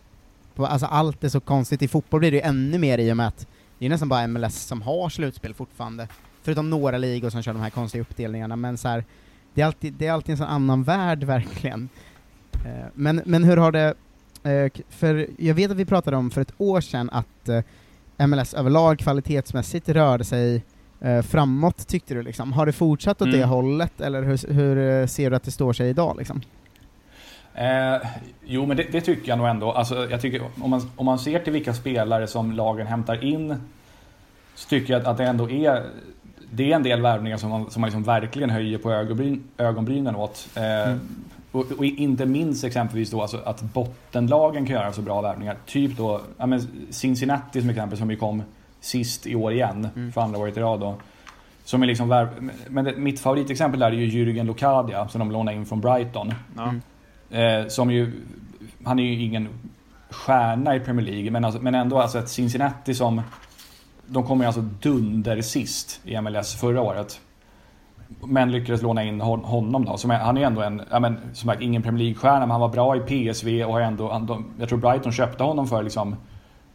På, 0.54 0.66
alltså 0.66 0.86
allt 0.86 1.24
är 1.24 1.28
så 1.28 1.40
konstigt, 1.40 1.82
i 1.82 1.88
fotboll 1.88 2.20
blir 2.20 2.30
det 2.30 2.36
ju 2.36 2.42
ännu 2.42 2.78
mer 2.78 2.98
i 2.98 3.12
och 3.12 3.16
med 3.16 3.26
att 3.26 3.46
det 3.78 3.86
är 3.86 3.90
nästan 3.90 4.08
bara 4.08 4.26
MLS 4.26 4.62
som 4.66 4.82
har 4.82 5.08
slutspel 5.08 5.54
fortfarande, 5.54 6.08
förutom 6.42 6.70
några 6.70 6.98
ligor 6.98 7.30
som 7.30 7.42
kör 7.42 7.52
de 7.52 7.62
här 7.62 7.70
konstiga 7.70 8.02
uppdelningarna, 8.02 8.56
men 8.56 8.78
så 8.78 8.88
här, 8.88 9.04
det 9.54 9.60
är 9.62 9.66
alltid, 9.66 9.92
det 9.94 10.06
är 10.06 10.12
alltid 10.12 10.30
en 10.32 10.36
sån 10.38 10.46
annan 10.46 10.82
värld 10.82 11.24
verkligen. 11.24 11.88
Eh, 12.52 12.86
Men, 12.94 13.22
men 13.24 13.44
hur 13.44 13.56
har 13.56 13.72
det, 13.72 13.94
eh, 14.42 14.82
för 14.88 15.26
jag 15.38 15.54
vet 15.54 15.70
att 15.70 15.76
vi 15.76 15.84
pratade 15.84 16.16
om 16.16 16.30
för 16.30 16.40
ett 16.40 16.52
år 16.58 16.80
sedan 16.80 17.10
att 17.12 17.48
eh, 17.48 18.26
MLS 18.26 18.54
överlag 18.54 18.98
kvalitetsmässigt 18.98 19.88
rörde 19.88 20.24
sig 20.24 20.64
framåt, 21.22 21.86
tyckte 21.88 22.14
du 22.14 22.22
liksom. 22.22 22.52
Har 22.52 22.66
det 22.66 22.72
fortsatt 22.72 23.22
åt 23.22 23.28
Mm. 23.28 23.40
det 23.40 23.46
hållet, 23.46 24.00
eller 24.00 24.22
hur, 24.22 24.52
hur 24.52 25.06
ser 25.06 25.30
du 25.30 25.36
att 25.36 25.42
det 25.42 25.50
står 25.50 25.72
sig 25.72 25.88
idag 25.88 26.16
liksom? 26.18 26.40
Eh, 27.60 27.96
jo, 28.44 28.66
men 28.66 28.76
det, 28.76 28.82
det 28.92 29.00
tycker 29.00 29.28
jag 29.28 29.38
nog 29.38 29.48
ändå. 29.48 29.72
Alltså, 29.72 30.10
jag 30.10 30.20
tycker, 30.20 30.42
om, 30.62 30.70
man, 30.70 30.90
om 30.96 31.06
man 31.06 31.18
ser 31.18 31.38
till 31.38 31.52
vilka 31.52 31.74
spelare 31.74 32.26
som 32.26 32.52
lagen 32.52 32.86
hämtar 32.86 33.24
in 33.24 33.54
så 34.54 34.68
tycker 34.68 34.92
jag 34.92 35.02
att, 35.02 35.08
att 35.08 35.16
det 35.16 35.24
ändå 35.24 35.50
är 35.50 35.82
det 36.52 36.72
är 36.72 36.76
en 36.76 36.82
del 36.82 37.00
värvningar 37.00 37.36
som 37.36 37.50
man, 37.50 37.70
som 37.70 37.80
man 37.80 37.88
liksom 37.88 38.02
verkligen 38.02 38.50
höjer 38.50 38.78
på 38.78 38.92
ögonbryn, 38.92 39.42
ögonbrynen 39.58 40.16
åt. 40.16 40.48
Eh, 40.56 40.96
och, 41.52 41.72
och 41.78 41.84
inte 41.84 42.26
minst 42.26 42.64
exempelvis 42.64 43.10
då 43.10 43.22
alltså 43.22 43.38
att 43.44 43.62
bottenlagen 43.62 44.66
kan 44.66 44.76
göra 44.76 44.92
så 44.92 45.02
bra 45.02 45.20
värvningar. 45.20 45.56
Typ 45.66 45.96
då 45.96 46.20
ja, 46.38 46.46
men 46.46 46.60
Cincinnati 46.90 47.60
som 47.60 47.70
exempel 47.70 47.98
som 47.98 48.10
ju 48.10 48.16
kom 48.16 48.42
sist 48.80 49.26
i 49.26 49.34
år 49.34 49.52
igen 49.52 49.88
för 50.14 50.20
andra 50.20 50.38
året 50.38 50.56
i 50.56 50.60
rad 50.60 50.80
då. 50.80 50.94
Som 51.64 51.82
är 51.82 51.86
liksom 51.86 52.12
värv- 52.12 52.50
men 52.68 52.84
det, 52.84 52.96
mitt 52.96 53.20
favoritexempel 53.20 53.80
där 53.80 53.86
är 53.86 53.92
ju 53.92 54.06
Jürgen 54.06 54.44
Locadia 54.44 55.08
som 55.08 55.18
de 55.18 55.30
lånade 55.32 55.56
in 55.56 55.66
från 55.66 55.80
Brighton. 55.80 56.34
Ja. 56.56 56.74
Eh, 57.30 57.66
som 57.68 57.90
ju, 57.90 58.12
han 58.84 58.98
är 58.98 59.02
ju 59.02 59.22
ingen 59.22 59.48
stjärna 60.10 60.76
i 60.76 60.80
Premier 60.80 61.06
League, 61.06 61.30
men, 61.30 61.44
alltså, 61.44 61.60
men 61.62 61.74
ändå 61.74 61.98
alltså 61.98 62.18
ett 62.18 62.28
Cincinnati 62.28 62.94
som... 62.94 63.22
De 64.06 64.24
kom 64.24 64.40
ju 64.40 64.46
alltså 64.46 64.60
dunder 64.60 65.42
sist 65.42 66.00
i 66.04 66.20
MLS 66.20 66.54
förra 66.54 66.80
året. 66.82 67.20
Men 68.24 68.52
lyckades 68.52 68.82
låna 68.82 69.04
in 69.04 69.20
hon- 69.20 69.44
honom 69.44 69.84
då. 69.84 69.96
Som 69.96 70.10
är, 70.10 70.18
han 70.18 70.36
är 70.38 70.46
ändå 70.46 70.62
en, 70.62 70.82
ja, 70.90 71.00
men, 71.00 71.18
som 71.32 71.48
sagt, 71.50 71.62
ingen 71.62 71.82
Premier 71.82 71.98
League-stjärna, 72.04 72.40
men 72.40 72.50
han 72.50 72.60
var 72.60 72.68
bra 72.68 72.96
i 72.96 73.00
PSV 73.00 73.64
och 73.64 73.72
har 73.72 73.80
ändå... 73.80 74.08
De, 74.28 74.44
jag 74.58 74.68
tror 74.68 74.78
Brighton 74.78 75.12
köpte 75.12 75.42
honom 75.44 75.66
för 75.68 75.82
liksom... 75.82 76.16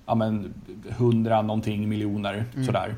Ja 0.06 0.16
men 0.16 0.54
100 0.90 1.42
någonting 1.42 1.90
miljoner 1.90 2.46
Mm. 2.54 2.66
sådär. 2.66 2.96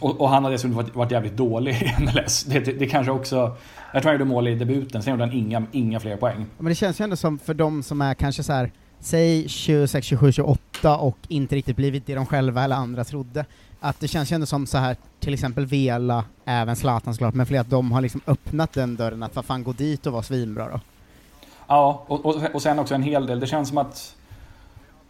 Och, 0.00 0.20
och 0.20 0.28
han 0.28 0.44
har 0.44 0.50
dessutom 0.50 0.76
varit, 0.76 0.94
varit 0.94 1.12
jävligt 1.12 1.36
dålig 1.36 1.74
i 1.74 2.02
MLS. 2.02 2.44
Det, 2.44 2.60
det, 2.60 2.72
det 2.72 2.86
kanske 2.86 3.12
också... 3.12 3.56
Jag 3.92 4.02
tror 4.02 4.12
han 4.12 4.20
gjorde 4.20 4.24
mål 4.24 4.48
i 4.48 4.54
debuten, 4.54 5.02
sen 5.02 5.10
gjorde 5.10 5.24
han 5.24 5.32
inga, 5.32 5.62
inga 5.72 6.00
fler 6.00 6.16
poäng. 6.16 6.46
Men 6.58 6.66
det 6.66 6.74
känns 6.74 7.00
ju 7.00 7.04
ändå 7.04 7.16
som 7.16 7.38
för 7.38 7.54
de 7.54 7.82
som 7.82 8.02
är 8.02 8.14
kanske 8.14 8.42
så 8.42 8.52
här, 8.52 8.72
säg 9.00 9.48
26, 9.48 10.06
27, 10.06 10.32
28 10.32 10.96
och 10.96 11.18
inte 11.28 11.56
riktigt 11.56 11.76
blivit 11.76 12.06
det 12.06 12.14
de 12.14 12.26
själva 12.26 12.64
eller 12.64 12.76
andra 12.76 13.04
trodde, 13.04 13.44
att 13.80 14.00
det 14.00 14.08
känns 14.08 14.32
ju 14.32 14.34
ändå 14.34 14.46
som 14.46 14.66
så 14.66 14.78
här 14.78 14.96
till 15.20 15.34
exempel 15.34 15.66
Vela, 15.66 16.24
även 16.44 16.76
Zlatan 16.76 17.14
såklart, 17.14 17.34
men 17.34 17.46
fler 17.46 17.60
att 17.60 17.70
de 17.70 17.92
har 17.92 18.00
liksom 18.00 18.20
öppnat 18.26 18.72
den 18.72 18.96
dörren 18.96 19.22
att 19.22 19.36
vad 19.36 19.44
fan 19.44 19.64
gå 19.64 19.72
dit 19.72 20.06
och 20.06 20.12
vara 20.12 20.22
svinbra 20.22 20.68
då. 20.68 20.80
Ja, 21.66 22.04
och, 22.06 22.26
och, 22.26 22.54
och 22.54 22.62
sen 22.62 22.78
också 22.78 22.94
en 22.94 23.02
hel 23.02 23.26
del. 23.26 23.40
Det 23.40 23.46
känns 23.46 23.68
som 23.68 23.78
att 23.78 24.16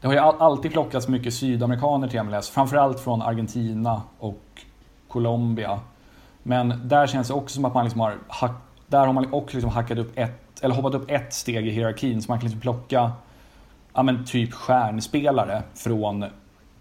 det 0.01 0.07
har 0.07 0.15
ju 0.15 0.21
all, 0.21 0.35
alltid 0.39 0.73
plockats 0.73 1.09
mycket 1.09 1.35
sydamerikaner 1.35 2.09
till 2.09 2.23
MLS. 2.23 2.51
Framförallt 2.51 3.01
från 3.01 3.23
Argentina 3.23 4.03
och 4.19 4.43
Colombia. 5.11 5.81
Men 6.43 6.89
där 6.89 7.07
känns 7.07 7.29
det 7.29 7.35
också 7.35 7.55
som 7.55 7.65
att 7.65 7.75
man 7.75 7.85
liksom 7.85 8.01
har, 8.01 8.19
hack, 8.29 8.53
där 8.87 9.07
har 9.07 9.13
man 9.13 9.33
också 9.33 9.57
liksom 9.57 9.71
hackat 9.71 9.99
upp 9.99 10.19
ett, 10.19 10.61
eller 10.63 10.75
hoppat 10.75 10.95
upp 10.95 11.11
ett 11.11 11.35
steg 11.35 11.67
i 11.67 11.71
hierarkin. 11.71 12.23
Så 12.23 12.31
man 12.31 12.39
kan 12.39 12.45
liksom 12.45 12.61
plocka, 12.61 13.13
ja 13.95 14.03
men 14.03 14.25
typ 14.25 14.53
stjärnspelare 14.53 15.63
från 15.75 16.25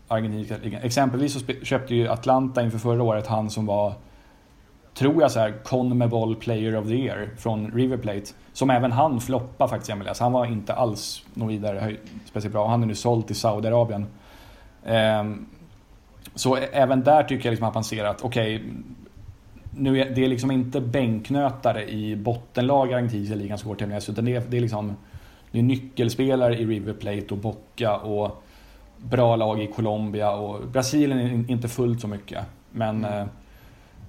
argentinska 0.07 0.57
ligan. 0.63 0.81
Exempelvis 0.81 1.33
så 1.33 1.39
köpte 1.63 1.95
ju 1.95 2.07
Atlanta 2.07 2.63
inför 2.63 2.77
förra 2.77 3.03
året 3.03 3.27
han 3.27 3.49
som 3.49 3.65
var 3.65 3.93
tror 4.93 5.21
jag 5.21 5.31
så 5.31 5.39
här 5.39 5.53
CONMEBOL 5.63 6.35
Player 6.35 6.77
of 6.77 6.87
the 6.87 6.93
Year 6.93 7.29
från 7.37 7.71
River 7.71 7.97
Plate. 7.97 8.25
Som 8.53 8.69
även 8.69 8.91
han 8.91 9.21
floppade 9.21 9.69
faktiskt 9.69 9.89
i 9.89 9.95
MLS. 9.95 10.07
Alltså, 10.07 10.23
han 10.23 10.33
var 10.33 10.45
inte 10.45 10.73
alls 10.73 11.25
något 11.33 11.49
vidare 11.49 11.95
speciellt 12.25 12.53
bra. 12.53 12.67
Han 12.67 12.83
är 12.83 12.87
nu 12.87 12.95
såld 12.95 13.27
till 13.27 13.35
Saudiarabien. 13.35 14.05
Ehm, 14.85 15.45
så 16.39 16.55
även 16.55 17.03
där 17.03 17.23
tycker 17.23 17.45
jag 17.45 17.51
liksom 17.51 17.67
att 17.67 17.73
man 17.73 17.83
ser 17.83 18.05
att 18.05 18.21
okej, 18.21 18.63
nu 19.71 19.99
är 20.01 20.09
det 20.15 20.23
är 20.25 20.27
liksom 20.27 20.51
inte 20.51 20.81
bänknötare 20.81 21.89
i 21.89 22.15
bottenlag 22.15 23.13
i 23.13 23.17
ligan 23.35 23.57
som 23.57 23.67
går 23.69 23.75
till 23.75 23.87
MLS 23.87 24.09
utan 24.09 24.25
det 24.25 24.35
är, 24.35 24.43
det 24.49 24.57
är 24.57 24.61
liksom 24.61 24.95
det 25.51 25.59
är 25.59 25.63
nyckelspelare 25.63 26.57
i 26.57 26.65
River 26.65 26.93
Plate 26.93 27.25
och 27.31 27.37
Boca 27.37 27.95
och 27.97 28.43
bra 28.97 29.35
lag 29.35 29.61
i 29.63 29.67
Colombia 29.67 30.31
och 30.31 30.67
Brasilien 30.67 31.19
är 31.19 31.29
in- 31.31 31.45
inte 31.49 31.67
fullt 31.67 32.01
så 32.01 32.07
mycket. 32.07 32.45
Men 32.71 33.05
eh, 33.05 33.25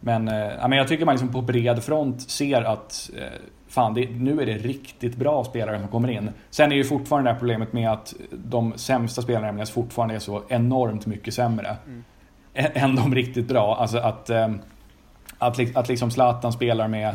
men, 0.01 0.29
eh, 0.29 0.35
ja, 0.61 0.69
men 0.69 0.79
jag 0.79 0.89
tycker 0.89 1.05
man 1.05 1.15
liksom 1.15 1.33
på 1.33 1.43
bred 1.43 1.83
front 1.83 2.31
ser 2.31 2.63
att 2.63 3.11
eh, 3.19 3.25
fan, 3.69 3.95
det, 3.95 4.11
nu 4.11 4.41
är 4.43 4.47
det 4.47 4.57
riktigt 4.59 5.17
bra 5.17 5.45
spelare 5.45 5.79
som 5.79 5.89
kommer 5.89 6.11
in. 6.11 6.31
Sen 6.51 6.73
är 6.73 6.77
ju 6.77 6.85
fortfarande 6.85 7.29
det 7.31 7.33
här 7.33 7.39
problemet 7.39 7.73
med 7.73 7.91
att 7.93 8.15
de 8.31 8.73
sämsta 8.77 9.23
spelarna 9.23 9.49
i 9.49 9.53
MLS 9.53 9.71
fortfarande 9.71 10.15
är 10.15 10.19
så 10.19 10.43
enormt 10.49 11.07
mycket 11.07 11.35
sämre 11.35 11.67
ä- 11.67 11.77
än 12.55 12.97
de 12.97 13.15
riktigt 13.15 13.49
bra. 13.49 13.77
Alltså 13.77 13.99
att, 13.99 14.31
eh, 14.31 14.49
att, 15.39 15.77
att 15.77 15.89
liksom 15.89 16.11
Zlatan 16.11 16.53
spelar 16.53 16.89
med 16.89 17.15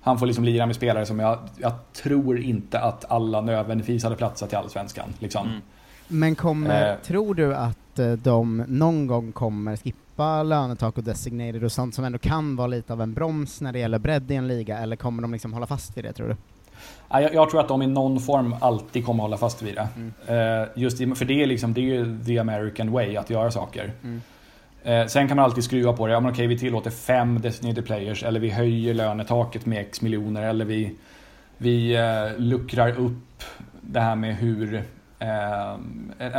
han 0.00 0.18
får 0.18 0.26
liksom 0.26 0.44
lira 0.44 0.66
med 0.66 0.76
spelare 0.76 1.06
som 1.06 1.18
jag, 1.18 1.38
jag 1.56 1.72
tror 1.92 2.40
inte 2.40 2.80
att 2.80 3.04
alla 3.10 3.40
nödvändigtvis 3.40 4.04
hade 4.04 4.16
platsat 4.16 4.52
i 4.52 4.56
Allsvenskan. 4.56 5.08
Liksom. 5.18 5.46
Mm. 5.48 5.60
Men 6.08 6.34
kommer, 6.34 6.90
Eh. 6.90 6.96
tror 6.96 7.34
du 7.34 7.54
att 7.54 7.98
eh, 7.98 8.12
de 8.12 8.64
någon 8.68 9.06
gång 9.06 9.32
kommer 9.32 9.76
skippa 9.76 10.42
lönetak 10.42 10.98
och 10.98 11.04
designated 11.04 11.64
och 11.64 11.72
sånt 11.72 11.94
som 11.94 12.04
ändå 12.04 12.18
kan 12.18 12.56
vara 12.56 12.66
lite 12.66 12.92
av 12.92 13.02
en 13.02 13.14
broms 13.14 13.60
när 13.60 13.72
det 13.72 13.78
gäller 13.78 13.98
bredd 13.98 14.30
i 14.30 14.34
en 14.34 14.48
liga, 14.48 14.78
eller 14.78 14.96
kommer 14.96 15.22
de 15.22 15.32
liksom 15.32 15.52
hålla 15.52 15.66
fast 15.66 15.96
vid 15.96 16.04
det 16.04 16.12
tror 16.12 16.28
du? 16.28 16.36
Ja, 17.08 17.20
Jag, 17.20 17.34
jag 17.34 17.50
tror 17.50 17.60
att 17.60 17.68
de 17.68 17.82
i 17.82 17.86
någon 17.86 18.20
form 18.20 18.54
alltid 18.60 19.06
kommer 19.06 19.22
hålla 19.22 19.36
fast 19.36 19.62
vid 19.62 19.74
det. 19.74 19.88
Eh, 20.34 20.68
just 20.82 21.00
i, 21.00 21.06
för 21.14 21.24
det 21.24 21.42
är, 21.42 21.46
liksom, 21.46 21.74
det 21.74 21.80
är 21.80 21.84
ju 21.84 22.24
the 22.24 22.38
American 22.38 22.92
way 22.92 23.16
att 23.16 23.30
göra 23.30 23.50
saker. 23.50 23.92
Mm. 24.02 24.22
Eh, 24.82 25.06
sen 25.06 25.28
kan 25.28 25.36
man 25.36 25.44
alltid 25.44 25.64
skruva 25.64 25.92
på 25.92 26.06
det. 26.06 26.12
Ja, 26.12 26.20
men 26.20 26.32
okej, 26.32 26.46
vi 26.46 26.58
tillåter 26.58 26.90
fem 26.90 27.40
designated 27.40 27.86
players 27.86 28.22
eller 28.22 28.40
vi 28.40 28.50
höjer 28.50 28.94
lönetaket 28.94 29.66
med 29.66 29.80
x 29.80 30.02
miljoner 30.02 30.42
eller 30.42 30.64
vi, 30.64 30.96
vi 31.58 31.96
eh, 31.96 32.38
luckrar 32.38 32.98
upp 32.98 33.42
det 33.80 34.00
här 34.00 34.16
med 34.16 34.36
hur 34.36 34.74
eh, 35.18 35.72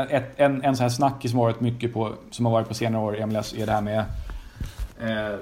ett, 0.09 0.39
en, 0.39 0.63
en 0.63 0.75
sån 0.75 0.83
här 0.83 0.89
snackis 0.89 1.31
som 1.31 1.39
har 1.39 1.45
varit 1.45 1.61
mycket 1.61 1.93
på, 1.93 2.13
som 2.31 2.45
har 2.45 2.53
varit 2.53 2.67
på 2.67 2.73
senare 2.73 3.03
år 3.03 3.17
i 3.17 3.25
MLS 3.25 3.53
är 3.53 3.65
det 3.65 3.71
här 3.71 3.81
med 3.81 4.05
eh, 5.01 5.39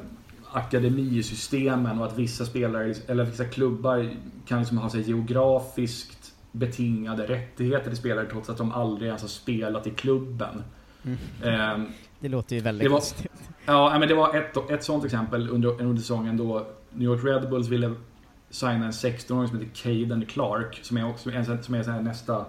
akademisystemen 0.51 1.99
och 1.99 2.05
att 2.05 2.17
vissa 2.17 2.45
spelare, 2.45 2.93
eller 3.07 3.23
vissa 3.23 3.45
klubbar 3.45 4.09
kan 4.47 4.59
liksom 4.59 4.77
ha 4.77 4.89
sig 4.89 5.01
geografiskt 5.01 6.33
betingade 6.51 7.27
rättigheter 7.27 7.89
till 7.89 7.97
spelare 7.97 8.25
trots 8.25 8.49
att 8.49 8.57
de 8.57 8.71
aldrig 8.71 9.07
ens 9.07 9.21
har 9.21 9.29
spelat 9.29 9.87
i 9.87 9.89
klubben. 9.89 10.63
Mm. 11.05 11.85
Det 12.19 12.29
låter 12.29 12.55
ju 12.55 12.61
väldigt 12.61 12.83
det 12.85 12.89
var, 12.89 12.97
konstigt. 12.97 13.31
ja, 13.65 13.99
men 13.99 14.07
det 14.07 14.15
var 14.15 14.35
ett, 14.35 14.71
ett 14.71 14.83
sånt 14.83 15.05
exempel 15.05 15.49
under, 15.49 15.81
under 15.81 16.01
säsongen 16.01 16.37
då 16.37 16.67
New 16.91 17.09
York 17.09 17.23
Red 17.23 17.49
Bulls 17.49 17.67
ville 17.67 17.93
signa 18.49 18.85
en 18.85 18.91
16-åring 18.91 19.47
som 19.47 19.59
heter 19.59 19.71
Caden 19.75 20.25
Clark 20.25 20.79
som 20.83 20.97
är, 20.97 21.09
också, 21.09 21.29
som 21.61 21.75
är 21.75 21.83
här 21.83 22.01
nästa 22.01 22.45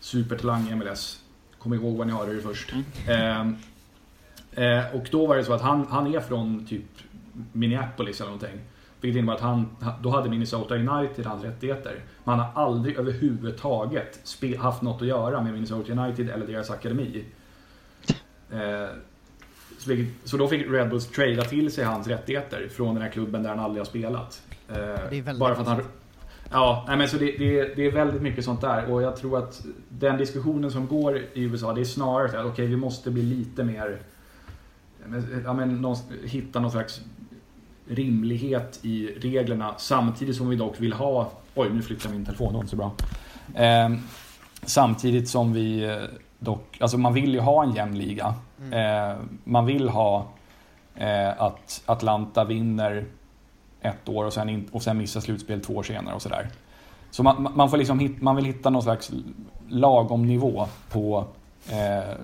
supertalang 0.00 0.68
i 0.68 0.74
MLS. 0.74 1.20
Kom 1.58 1.74
ihåg 1.74 1.96
vad 1.96 2.06
ni 2.06 2.12
hörde 2.12 2.34
det 2.34 2.42
först. 2.42 2.74
Ehm, 3.08 3.56
eh, 4.52 4.94
och 4.94 5.08
då 5.10 5.26
var 5.26 5.36
det 5.36 5.44
så 5.44 5.52
att 5.52 5.62
han, 5.62 5.86
han 5.90 6.14
är 6.14 6.20
från 6.20 6.66
typ 6.66 6.84
Minneapolis 7.52 8.20
eller 8.20 8.30
någonting. 8.30 8.60
Vilket 9.00 9.18
innebär 9.18 9.34
att 9.34 9.40
han, 9.40 9.76
då 10.02 10.10
hade 10.10 10.30
Minnesota 10.30 10.74
United 10.74 11.26
hans 11.26 11.44
rättigheter. 11.44 12.00
Men 12.24 12.38
han 12.38 12.48
har 12.48 12.62
aldrig 12.62 12.96
överhuvudtaget 12.96 14.36
haft 14.58 14.82
något 14.82 15.02
att 15.02 15.08
göra 15.08 15.42
med 15.42 15.52
Minnesota 15.52 15.92
United 15.92 16.30
eller 16.30 16.46
deras 16.46 16.70
akademi. 16.70 17.24
Eh, 18.52 18.88
så, 19.78 19.90
vilket, 19.90 20.28
så 20.28 20.36
då 20.36 20.48
fick 20.48 20.66
Red 20.70 20.88
Bulls 20.90 21.06
trada 21.06 21.42
till 21.42 21.72
sig 21.72 21.84
hans 21.84 22.06
rättigheter 22.06 22.68
från 22.68 22.94
den 22.94 23.02
här 23.02 23.10
klubben 23.10 23.42
där 23.42 23.50
han 23.50 23.58
aldrig 23.58 23.80
har 23.80 23.86
spelat. 23.86 24.42
Eh, 24.68 25.34
bara 25.38 25.54
för 25.54 25.62
att 25.62 25.68
han. 25.68 25.82
Ja, 26.50 26.84
nej, 26.88 26.96
men 26.96 27.08
så 27.08 27.16
det, 27.16 27.24
det, 27.24 27.60
är- 27.60 27.76
det 27.76 27.86
är 27.86 27.90
väldigt 27.92 28.22
mycket 28.22 28.44
sånt 28.44 28.60
där 28.60 28.90
och 28.92 29.02
jag 29.02 29.16
tror 29.16 29.38
att 29.38 29.64
den 29.88 30.16
diskussionen 30.18 30.70
som 30.70 30.86
går 30.86 31.18
i 31.18 31.42
USA 31.42 31.72
det 31.72 31.80
är 31.80 31.84
snarare 31.84 32.40
att 32.40 32.46
okej 32.46 32.66
vi 32.66 32.76
måste 32.76 33.10
bli 33.10 33.22
lite 33.22 33.64
mer 33.64 33.98
ja, 35.44 35.52
men, 35.52 35.82
någon, 35.82 35.96
hitta 36.24 36.60
någon 36.60 36.70
slags 36.70 37.00
rimlighet 37.88 38.78
i 38.82 39.06
reglerna 39.20 39.74
samtidigt 39.78 40.36
som 40.36 40.48
vi 40.48 40.56
dock 40.56 40.80
vill 40.80 40.92
ha 40.92 41.32
Oj, 41.54 41.70
nu 41.72 41.82
flyttar 41.82 42.10
min 42.10 42.24
telefon, 42.24 42.48
det 42.48 42.54
var 42.54 42.60
inte 42.60 42.70
så 42.70 42.76
bra. 42.76 42.94
Eh, 43.54 43.90
samtidigt 44.62 45.28
som 45.28 45.52
vi 45.52 45.84
eh, 45.84 45.96
dock, 46.38 46.78
alltså 46.80 46.98
man 46.98 47.14
vill 47.14 47.32
ju 47.34 47.40
ha 47.40 47.64
en 47.64 47.72
jämn 47.74 47.98
liga. 47.98 48.34
Eh, 48.72 49.16
man 49.44 49.66
vill 49.66 49.88
ha 49.88 50.26
eh, 50.94 51.42
att 51.42 51.82
Atlanta 51.86 52.44
vinner 52.44 53.04
ett 53.80 54.08
år 54.08 54.24
och 54.24 54.32
sen, 54.32 54.48
in, 54.48 54.68
och 54.72 54.82
sen 54.82 54.98
missar 54.98 55.20
slutspel 55.20 55.60
två 55.60 55.74
år 55.76 55.82
senare 55.82 56.14
och 56.14 56.22
sådär. 56.22 56.48
Så 57.10 57.22
man, 57.22 57.48
man, 57.54 57.70
får 57.70 57.76
liksom 57.76 57.98
hit, 57.98 58.22
man 58.22 58.36
vill 58.36 58.44
hitta 58.44 58.70
någon 58.70 58.82
slags 58.82 59.12
lagom 59.68 60.26
nivå 60.26 60.66
på, 60.90 61.24
eh, 61.70 62.14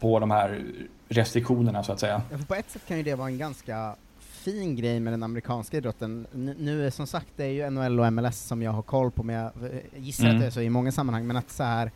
på 0.00 0.18
de 0.18 0.30
här 0.30 0.64
restriktionerna 1.08 1.82
så 1.82 1.92
att 1.92 2.00
säga. 2.00 2.22
Ja, 2.30 2.38
på 2.48 2.54
ett 2.54 2.70
sätt 2.70 2.82
kan 2.88 2.96
ju 2.96 3.02
det 3.02 3.14
vara 3.14 3.28
en 3.28 3.38
ganska 3.38 3.94
fin 4.20 4.76
grej 4.76 5.00
med 5.00 5.12
den 5.12 5.22
amerikanska 5.22 5.76
idrotten. 5.76 6.26
N- 6.34 6.54
nu 6.58 6.86
är 6.86 6.90
som 6.90 7.06
sagt, 7.06 7.26
det 7.36 7.44
är 7.44 7.48
ju 7.50 7.70
NHL 7.70 8.00
och 8.00 8.12
MLS 8.12 8.38
som 8.46 8.62
jag 8.62 8.70
har 8.72 8.82
koll 8.82 9.10
på, 9.10 9.22
men 9.22 9.34
jag 9.36 9.44
eh, 9.44 9.78
gissar 9.96 10.24
Mm. 10.24 10.36
att 10.36 10.40
det 10.42 10.46
är 10.46 10.50
så 10.50 10.60
i 10.60 10.70
många 10.70 10.92
sammanhang, 10.92 11.26
men 11.26 11.36
att 11.36 11.50
så 11.50 11.62
här 11.62 11.90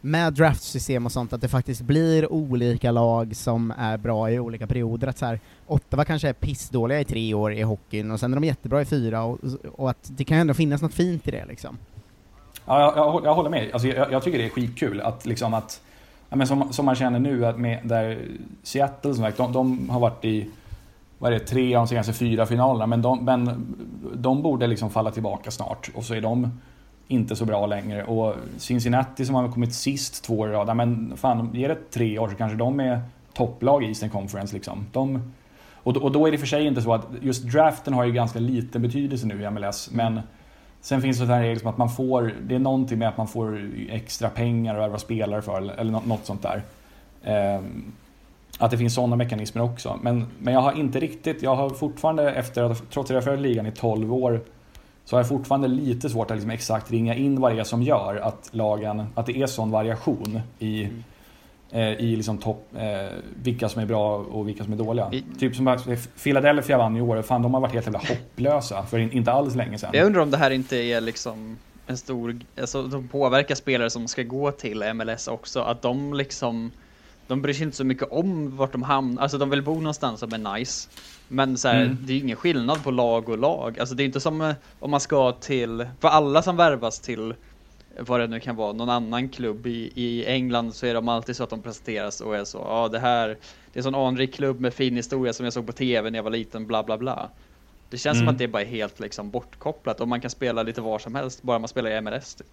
med 0.00 0.32
draftsystem 0.32 1.06
och 1.06 1.12
sånt, 1.12 1.32
att 1.32 1.40
det 1.40 1.48
faktiskt 1.48 1.80
blir 1.80 2.32
olika 2.32 2.90
lag 2.90 3.36
som 3.36 3.72
är 3.78 3.96
bra 3.96 4.30
i 4.30 4.38
olika 4.38 4.66
perioder. 4.66 5.06
Att 5.06 5.18
så 5.18 5.26
här, 5.26 5.40
Ottawa 5.66 6.04
kanske 6.04 6.28
är 6.28 6.32
pissdåliga 6.32 7.00
i 7.00 7.04
tre 7.04 7.34
år 7.34 7.52
i 7.52 7.62
hockeyn, 7.62 8.10
och 8.10 8.20
sen 8.20 8.32
är 8.32 8.36
de 8.36 8.44
jättebra 8.44 8.82
i 8.82 8.84
fyra, 8.84 9.22
och, 9.22 9.38
och 9.72 9.90
att 9.90 10.10
det 10.16 10.24
kan 10.24 10.38
ändå 10.38 10.54
finnas 10.54 10.82
något 10.82 10.94
fint 10.94 11.28
i 11.28 11.30
det 11.30 11.44
liksom. 11.46 11.78
Ja, 12.64 12.80
jag, 12.80 12.96
jag, 12.96 13.24
jag 13.24 13.34
håller 13.34 13.50
med. 13.50 13.70
Alltså, 13.72 13.88
jag, 13.88 14.12
jag 14.12 14.22
tycker 14.22 14.38
det 14.38 14.44
är 14.44 14.50
skitkul 14.50 15.00
att 15.00 15.26
liksom 15.26 15.54
att 15.54 15.80
ja, 16.28 16.36
men 16.36 16.46
som, 16.46 16.72
som 16.72 16.86
man 16.86 16.94
känner 16.94 17.18
nu 17.18 17.46
att 17.46 17.58
med 17.58 17.80
där 17.82 18.18
Seattle 18.62 19.14
som 19.14 19.24
sagt, 19.24 19.36
de, 19.36 19.52
de 19.52 19.90
har 19.90 20.00
varit 20.00 20.24
i 20.24 20.50
vad 21.18 21.32
är 21.32 21.38
det, 21.38 21.44
tre 21.44 21.74
av 21.74 21.82
de 21.82 21.88
senaste 21.88 22.12
fyra 22.12 22.46
finalerna 22.46 22.86
men 22.86 23.02
de, 23.02 23.24
men 23.24 23.76
de 24.14 24.42
borde 24.42 24.66
liksom 24.66 24.90
falla 24.90 25.10
tillbaka 25.10 25.50
snart 25.50 25.90
och 25.94 26.04
så 26.04 26.14
är 26.14 26.20
de 26.20 26.50
inte 27.08 27.36
så 27.36 27.44
bra 27.44 27.66
längre 27.66 28.04
och 28.04 28.34
Cincinnati 28.56 29.24
som 29.24 29.34
har 29.34 29.48
kommit 29.48 29.74
sist 29.74 30.24
två 30.24 30.38
år 30.38 30.48
i 30.48 30.52
rad, 30.52 30.76
men 30.76 31.12
fan 31.16 31.50
ge 31.54 31.68
det 31.68 31.90
tre 31.90 32.18
år 32.18 32.28
så 32.28 32.34
kanske 32.34 32.56
de 32.56 32.80
är 32.80 33.00
topplag 33.32 33.84
i 33.84 33.86
Eastern 33.86 34.10
Conference 34.10 34.54
liksom. 34.54 34.86
De, 34.92 35.32
och, 35.74 35.92
då- 35.92 36.00
och 36.00 36.12
då 36.12 36.26
är 36.26 36.30
det 36.30 36.34
i 36.34 36.36
och 36.36 36.40
för 36.40 36.46
sig 36.46 36.66
inte 36.66 36.82
så 36.82 36.94
att 36.94 37.06
just 37.22 37.44
draften 37.44 37.94
har 37.94 38.04
ju 38.04 38.12
ganska 38.12 38.38
liten 38.38 38.82
betydelse 38.82 39.26
nu 39.26 39.42
i 39.42 39.50
MLS 39.50 39.90
men 39.92 40.20
Sen 40.80 41.02
finns 41.02 41.18
det 41.18 41.24
en 41.24 41.30
här 41.30 41.54
som 41.56 41.68
att 41.68 41.78
man 41.78 41.90
får, 41.90 42.34
det 42.42 42.54
är 42.54 42.58
någonting 42.58 42.98
med 42.98 43.08
att 43.08 43.16
man 43.16 43.28
får 43.28 43.70
extra 43.90 44.28
pengar 44.30 44.74
att 44.74 44.80
värva 44.80 44.98
spelare 44.98 45.42
för 45.42 45.56
eller, 45.80 45.92
något 45.92 46.26
sånt 46.26 46.42
där. 46.42 46.62
Ehm, 47.24 47.92
att 48.58 48.70
det 48.70 48.78
finns 48.78 48.94
sådana 48.94 49.16
mekanismer 49.16 49.62
också. 49.62 49.98
Men, 50.02 50.26
men 50.38 50.54
jag 50.54 50.60
har 50.60 50.72
inte 50.72 51.00
riktigt, 51.00 51.42
jag 51.42 51.56
har 51.56 51.70
fortfarande 51.70 52.30
efter 52.32 52.62
att, 52.62 52.90
trots 52.90 53.10
att 53.10 53.14
jag 53.14 53.16
har 53.16 53.22
följt 53.22 53.40
ligan 53.40 53.66
i 53.66 53.72
12 53.72 54.14
år, 54.14 54.40
så 55.08 55.16
har 55.16 55.20
jag 55.20 55.28
fortfarande 55.28 55.68
lite 55.68 56.10
svårt 56.10 56.30
att 56.30 56.36
liksom 56.36 56.50
exakt 56.50 56.90
ringa 56.90 57.14
in 57.14 57.40
vad 57.40 57.54
det 57.54 57.60
är 57.60 57.64
som 57.64 57.82
gör 57.82 58.16
att 58.16 58.48
lagen, 58.52 59.06
att 59.14 59.26
det 59.26 59.42
är 59.42 59.46
sån 59.46 59.70
variation 59.70 60.40
i, 60.58 60.88
eh, 61.70 61.92
i 61.92 62.16
liksom 62.16 62.38
topp, 62.38 62.68
eh, 62.76 63.16
vilka 63.42 63.68
som 63.68 63.82
är 63.82 63.86
bra 63.86 64.16
och 64.16 64.48
vilka 64.48 64.64
som 64.64 64.72
är 64.72 64.76
dåliga. 64.76 65.10
Typ 65.38 65.56
som 65.56 65.78
Philadelphia 66.22 66.78
vann 66.78 66.96
i 66.96 67.00
år, 67.00 67.22
fan 67.22 67.42
de 67.42 67.54
har 67.54 67.60
varit 67.60 67.72
helt 67.72 67.86
jävla 67.86 67.98
hopplösa 67.98 68.86
för 68.86 68.98
in, 68.98 69.12
inte 69.12 69.32
alls 69.32 69.54
länge 69.54 69.78
sedan. 69.78 69.90
Jag 69.92 70.06
undrar 70.06 70.22
om 70.22 70.30
det 70.30 70.36
här 70.36 70.50
inte 70.50 70.76
är 70.76 71.00
liksom 71.00 71.58
en 71.86 71.96
stor, 71.96 72.40
alltså 72.60 72.82
de 72.82 73.08
påverkar 73.08 73.54
spelare 73.54 73.90
som 73.90 74.08
ska 74.08 74.22
gå 74.22 74.50
till 74.50 74.84
MLS 74.94 75.28
också, 75.28 75.60
att 75.60 75.82
de 75.82 76.14
liksom 76.14 76.70
de 77.28 77.42
bryr 77.42 77.52
sig 77.54 77.62
inte 77.64 77.76
så 77.76 77.84
mycket 77.84 78.08
om 78.12 78.56
vart 78.56 78.72
de 78.72 78.82
hamnar, 78.82 79.22
alltså 79.22 79.38
de 79.38 79.50
vill 79.50 79.62
bo 79.62 79.74
någonstans 79.74 80.20
som 80.20 80.32
är 80.32 80.54
nice. 80.58 80.88
Men 81.28 81.58
så 81.58 81.68
här, 81.68 81.82
Mm. 81.84 81.96
det 82.00 82.12
är 82.12 82.14
ju 82.14 82.22
ingen 82.22 82.36
skillnad 82.36 82.84
på 82.84 82.90
lag 82.90 83.28
och 83.28 83.38
lag. 83.38 83.78
Alltså 83.80 83.94
det 83.94 84.02
är 84.02 84.04
inte 84.04 84.20
som 84.20 84.40
eh, 84.40 84.54
om 84.78 84.90
man 84.90 85.00
ska 85.00 85.32
till, 85.32 85.86
för 86.00 86.08
alla 86.08 86.42
som 86.42 86.56
värvas 86.56 87.00
till 87.00 87.34
vad 88.00 88.20
det 88.20 88.26
nu 88.26 88.40
kan 88.40 88.56
vara, 88.56 88.72
någon 88.72 88.88
annan 88.90 89.28
klubb 89.28 89.66
i, 89.66 89.92
i 89.94 90.26
England 90.26 90.74
så 90.74 90.86
är 90.86 90.94
de 90.94 91.08
alltid 91.08 91.36
så 91.36 91.44
att 91.44 91.50
de 91.50 91.62
presenteras 91.62 92.20
och 92.20 92.36
är 92.36 92.44
så, 92.44 92.58
ja 92.58 92.88
det 92.88 92.98
här, 92.98 93.28
det 93.28 93.36
är 93.72 93.78
en 93.78 93.82
sån 93.82 93.94
anrik 93.94 94.34
klubb 94.34 94.60
med 94.60 94.74
fin 94.74 94.96
historia 94.96 95.32
som 95.32 95.44
jag 95.44 95.52
såg 95.52 95.66
på 95.66 95.72
tv 95.72 96.10
när 96.10 96.18
jag 96.18 96.22
var 96.24 96.30
liten, 96.30 96.66
bla 96.66 96.82
bla 96.82 96.98
bla. 96.98 97.28
Det 97.90 97.98
känns 97.98 98.18
som 98.18 98.22
Mm. 98.22 98.34
att 98.34 98.38
det 98.38 98.48
bara 98.48 98.62
är 98.62 98.66
helt 98.66 99.00
liksom 99.00 99.30
bortkopplat 99.30 100.00
och 100.00 100.08
man 100.08 100.20
kan 100.20 100.30
spela 100.30 100.62
lite 100.62 100.80
var 100.80 100.98
som 100.98 101.14
helst, 101.14 101.42
bara 101.42 101.58
man 101.58 101.68
spelar 101.68 101.90
i 101.90 102.00
MLS. 102.00 102.34
Typ. 102.34 102.46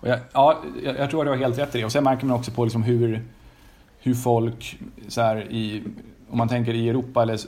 Jag, 0.00 0.18
ja, 0.32 0.62
jag, 0.84 0.98
jag 0.98 1.10
tror 1.10 1.20
att 1.20 1.26
du 1.26 1.30
har 1.30 1.36
helt 1.36 1.58
rätt 1.58 1.74
i 1.74 1.78
det. 1.78 1.84
Och 1.84 1.92
sen 1.92 2.04
märker 2.04 2.26
man 2.26 2.36
också 2.36 2.50
på 2.50 2.64
liksom 2.64 2.82
hur, 2.82 3.24
hur 3.98 4.14
folk, 4.14 4.78
så 5.08 5.20
här, 5.20 5.52
i, 5.52 5.82
om 6.30 6.38
man 6.38 6.48
tänker 6.48 6.74
i 6.74 6.88
Europa 6.88 7.22
eller 7.22 7.38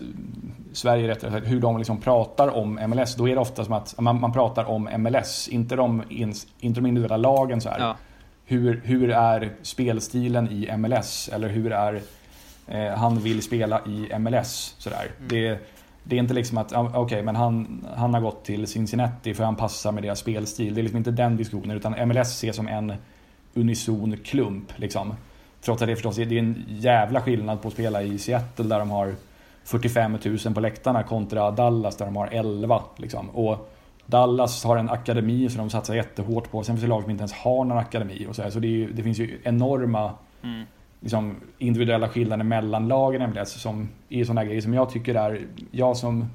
Sverige 0.72 1.08
rättare 1.08 1.30
sagt, 1.30 1.46
hur 1.46 1.60
de 1.60 1.78
liksom 1.78 2.00
pratar 2.00 2.48
om 2.48 2.80
MLS. 2.88 3.14
Då 3.14 3.28
är 3.28 3.34
det 3.34 3.40
ofta 3.40 3.64
som 3.64 3.74
att 3.74 4.00
man, 4.00 4.20
man 4.20 4.32
pratar 4.32 4.64
om 4.64 4.88
MLS, 4.98 5.48
inte 5.48 5.76
de, 5.76 6.02
ins- 6.02 6.46
inte 6.60 6.80
de 6.80 6.86
individuella 6.86 7.16
lagen. 7.16 7.60
Så. 7.60 7.70
Ja. 7.78 7.96
Hur, 8.44 8.80
hur 8.84 9.10
är 9.10 9.52
spelstilen 9.62 10.48
i 10.50 10.76
MLS? 10.76 11.30
Eller 11.32 11.48
hur 11.48 11.72
är 11.72 12.02
eh, 12.66 12.88
han 12.98 13.18
vill 13.18 13.42
spela 13.42 13.80
i 13.86 14.18
MLS? 14.18 14.74
Så 14.78 14.90
där. 14.90 15.10
Det, 15.28 15.58
det 16.04 16.16
är 16.16 16.20
inte 16.20 16.34
liksom 16.34 16.58
att, 16.58 16.72
okej, 16.72 16.90
okej, 16.94 17.22
men 17.22 17.36
han, 17.36 17.86
han 17.96 18.14
har 18.14 18.20
gått 18.20 18.44
till 18.44 18.66
Cincinnati 18.66 19.34
för 19.34 19.44
han 19.44 19.56
passar 19.56 19.92
med 19.92 20.02
deras 20.02 20.18
spelstil. 20.18 20.74
Det 20.74 20.80
är 20.80 20.82
liksom 20.82 20.98
inte 20.98 21.10
den 21.10 21.36
diskussionen, 21.36 21.76
utan 21.76 22.08
MLS 22.08 22.28
ses 22.28 22.56
som 22.56 22.68
en 22.68 22.92
unison 23.54 24.16
klump. 24.16 24.72
Liksom. 24.76 25.14
Trots 25.60 25.82
att 25.82 25.88
det 25.88 25.96
förstås 25.96 26.18
är, 26.18 26.24
det 26.24 26.34
är 26.34 26.38
en 26.38 26.64
jävla 26.68 27.20
skillnad 27.20 27.62
på 27.62 27.68
att 27.68 27.74
spela 27.74 28.02
i 28.02 28.18
Seattle 28.18 28.64
där 28.64 28.78
de 28.78 28.90
har 28.90 29.14
45 29.64 30.18
000 30.24 30.54
på 30.54 30.60
läktarna 30.60 31.02
kontra 31.02 31.50
Dallas 31.50 31.96
där 31.96 32.04
de 32.04 32.16
har 32.16 32.28
11. 32.32 32.82
Liksom. 32.96 33.30
Och 33.30 33.70
Dallas 34.06 34.64
har 34.64 34.76
en 34.76 34.90
akademi 34.90 35.48
som 35.48 35.58
de 35.58 35.70
satsar 35.70 35.94
jättehårt 35.94 36.50
på. 36.50 36.62
Sen 36.62 36.74
finns 36.74 36.82
det 36.82 36.88
lag 36.88 37.02
som 37.02 37.10
inte 37.10 37.22
ens 37.22 37.32
har 37.32 37.64
någon 37.64 37.78
akademi. 37.78 38.26
Och 38.28 38.36
så 38.36 38.42
här. 38.42 38.50
så 38.50 38.58
det, 38.58 38.84
är 38.84 38.88
det 38.88 39.02
finns 39.02 39.18
ju 39.18 39.40
enorma 39.44 40.12
Mm 40.44 40.64
liksom, 41.04 41.36
individuella 41.58 42.08
skillnader 42.08 42.44
mellan 42.44 42.88
lagen 42.88 43.22
i 43.22 43.26
MLS 43.26 43.38
alltså, 43.38 43.58
som 43.58 43.88
är 44.08 44.24
sådana 44.24 44.44
grejer 44.44 44.60
som 44.60 44.74
jag 44.74 44.90
tycker 44.90 45.14
är, 45.14 45.40
jag 45.70 45.96
som 45.96 46.30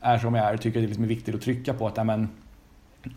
är 0.00 0.18
som 0.18 0.34
jag 0.34 0.46
är 0.46 0.56
tycker 0.56 0.80
det 0.80 0.86
liksom 0.86 1.04
är 1.04 1.08
viktigt 1.08 1.34
att 1.34 1.40
trycka 1.40 1.74
på 1.74 1.86
att 1.86 2.06
men, 2.06 2.28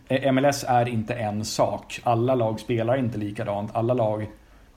eh, 0.08 0.32
MLS 0.32 0.66
är 0.68 0.90
inte 0.90 1.14
en 1.14 1.46
sak. 1.46 2.00
Alla 2.04 2.36
lag 2.36 2.60
spelar 2.60 2.98
inte 2.98 3.18
likadant. 3.18 3.72
Alla 3.74 3.94
lag 3.94 4.28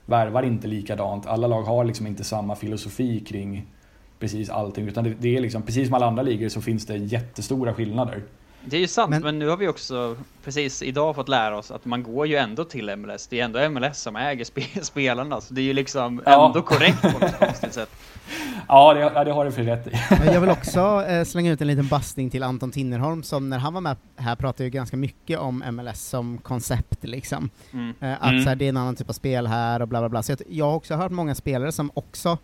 värvar 0.06 0.42
inte 0.42 0.68
likadant. 0.68 1.26
Alla 1.26 1.46
lag 1.46 1.62
har 1.62 1.84
liksom 1.84 2.06
inte 2.06 2.24
samma 2.24 2.56
filosofi 2.56 3.20
kring 3.20 3.66
precis 4.18 4.50
allting. 4.50 4.88
Utan 4.88 5.04
det, 5.04 5.14
det 5.18 5.36
är 5.36 5.40
liksom, 5.40 5.62
precis 5.62 5.88
som 5.88 5.94
alla 5.94 6.06
andra 6.06 6.22
ligor 6.22 6.48
så 6.48 6.60
finns 6.60 6.86
det 6.86 6.96
jättestora 6.96 7.74
skillnader. 7.74 8.22
Det 8.64 8.76
är 8.76 8.80
ju 8.80 8.86
sant, 8.86 9.10
men, 9.10 9.22
men, 9.22 9.38
nu 9.38 9.48
har 9.48 9.56
vi 9.56 9.68
också 9.68 10.16
precis 10.44 10.82
idag 10.82 11.14
fått 11.14 11.28
lära 11.28 11.58
oss 11.58 11.70
att 11.70 11.84
man 11.84 12.02
går 12.02 12.26
ju 12.26 12.36
ändå 12.36 12.64
till 12.64 12.96
MLS. 12.96 13.26
Det 13.26 13.40
är 13.40 13.44
ändå 13.44 13.70
MLS 13.70 13.98
som 13.98 14.16
äger 14.16 14.44
spe 14.44 14.62
spelarna, 14.82 15.40
så 15.40 15.54
det 15.54 15.60
är 15.60 15.64
ju 15.64 15.72
liksom 15.72 16.22
ja. 16.26 16.46
ändå 16.46 16.62
korrekt 16.62 17.02
på 17.02 17.08
något 17.08 17.38
konstigt 17.38 17.74
sätt. 17.74 17.90
Ja, 18.68 18.94
det, 18.94 19.24
det 19.24 19.32
har 19.32 19.44
du 19.44 19.52
för 19.52 19.62
rätt 19.62 19.86
i. 19.86 19.90
Men 20.24 20.34
jag 20.34 20.40
vill 20.40 20.50
också 20.50 21.04
eh, 21.08 21.24
slänga 21.24 21.52
ut 21.52 21.60
en 21.60 21.66
liten 21.66 21.88
bastning 21.88 22.30
till 22.30 22.42
Anton 22.42 22.70
Tinnerholm, 22.70 23.22
som 23.22 23.50
när 23.50 23.58
han 23.58 23.74
var 23.74 23.80
med 23.80 23.96
här 24.16 24.36
pratade 24.36 24.64
ju 24.64 24.70
ganska 24.70 24.96
mycket 24.96 25.38
om 25.38 25.64
MLS 25.70 26.08
som 26.08 26.38
koncept 26.38 27.04
liksom. 27.04 27.50
Mm. 27.72 27.94
Eh, 28.00 28.12
att 28.12 28.30
mm. 28.30 28.42
Så 28.42 28.48
här, 28.48 28.56
det 28.56 28.64
är 28.64 28.68
en 28.68 28.76
annan 28.76 28.96
typ 28.96 29.08
av 29.08 29.12
spel 29.12 29.46
här 29.46 29.82
och 29.82 29.88
bla 29.88 30.00
bla 30.00 30.08
bla. 30.08 30.22
Så 30.22 30.32
jag, 30.32 30.42
jag 30.48 30.64
har 30.64 30.74
också 30.74 30.94
hört 30.94 31.12
många 31.12 31.34
spelare 31.34 31.72
som 31.72 31.90
också, 31.94 32.38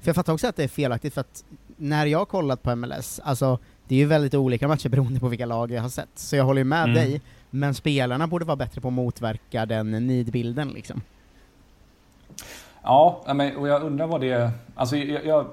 för 0.00 0.08
jag 0.08 0.16
fattar 0.16 0.32
också 0.32 0.46
att 0.46 0.56
det 0.56 0.64
är 0.64 0.68
felaktigt, 0.68 1.14
för 1.14 1.20
att 1.20 1.44
när 1.76 2.06
jag 2.06 2.18
har 2.18 2.26
kollat 2.26 2.62
på 2.62 2.76
MLS, 2.76 3.20
alltså 3.24 3.58
det 3.90 3.96
är 3.96 3.98
ju 3.98 4.06
väldigt 4.06 4.34
olika 4.34 4.68
matcher 4.68 4.88
beroende 4.88 5.20
på 5.20 5.28
vilka 5.28 5.46
lag 5.46 5.70
jag 5.70 5.82
har 5.82 5.88
sett, 5.88 6.08
så 6.14 6.36
jag 6.36 6.44
håller 6.44 6.60
ju 6.60 6.64
med 6.64 6.84
mm. 6.84 6.94
dig, 6.94 7.20
men 7.50 7.74
spelarna 7.74 8.26
borde 8.26 8.44
vara 8.44 8.56
bättre 8.56 8.80
på 8.80 8.88
att 8.88 8.94
motverka 8.94 9.66
den 9.66 9.90
nidbilden 9.90 10.68
liksom. 10.68 11.00
Ja, 12.82 13.24
och 13.56 13.68
jag 13.68 13.82
undrar 13.82 14.06
vad 14.06 14.20
det 14.20 14.30
är, 14.30 14.50
alltså 14.74 14.96
jag, 14.96 15.26
jag 15.26 15.46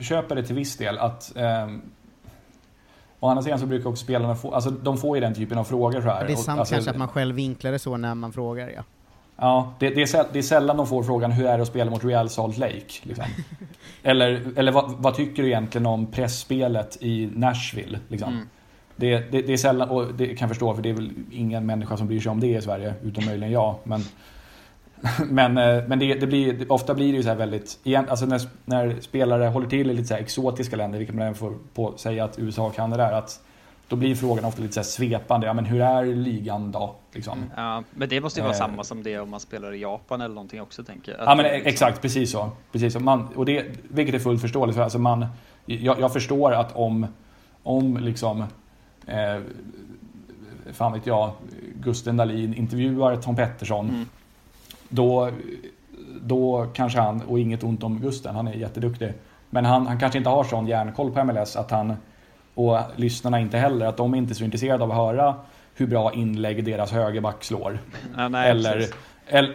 köper 0.00 0.34
det 0.34 0.42
till 0.42 0.54
viss 0.54 0.76
del 0.76 0.98
att 0.98 1.36
eh, 1.36 1.68
Å 3.20 3.28
andra 3.28 3.42
sidan 3.42 3.58
så 3.58 3.66
brukar 3.66 3.90
också 3.90 4.04
spelarna 4.04 4.34
få, 4.34 4.54
alltså 4.54 4.70
de 4.70 4.96
får 4.96 5.16
ju 5.16 5.20
den 5.20 5.34
typen 5.34 5.58
av 5.58 5.64
frågor 5.64 6.00
så 6.00 6.08
här. 6.08 6.26
Det 6.26 6.32
är 6.32 6.36
sant 6.36 6.60
alltså, 6.60 6.74
kanske 6.74 6.90
att 6.90 6.96
man 6.96 7.08
själv 7.08 7.34
vinklar 7.34 7.72
det 7.72 7.78
så 7.78 7.96
när 7.96 8.14
man 8.14 8.32
frågar 8.32 8.68
ja. 8.68 8.82
Ja, 9.36 9.74
det, 9.78 9.90
det, 9.90 10.02
är, 10.02 10.32
det 10.32 10.38
är 10.38 10.42
sällan 10.42 10.76
de 10.76 10.86
får 10.86 11.02
frågan 11.02 11.32
hur 11.32 11.46
är 11.46 11.56
det 11.56 11.62
att 11.62 11.68
spela 11.68 11.90
mot 11.90 12.04
Real 12.04 12.28
Salt 12.28 12.58
Lake? 12.58 12.92
Liksom. 13.02 13.24
eller 14.02 14.42
eller 14.56 14.72
vad, 14.72 14.92
vad, 14.98 15.14
tycker 15.14 15.42
du 15.42 15.48
egentligen 15.48 15.86
om 15.86 16.06
pressspelet 16.06 16.98
i 17.00 17.30
Nashville? 17.34 17.98
Liksom? 18.08 18.32
Mm. 18.32 18.48
Det, 18.96 19.18
det, 19.18 19.42
det, 19.42 19.52
är 19.52 19.56
sällan, 19.56 19.88
och 19.88 20.14
det 20.14 20.26
kan 20.26 20.36
jag 20.38 20.48
förstå 20.48 20.74
för 20.74 20.82
det 20.82 20.88
är 20.88 20.94
väl 20.94 21.10
ingen 21.32 21.66
människa 21.66 21.96
som 21.96 22.06
bryr 22.06 22.20
sig 22.20 22.30
om 22.30 22.40
det 22.40 22.46
i 22.46 22.62
Sverige, 22.62 22.94
utom 23.02 23.24
möjligen 23.24 23.52
jag. 23.52 23.74
Men, 23.84 24.00
men, 25.30 25.58
eh, 25.58 25.84
men 25.86 25.98
det, 25.98 26.14
det 26.14 26.26
blir, 26.26 26.72
ofta 26.72 26.94
blir 26.94 27.12
det 27.12 27.16
ju 27.16 27.22
så 27.22 27.28
här 27.28 27.36
väldigt, 27.36 27.78
alltså 28.08 28.26
när, 28.26 28.40
när 28.64 29.00
spelare 29.00 29.44
håller 29.44 29.68
till 29.68 29.90
i 29.90 29.94
lite 29.94 30.08
så 30.08 30.14
exotiska 30.14 30.76
länder, 30.76 30.98
vilket 30.98 31.16
man 31.16 31.34
får 31.34 31.54
på 31.74 31.94
säga 31.96 32.24
att 32.24 32.38
USA 32.38 32.70
kan 32.70 32.90
det 32.90 32.96
där, 32.96 33.12
att 33.12 33.40
då 33.88 33.96
blir 33.96 34.14
frågan 34.14 34.44
ofta 34.44 34.62
lite 34.62 34.74
så 34.74 34.90
svepande. 34.90 35.46
Ja, 35.46 35.52
men 35.52 35.64
hur 35.64 35.80
är 35.80 36.04
ligan 36.04 36.72
då? 36.72 36.94
Liksom. 37.12 37.38
Mm. 37.38 37.50
Ja, 37.56 37.82
men 37.90 38.08
det 38.08 38.20
måste 38.20 38.40
ju 38.40 38.42
vara 38.42 38.54
eh. 38.54 38.58
samma 38.58 38.84
som 38.84 39.02
det 39.02 39.18
om 39.18 39.30
man 39.30 39.40
spelar 39.40 39.72
i 39.72 39.80
Japan 39.80 40.20
eller 40.20 40.34
någonting 40.34 40.62
också, 40.62 40.84
tänker 40.84 41.12
jag. 41.12 41.20
Ja, 41.20 41.34
men 41.34 41.44
liksom... 41.44 41.66
exakt, 41.66 42.02
precis 42.02 42.30
så. 42.30 42.50
Precis 42.72 42.92
så. 42.92 43.00
Man, 43.00 43.28
och 43.36 43.46
det, 43.46 43.66
vilket 43.88 44.14
är 44.14 44.18
fullt 44.18 44.40
förståeligt. 44.40 44.78
Alltså 44.78 44.98
man, 44.98 45.26
jag, 45.66 46.00
jag 46.00 46.12
förstår 46.12 46.52
att 46.52 46.76
om, 46.76 47.06
om 47.62 47.96
liksom, 47.96 48.44
eh, 49.06 49.40
fan 50.72 50.92
vet 50.92 51.06
jag, 51.06 51.30
Gusten 51.74 52.16
Dahlin 52.16 52.54
intervjuar 52.54 53.16
Tom 53.16 53.36
Pettersson, 53.36 53.88
mm. 53.88 54.06
då, 54.88 55.30
då 56.20 56.66
kanske 56.74 57.00
han, 57.00 57.22
och 57.22 57.38
inget 57.38 57.62
ont 57.62 57.82
om 57.82 58.00
Gusten, 58.00 58.34
han 58.34 58.48
är 58.48 58.54
jätteduktig, 58.54 59.12
men 59.50 59.64
han, 59.64 59.86
han 59.86 59.98
kanske 59.98 60.18
inte 60.18 60.30
har 60.30 60.44
sån 60.44 60.66
järnkoll 60.66 61.10
på 61.10 61.24
MLS 61.24 61.56
att 61.56 61.70
han 61.70 61.96
och 62.54 62.78
lyssnarna 62.96 63.40
inte 63.40 63.58
heller, 63.58 63.86
att 63.86 63.96
de 63.96 64.14
är 64.14 64.18
inte 64.18 64.34
så 64.34 64.44
intresserade 64.44 64.84
av 64.84 64.90
att 64.90 64.96
höra 64.96 65.34
hur 65.74 65.86
bra 65.86 66.12
inlägg 66.12 66.64
deras 66.64 66.92
högerback 66.92 67.44
slår. 67.44 67.78
Ja, 68.16 68.28
nej, 68.28 68.50
eller, 68.50 68.88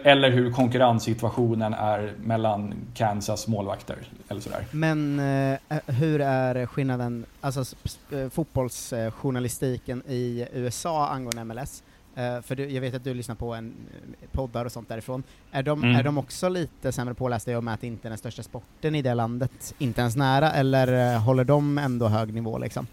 eller 0.06 0.30
hur 0.30 0.52
konkurrenssituationen 0.52 1.74
är 1.74 2.12
mellan 2.22 2.74
Kansas 2.94 3.46
målvakter. 3.46 3.96
Eller 4.28 4.40
sådär. 4.40 4.64
Men 4.70 5.18
eh, 5.18 5.78
hur 5.86 6.20
är 6.20 6.66
skillnaden, 6.66 7.26
alltså 7.40 7.76
eh, 8.10 8.28
fotbollsjournalistiken 8.28 10.02
i 10.08 10.46
USA 10.52 11.08
angående 11.08 11.44
MLS? 11.44 11.82
Uh, 12.20 12.42
för 12.42 12.56
du, 12.56 12.70
jag 12.70 12.80
vet 12.80 12.94
att 12.94 13.04
du 13.04 13.14
lyssnar 13.14 13.34
på 13.34 13.54
en 13.54 13.74
eh, 13.92 14.28
poddar 14.32 14.64
och 14.64 14.72
sånt 14.72 14.88
därifrån. 14.88 15.22
Är 15.50 15.62
de, 15.62 15.82
mm. 15.82 15.96
är 15.96 16.02
de 16.02 16.18
också 16.18 16.48
lite 16.48 16.92
sämre 16.92 17.14
pålästa 17.14 17.58
om 17.58 17.68
att 17.68 17.80
det 17.80 17.86
inte 17.86 18.08
är 18.08 18.10
den 18.10 18.18
största 18.18 18.42
sporten 18.42 18.94
i 18.94 19.02
det 19.02 19.14
landet, 19.14 19.74
inte 19.78 20.00
ens 20.00 20.16
nära, 20.16 20.52
eller 20.52 21.14
uh, 21.14 21.20
håller 21.20 21.44
de 21.44 21.78
ändå 21.78 22.08
hög 22.08 22.34
nivå 22.34 22.58
liksom? 22.58 22.86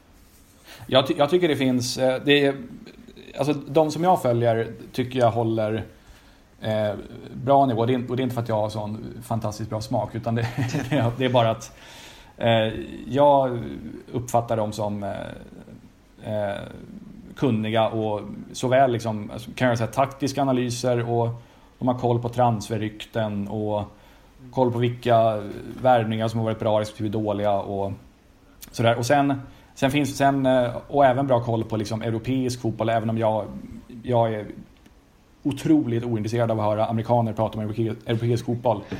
Jag, 0.87 1.07
ty 1.07 1.13
jag 1.17 1.29
tycker 1.29 1.47
det 1.47 1.55
finns, 1.55 1.95
det 1.95 2.45
är, 2.45 2.55
alltså 3.37 3.53
de 3.53 3.91
som 3.91 4.03
jag 4.03 4.21
följer 4.21 4.73
tycker 4.91 5.19
jag 5.19 5.31
håller 5.31 5.85
eh, 6.61 6.93
bra 7.33 7.65
nivå. 7.65 7.85
Det 7.85 7.93
är, 7.93 8.09
och 8.09 8.17
det 8.17 8.21
är 8.21 8.23
inte 8.23 8.35
för 8.35 8.41
att 8.41 8.49
jag 8.49 8.55
har 8.55 8.69
sån 8.69 9.05
fantastiskt 9.23 9.69
bra 9.69 9.81
smak, 9.81 10.15
utan 10.15 10.35
det, 10.35 10.47
det 11.17 11.25
är 11.25 11.29
bara 11.29 11.49
att 11.49 11.77
eh, 12.37 12.73
jag 13.07 13.63
uppfattar 14.11 14.57
dem 14.57 14.71
som 14.71 15.13
kunniga 17.37 17.87
och 17.87 18.21
såväl 18.51 18.91
liksom, 18.91 19.31
alltså, 19.33 19.51
kan 19.55 19.67
jag 19.67 19.77
säga, 19.77 19.87
taktiska 19.87 20.41
analyser 20.41 21.09
och 21.09 21.29
de 21.79 21.87
har 21.87 21.95
koll 21.95 22.19
på 22.21 22.29
transferrykten 22.29 23.47
och 23.47 23.83
koll 24.51 24.71
på 24.71 24.79
vilka 24.79 25.43
värvningar 25.81 26.27
som 26.27 26.39
har 26.39 26.45
varit 26.45 26.59
bra 26.59 26.79
respektive 26.79 27.09
dåliga 27.09 27.53
och 27.53 27.91
sådär. 28.71 28.97
Och 28.97 29.05
sen, 29.05 29.41
sen 29.75 29.91
finns 29.91 30.17
sen, 30.17 30.45
eh, 30.45 30.69
och 30.87 31.05
även 31.05 31.27
bra 31.27 31.43
koll 31.43 31.63
på 31.63 31.77
liksom 31.77 32.01
europeisk 32.01 32.61
fotboll, 32.61 32.89
även 32.89 33.09
om 33.09 33.17
jag, 33.17 33.45
jag 34.03 34.33
är 34.33 34.45
otroligt 35.43 36.03
ointresserad 36.03 36.51
av 36.51 36.59
att 36.59 36.65
höra 36.65 36.85
amerikaner 36.85 37.33
prata 37.33 37.57
om 37.57 37.63
europeisk, 37.63 37.97
europeisk 38.05 38.45
fotboll. 38.45 38.81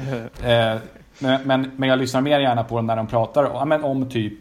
Eh, 0.44 0.78
men, 1.20 1.42
men, 1.44 1.72
men, 1.76 1.90
jag 1.90 2.00
lyssnar 2.00 2.22
mer 2.22 2.40
gärna 2.40 2.64
på 2.64 2.76
dem 2.76 2.86
när 2.88 2.96
de 2.96 3.08
pratar 3.08 3.44
om, 3.44 3.84
om 3.84 4.10
typ 4.10 4.40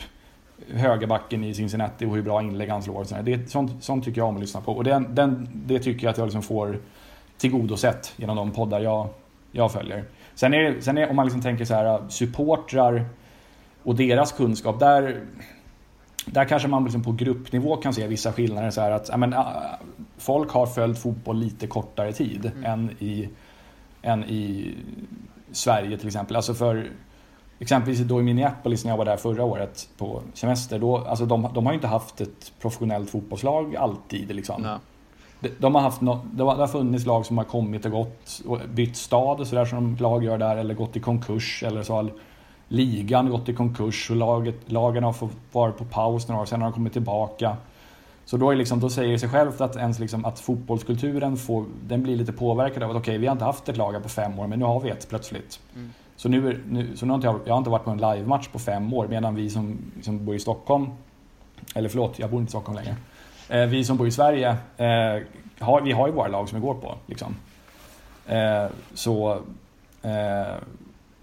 högerbacken 0.75 1.45
i 1.45 1.55
Cincinnati 1.55 2.07
och 2.07 2.15
hur 2.15 2.23
bra 2.23 2.43
inlägg 2.43 2.69
han 2.69 2.83
slår. 2.83 3.01
Och 3.01 3.07
sånt, 3.07 3.25
det, 3.25 3.51
sånt, 3.51 3.85
sånt 3.85 4.05
tycker 4.05 4.21
jag 4.21 4.29
om 4.29 4.35
att 4.35 4.41
lyssna 4.41 4.61
på. 4.61 4.73
Och 4.73 4.85
den, 4.85 5.15
den, 5.15 5.49
det 5.53 5.79
tycker 5.79 6.07
jag 6.07 6.11
att 6.11 6.19
jag 6.19 6.25
liksom 6.25 6.43
får 6.43 6.79
tillgodosett 7.39 8.13
genom 8.17 8.37
de 8.37 8.51
poddar 8.51 8.81
jag, 8.81 9.09
jag 9.53 9.73
följer. 9.73 10.05
Sen, 10.35 10.55
är, 10.55 10.81
sen 10.81 10.99
är, 10.99 11.11
om 11.11 11.17
man 11.17 11.27
liksom 11.27 11.43
tänker 11.43 11.65
så 11.65 11.75
här, 11.75 12.09
supportrar 12.09 13.07
och 13.83 13.95
deras 13.95 14.33
kunskap, 14.33 14.81
där, 14.81 15.21
där 16.27 16.45
kanske 16.45 16.69
man 16.69 16.85
liksom 16.85 17.03
på 17.03 17.13
gruppnivå 17.13 17.77
kan 17.77 17.95
se 17.95 18.07
vissa 18.07 18.33
skillnader. 18.33 18.71
Så 18.71 18.81
att, 18.81 19.19
men, 19.19 19.35
folk 20.19 20.51
har 20.51 20.67
följt 20.67 20.99
fotboll 20.99 21.39
lite 21.39 21.67
kortare 21.67 22.13
tid 22.13 22.53
mm. 22.57 22.65
än, 22.65 22.91
i, 22.99 23.29
än 24.03 24.25
i 24.25 24.75
Sverige 25.53 25.99
till 25.99 26.07
exempel. 26.07 26.37
Alltså 26.37 26.55
för 26.55 26.91
Exempelvis 27.59 28.01
då 28.01 28.21
i 28.21 28.23
Minneapolis 28.23 28.85
när 28.85 28.93
jag 28.93 28.99
var 28.99 29.05
där 29.05 29.17
förra 29.17 29.45
året 29.45 29.89
på 29.99 30.23
semester, 30.35 30.79
då, 30.79 30.99
alltså 30.99 31.27
de, 31.27 31.49
de 31.55 31.67
har 31.67 31.73
ju 31.73 31.77
inte 31.77 31.87
haft 31.87 32.21
ett 32.21 32.53
professionellt 32.61 33.11
fotbollslag 33.11 33.77
alltid. 33.77 34.35
Liksom. 34.35 34.63
No. 34.63 34.79
De, 35.41 35.49
de, 35.59 35.75
har 35.75 35.83
haft 35.83 36.01
no, 36.01 36.21
det 36.33 36.43
har 36.43 36.67
funnits 36.67 37.07
lag 37.07 37.27
som 37.27 37.39
har 37.39 37.45
kommit 37.45 37.85
och 37.85 37.91
gått 37.91 38.43
och 38.47 38.61
bytt 38.75 38.97
stad 38.97 39.47
sådär 39.47 39.65
som 39.65 39.97
lag 40.01 40.25
gör 40.25 40.39
där, 40.39 40.57
eller 40.57 40.75
gått 40.75 40.97
i 40.97 41.01
konkurs, 41.01 41.63
eller 41.67 41.83
så 41.83 41.95
har 41.95 42.13
ligan 42.69 43.31
gått 43.31 43.49
i 43.49 43.55
konkurs 43.55 44.11
och 44.11 44.17
laget, 44.17 44.73
lagen 44.73 45.05
har 45.05 45.13
fått 45.13 45.33
vara 45.53 45.73
på 45.73 45.85
paus 45.85 46.29
några 46.29 46.43
år, 46.43 46.47
sen 46.47 46.61
har 46.61 46.69
de 46.69 46.75
kommit 46.75 46.93
tillbaka. 46.93 47.57
Så 48.25 48.37
då, 48.37 48.51
är 48.51 48.57
liksom, 48.57 48.81
då 48.81 48.91
säger 48.91 49.13
det 49.13 49.19
sig 49.19 49.29
självt 49.29 49.61
att, 49.61 49.77
ens 49.77 49.99
liksom, 49.99 50.25
att 50.25 50.41
fotbollskulturen 50.41 51.37
får, 51.37 51.65
den 51.87 52.03
blir 52.03 52.17
lite 52.17 52.33
påverkad 52.33 52.83
av 52.83 52.91
att 52.91 52.97
okej, 52.97 53.11
okay, 53.11 53.19
vi 53.19 53.27
har 53.27 53.33
inte 53.33 53.45
haft 53.45 53.69
ett 53.69 53.77
lag 53.77 53.93
här 53.93 54.01
på 54.01 54.09
fem 54.09 54.39
år, 54.39 54.47
men 54.47 54.59
nu 54.59 54.65
har 54.65 54.81
vi 54.81 54.91
ett 54.91 55.09
plötsligt. 55.09 55.61
Mm. 55.75 55.93
Så 56.17 56.29
nu, 56.29 56.63
nu, 56.69 56.97
så 56.97 57.07
nu 57.07 57.11
har 57.11 57.15
inte 57.15 57.27
jag, 57.27 57.41
jag 57.45 57.55
har 57.55 57.59
inte 57.59 57.71
varit 57.71 57.85
på 57.85 57.91
en 57.91 57.99
livematch 57.99 58.49
på 58.49 58.59
fem 58.59 58.93
år 58.95 59.09
medan 59.09 59.35
vi 59.35 59.51
som, 59.51 59.79
som 60.03 60.25
bor 60.25 60.35
i 60.35 60.39
Stockholm, 60.39 60.91
eller 61.75 61.89
förlåt, 61.89 62.19
jag 62.19 62.31
bor 62.31 62.41
inte 62.41 62.51
i 62.51 62.51
Stockholm 62.51 62.79
längre. 62.79 62.97
Eh, 63.49 63.69
vi 63.69 63.85
som 63.85 63.97
bor 63.97 64.09
i 64.09 64.11
Sverige, 64.11 64.57
eh, 64.77 65.23
har, 65.59 65.81
vi 65.81 65.93
har 65.93 66.07
ju 66.07 66.13
våra 66.13 66.29
lag 66.29 66.49
som 66.49 66.61
vi 66.61 66.67
går 66.67 66.75
på. 66.75 66.95
Liksom. 67.07 67.37
Eh, 68.27 68.67
så 68.95 69.33
eh, 70.03 70.55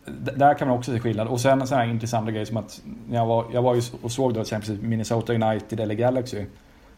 där 0.06 0.54
kan 0.54 0.68
man 0.68 0.78
också 0.78 0.92
se 0.92 1.00
skillnad. 1.00 1.28
Och 1.28 1.42
sen 1.42 1.62
en 1.62 1.68
sån 1.68 1.78
här 1.78 1.86
intressant 1.86 2.30
grej 2.30 2.46
som 2.46 2.58
att 2.58 2.82
när 3.10 3.18
jag 3.18 3.26
var, 3.26 3.46
jag 3.54 3.62
var 3.62 3.82
och 4.02 4.12
såg 4.12 4.34
då 4.34 4.44
till 4.44 4.56
exempel 4.56 4.88
Minnesota 4.88 5.34
United 5.34 5.80
eller 5.80 5.96
Galaxy. 5.96 6.46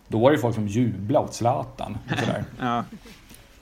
Då 0.07 0.19
var 0.19 0.31
det 0.31 0.37
folk 0.37 0.55
som 0.55 0.67
jublade 0.67 1.25
åt 1.25 1.33
Zlatan. 1.33 1.97
Och 2.11 2.19
sådär. 2.19 2.43
ja. 2.59 2.83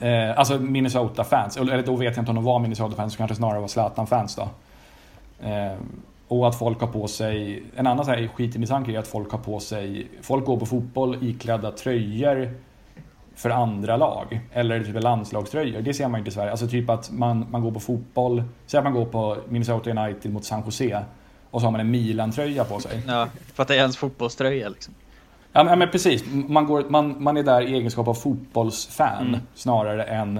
Eh, 0.03 0.39
alltså 0.39 0.59
Minnesota-fans, 0.59 1.57
eller 1.57 1.83
då 1.83 1.95
vet 1.95 2.15
jag 2.15 2.21
inte 2.21 2.31
om 2.31 2.35
de 2.35 2.43
var 2.43 2.59
Minnesota-fans, 2.59 3.15
kanske 3.15 3.35
snarare 3.35 3.59
var 3.59 3.67
Zlatan-fans 3.67 4.35
då. 4.35 4.49
Eh, 5.47 5.73
och 6.27 6.47
att 6.47 6.59
folk 6.59 6.79
har 6.79 6.87
på 6.87 7.07
sig, 7.07 7.63
en 7.75 7.87
annan 7.87 8.05
så 8.05 8.11
här 8.11 8.27
skitintressant 8.27 8.85
grej 8.85 8.95
är 8.95 8.99
att 8.99 9.07
folk 9.07 9.31
har 9.31 9.39
på 9.39 9.59
sig, 9.59 10.07
folk 10.21 10.45
går 10.45 10.57
på 10.57 10.65
fotboll 10.65 11.17
iklädda 11.21 11.71
tröjor 11.71 12.53
för 13.35 13.49
andra 13.49 13.97
lag. 13.97 14.41
Eller 14.53 14.83
typ 14.83 15.03
landslagströjor. 15.03 15.81
Det 15.81 15.93
ser 15.93 16.07
man 16.07 16.19
inte 16.19 16.29
i 16.29 16.33
Sverige. 16.33 16.51
Alltså 16.51 16.67
typ 16.67 16.89
att 16.89 17.11
man, 17.11 17.45
man 17.49 17.61
går 17.61 17.71
på 17.71 17.79
fotboll, 17.79 18.43
säg 18.65 18.77
att 18.77 18.83
man 18.83 18.93
går 18.93 19.05
på 19.05 19.37
Minnesota 19.49 19.89
United 19.89 20.33
mot 20.33 20.45
San 20.45 20.63
Jose 20.65 21.05
och 21.51 21.61
så 21.61 21.67
har 21.67 21.71
man 21.71 21.81
en 21.81 21.91
Milan-tröja 21.91 22.63
på 22.63 22.79
sig. 22.79 23.01
Ja, 23.07 23.27
för 23.53 23.61
att 23.63 23.67
det 23.67 23.75
är 23.75 23.79
ens 23.79 23.97
fotbollströja 23.97 24.69
liksom. 24.69 24.93
Ja 25.55 25.75
men 25.75 25.89
precis, 25.89 26.23
man, 26.33 26.65
går, 26.65 26.85
man, 26.89 27.23
man 27.23 27.37
är 27.37 27.43
där 27.43 27.61
i 27.61 27.73
egenskap 27.73 28.07
av 28.07 28.13
fotbollsfan 28.13 29.27
Mm. 29.27 29.39
snarare 29.55 30.03
än 30.03 30.39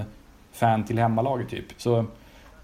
fan 0.52 0.84
till 0.84 1.00
hemmalaget 1.00 1.50
typ. 1.50 1.66
Så 1.78 2.06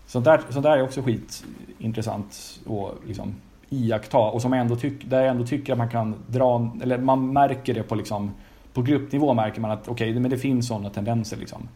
sånt 0.05 0.25
där, 0.25 0.41
sånt 0.49 0.63
där 0.63 0.77
är 0.77 0.83
också 0.83 1.01
skitintressant 1.01 2.59
att 2.67 3.07
liksom 3.07 3.35
iaktta 3.69 4.17
och 4.17 4.41
som 4.41 4.53
jag 4.53 4.61
ändå 4.61 4.75
tyck, 4.75 5.09
där 5.09 5.19
jag 5.21 5.27
ändå 5.29 5.45
tycker 5.45 5.71
att 5.73 5.77
man 5.77 5.89
kan 5.89 6.15
dra, 6.27 6.71
eller 6.81 6.97
man 6.97 7.33
märker 7.33 7.73
det 7.73 7.83
på 7.83 7.95
liksom 7.95 8.31
på 8.73 8.81
gruppnivå 8.81 9.33
märker 9.33 9.61
man 9.61 9.71
att 9.71 9.87
okej, 9.87 10.19
men 10.19 10.31
det 10.31 10.37
finns 10.37 10.67
sådana 10.67 10.89
tendenser 10.89 11.37
liksom. 11.37 11.67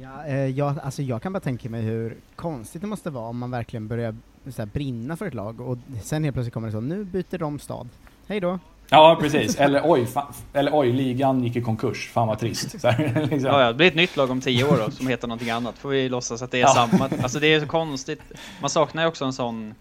Ja, 0.00 0.24
eh, 0.26 0.46
jag, 0.46 0.74
alltså 0.82 1.02
jag 1.02 1.22
kan 1.22 1.32
bara 1.32 1.40
tänka 1.40 1.70
mig 1.70 1.82
hur 1.82 2.16
konstigt 2.36 2.80
det 2.82 2.86
måste 2.88 3.10
vara 3.10 3.28
om 3.28 3.38
man 3.38 3.50
verkligen 3.50 3.88
börjar 3.88 4.16
så 4.48 4.62
här, 4.62 4.66
brinna 4.66 5.16
för 5.16 5.26
ett 5.26 5.34
lag 5.34 5.60
och 5.60 5.78
sen 6.02 6.24
helt 6.24 6.34
plötsligt 6.34 6.54
kommer 6.54 6.68
det 6.68 6.72
så, 6.72 6.80
nu 6.80 7.04
byter 7.04 7.38
de 7.38 7.58
stad. 7.58 7.88
Hej 8.26 8.40
då. 8.40 8.58
Ja, 8.90 9.16
precis. 9.20 9.56
Eller 9.56 9.80
oj, 9.84 10.06
fan, 10.06 10.32
eller 10.52 10.70
oj, 10.78 10.92
ligan 10.92 11.44
gick 11.44 11.56
i 11.56 11.60
konkurs. 11.62 12.10
Fan 12.12 12.28
vad 12.28 12.38
trist. 12.38 12.80
Så 12.80 12.88
här, 12.88 13.26
liksom. 13.30 13.50
Ja, 13.50 13.60
ja, 13.60 13.68
det 13.68 13.74
blir 13.74 13.86
ett 13.86 13.94
nytt 13.94 14.16
lag 14.16 14.30
om 14.30 14.40
tio 14.40 14.64
år 14.64 14.76
då, 14.84 14.90
som 14.90 15.06
heter 15.06 15.28
någonting 15.28 15.50
annat. 15.50 15.78
Får 15.78 15.88
vi 15.88 16.08
låtsas 16.08 16.42
att 16.42 16.50
det 16.50 16.58
är 16.58 16.62
Ja. 16.62 16.68
samma. 16.88 17.10
Alltså 17.22 17.40
det 17.40 17.46
är 17.54 17.60
så 17.60 17.66
konstigt. 17.66 18.20
Man 18.60 18.70
saknar 18.70 19.02
ju 19.02 19.08
också 19.08 19.24
en 19.24 19.32
sån 19.32 19.74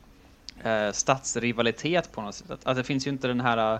eh, 0.64 0.91
stadsrivalitet 0.91 2.12
på 2.12 2.22
något 2.22 2.36
sätt. 2.36 2.51
Att, 2.51 2.66
att 2.68 2.76
det 2.78 2.84
finns 2.84 3.08
ju 3.08 3.12
inte 3.12 3.28
den 3.28 3.41
här 3.41 3.74
eh, 3.74 3.80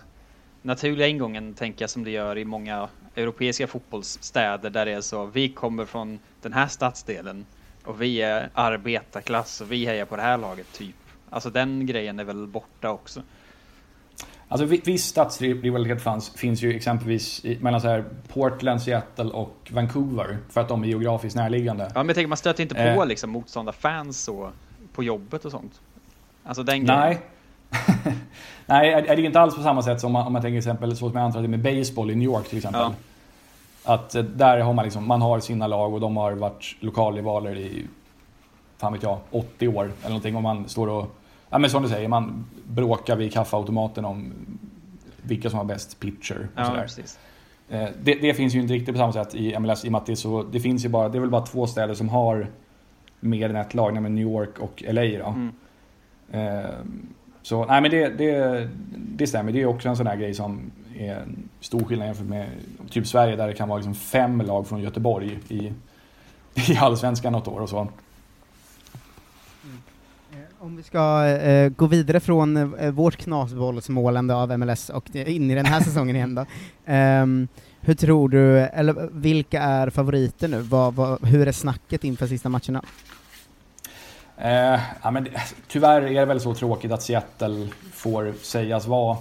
naturliga 0.61 1.07
ingången, 1.07 1.53
tänker 1.53 1.84
jag, 1.84 1.89
som 1.89 2.03
det 2.03 2.11
gör 2.11 2.38
i 2.38 2.45
många 2.45 2.88
europeiska 3.15 3.67
fotbollsstäder 3.67 4.69
där 4.69 4.86
det 4.86 4.91
är 4.91 5.01
så, 5.01 5.26
vi 5.26 5.49
kommer 5.49 5.86
från 5.86 6.19
den 6.41 6.53
här 6.53 6.67
stadsdelen 6.67 7.45
och 7.86 8.01
vi 8.01 8.21
är 8.21 8.49
arbetarklass 8.53 9.61
och 9.61 9.71
vi 9.71 9.86
hejar 9.86 10.05
på 10.05 10.15
det 10.15 10.21
här 10.21 10.38
laget, 10.38 10.67
typ. 10.74 10.95
Alltså 11.30 11.49
den 11.49 11.86
grejen 11.86 12.19
är 12.19 12.24
väl 12.24 12.47
borta 12.47 12.89
också. 12.91 13.21
Alltså 14.47 14.65
vi- 14.65 14.82
viss 14.86 15.05
stadsrivalitet 15.05 16.01
fanns, 16.01 16.30
finns 16.30 16.61
ju 16.61 16.76
exempelvis 16.76 17.43
mellan 17.59 17.82
så 17.82 17.88
här 17.88 18.05
Portland, 18.34 18.82
Seattle 18.82 19.26
och 19.32 19.55
Vancouver 19.74 20.38
för 20.49 20.61
att 20.61 20.67
de 20.67 20.84
är 20.84 20.88
geografiskt 20.88 21.36
närliggande. 21.36 21.84
Ja, 21.84 21.91
men 21.95 22.07
jag 22.07 22.15
tänker, 22.15 22.28
man 22.28 22.38
stöter 22.38 22.63
inte 22.63 22.76
på 22.76 22.82
Eh. 22.82 23.05
liksom 23.05 23.30
motståndarfans 23.30 24.24
så 24.24 24.49
på 24.93 25.03
jobbet 25.03 25.45
och 25.45 25.51
sånt. 25.51 25.82
Alltså 26.43 26.63
den 26.63 26.86
grejen. 26.86 26.99
Nej. 26.99 27.19
Nej, 28.65 28.93
är 28.93 29.03
är 29.03 29.15
det 29.15 29.21
inte 29.21 29.39
alls 29.39 29.55
på 29.55 29.61
samma 29.63 29.82
sätt 29.84 30.01
som 30.01 30.11
man, 30.11 30.28
om 30.28 30.34
man 30.34 30.41
tänker 30.41 30.57
exempel 30.57 30.91
så 30.91 30.95
som 31.09 31.17
jag 31.17 31.26
antar 31.26 31.39
att 31.39 31.43
det 31.43 31.55
är 31.55 31.57
med 31.57 31.76
baseball 31.78 32.11
i 32.11 32.15
New 32.15 32.26
York 32.26 32.47
till 32.47 32.57
exempel. 32.57 32.82
Ja. 32.82 32.93
Att 33.93 34.15
eh, 34.15 34.24
där 34.24 34.59
har 34.59 34.74
man 34.74 34.84
liksom, 34.86 35.07
man 35.07 35.21
har 35.21 35.39
sina 35.39 35.67
lag 35.67 35.93
och 35.93 35.99
de 35.99 36.17
har 36.17 36.32
varit 36.32 36.76
lokalrivaler 36.80 37.57
i, 37.57 37.86
fan 38.78 38.93
vet 38.93 39.03
jag, 39.03 39.17
80 39.32 39.67
år 39.67 39.84
eller 39.84 40.09
någonting 40.09 40.36
och 40.36 40.43
man 40.43 40.69
står 40.69 40.88
och, 40.89 41.15
ja 41.54 41.60
men 41.60 41.70
som 41.70 41.84
du 41.84 41.89
säger, 41.89 42.08
man 42.08 42.45
bråkar 42.68 43.16
vid 43.16 43.34
kaffeautomaten 43.34 44.06
om 44.06 44.34
vilka 45.22 45.49
som 45.49 45.58
har 45.58 45.66
bäst 45.66 45.99
pitcher 45.99 46.47
och 46.56 46.62
Ja, 46.62 46.74
precis. 46.82 47.20
Eh, 47.70 47.88
Det, 48.04 48.16
det 48.16 48.34
finns 48.34 48.56
ju 48.56 48.62
inte 48.62 48.74
riktigt 48.74 48.95
på 48.95 48.99
samma 48.99 49.14
sätt 49.14 49.36
i 49.36 49.60
MLS 49.60 49.86
i 49.86 49.88
och 49.88 49.91
med 49.91 49.99
att 49.99 50.06
det 50.06 50.16
så, 50.16 50.43
det 50.43 50.60
finns 50.60 50.86
ju 50.86 50.89
bara, 50.89 51.10
det 51.10 51.18
är 51.18 51.20
väl 51.20 51.30
bara 51.30 51.45
två 51.45 51.68
städer 51.68 51.93
som 51.93 52.10
har 52.10 52.47
mer 53.20 53.49
än 53.49 53.56
ett 53.56 53.74
lag, 53.74 53.93
nämligen 53.93 54.16
New 54.16 54.24
York 54.24 54.60
och 54.60 54.84
LA 54.88 55.01
då. 55.01 55.36
Mm. 55.36 55.51
Eh, 56.32 56.70
Så 57.41 57.66
nej 57.66 57.82
men 57.82 57.91
det, 57.91 58.10
det, 58.10 58.70
det 58.95 59.28
stämmer, 59.28 59.51
det 59.51 59.62
är 59.62 59.66
också 59.66 59.89
en 59.89 59.95
sån 59.97 60.08
här 60.08 60.16
grej 60.16 60.34
som 60.34 60.72
är 60.97 61.16
en 61.16 61.49
stor 61.60 61.84
skillnad 61.84 62.08
jämfört 62.08 62.28
med 62.28 62.47
typ 62.89 63.08
Sverige 63.08 63.36
där 63.36 63.47
det 63.47 63.54
kan 63.54 63.70
vara 63.70 63.78
liksom 63.78 63.95
fem 63.95 64.41
lag 64.41 64.68
från 64.68 64.82
Göteborg 64.82 65.39
i, 65.47 65.74
i 66.56 66.78
Allsvenskan 66.80 67.34
något 67.34 67.47
år 67.47 67.60
och 67.60 67.70
så. 67.70 67.88
Om 70.64 70.76
vi 70.76 70.84
ska 70.84 71.26
eh, 71.28 71.70
gå 71.70 71.88
vidare 71.88 72.20
från 72.20 72.78
eh, 72.78 72.91
vårt 72.91 73.16
knasbollsmålande 73.16 74.36
av 74.36 74.59
MLS 74.59 74.89
och 74.89 75.16
in 75.16 75.51
i 75.51 75.55
den 75.55 75.66
här 75.66 75.80
säsongen 75.84 76.16
igen 76.16 76.36
då. 76.36 76.45
Ehm, 76.86 77.47
hur 77.82 77.93
tror 77.93 78.30
du, 78.30 78.59
eller 78.59 79.09
vilka 79.11 79.61
är 79.61 79.89
favoriter 79.89 80.47
nu? 80.47 80.59
Vad, 80.59 80.93
vad, 80.93 81.26
hur 81.26 81.47
är 81.47 81.51
snacket 81.51 82.03
inför 82.03 82.28
sista 82.28 82.49
matcherna? 82.49 82.84
Eh, 84.38 84.80
ja, 85.03 85.11
men 85.11 85.28
tyvärr 85.68 86.01
är 86.01 86.20
det 86.20 86.26
väl 86.26 86.41
så 86.41 86.53
tråkigt 86.53 86.91
att 86.91 87.03
Seattle 87.03 87.68
får 87.93 88.34
sägas 88.41 88.88
vara 88.88 89.18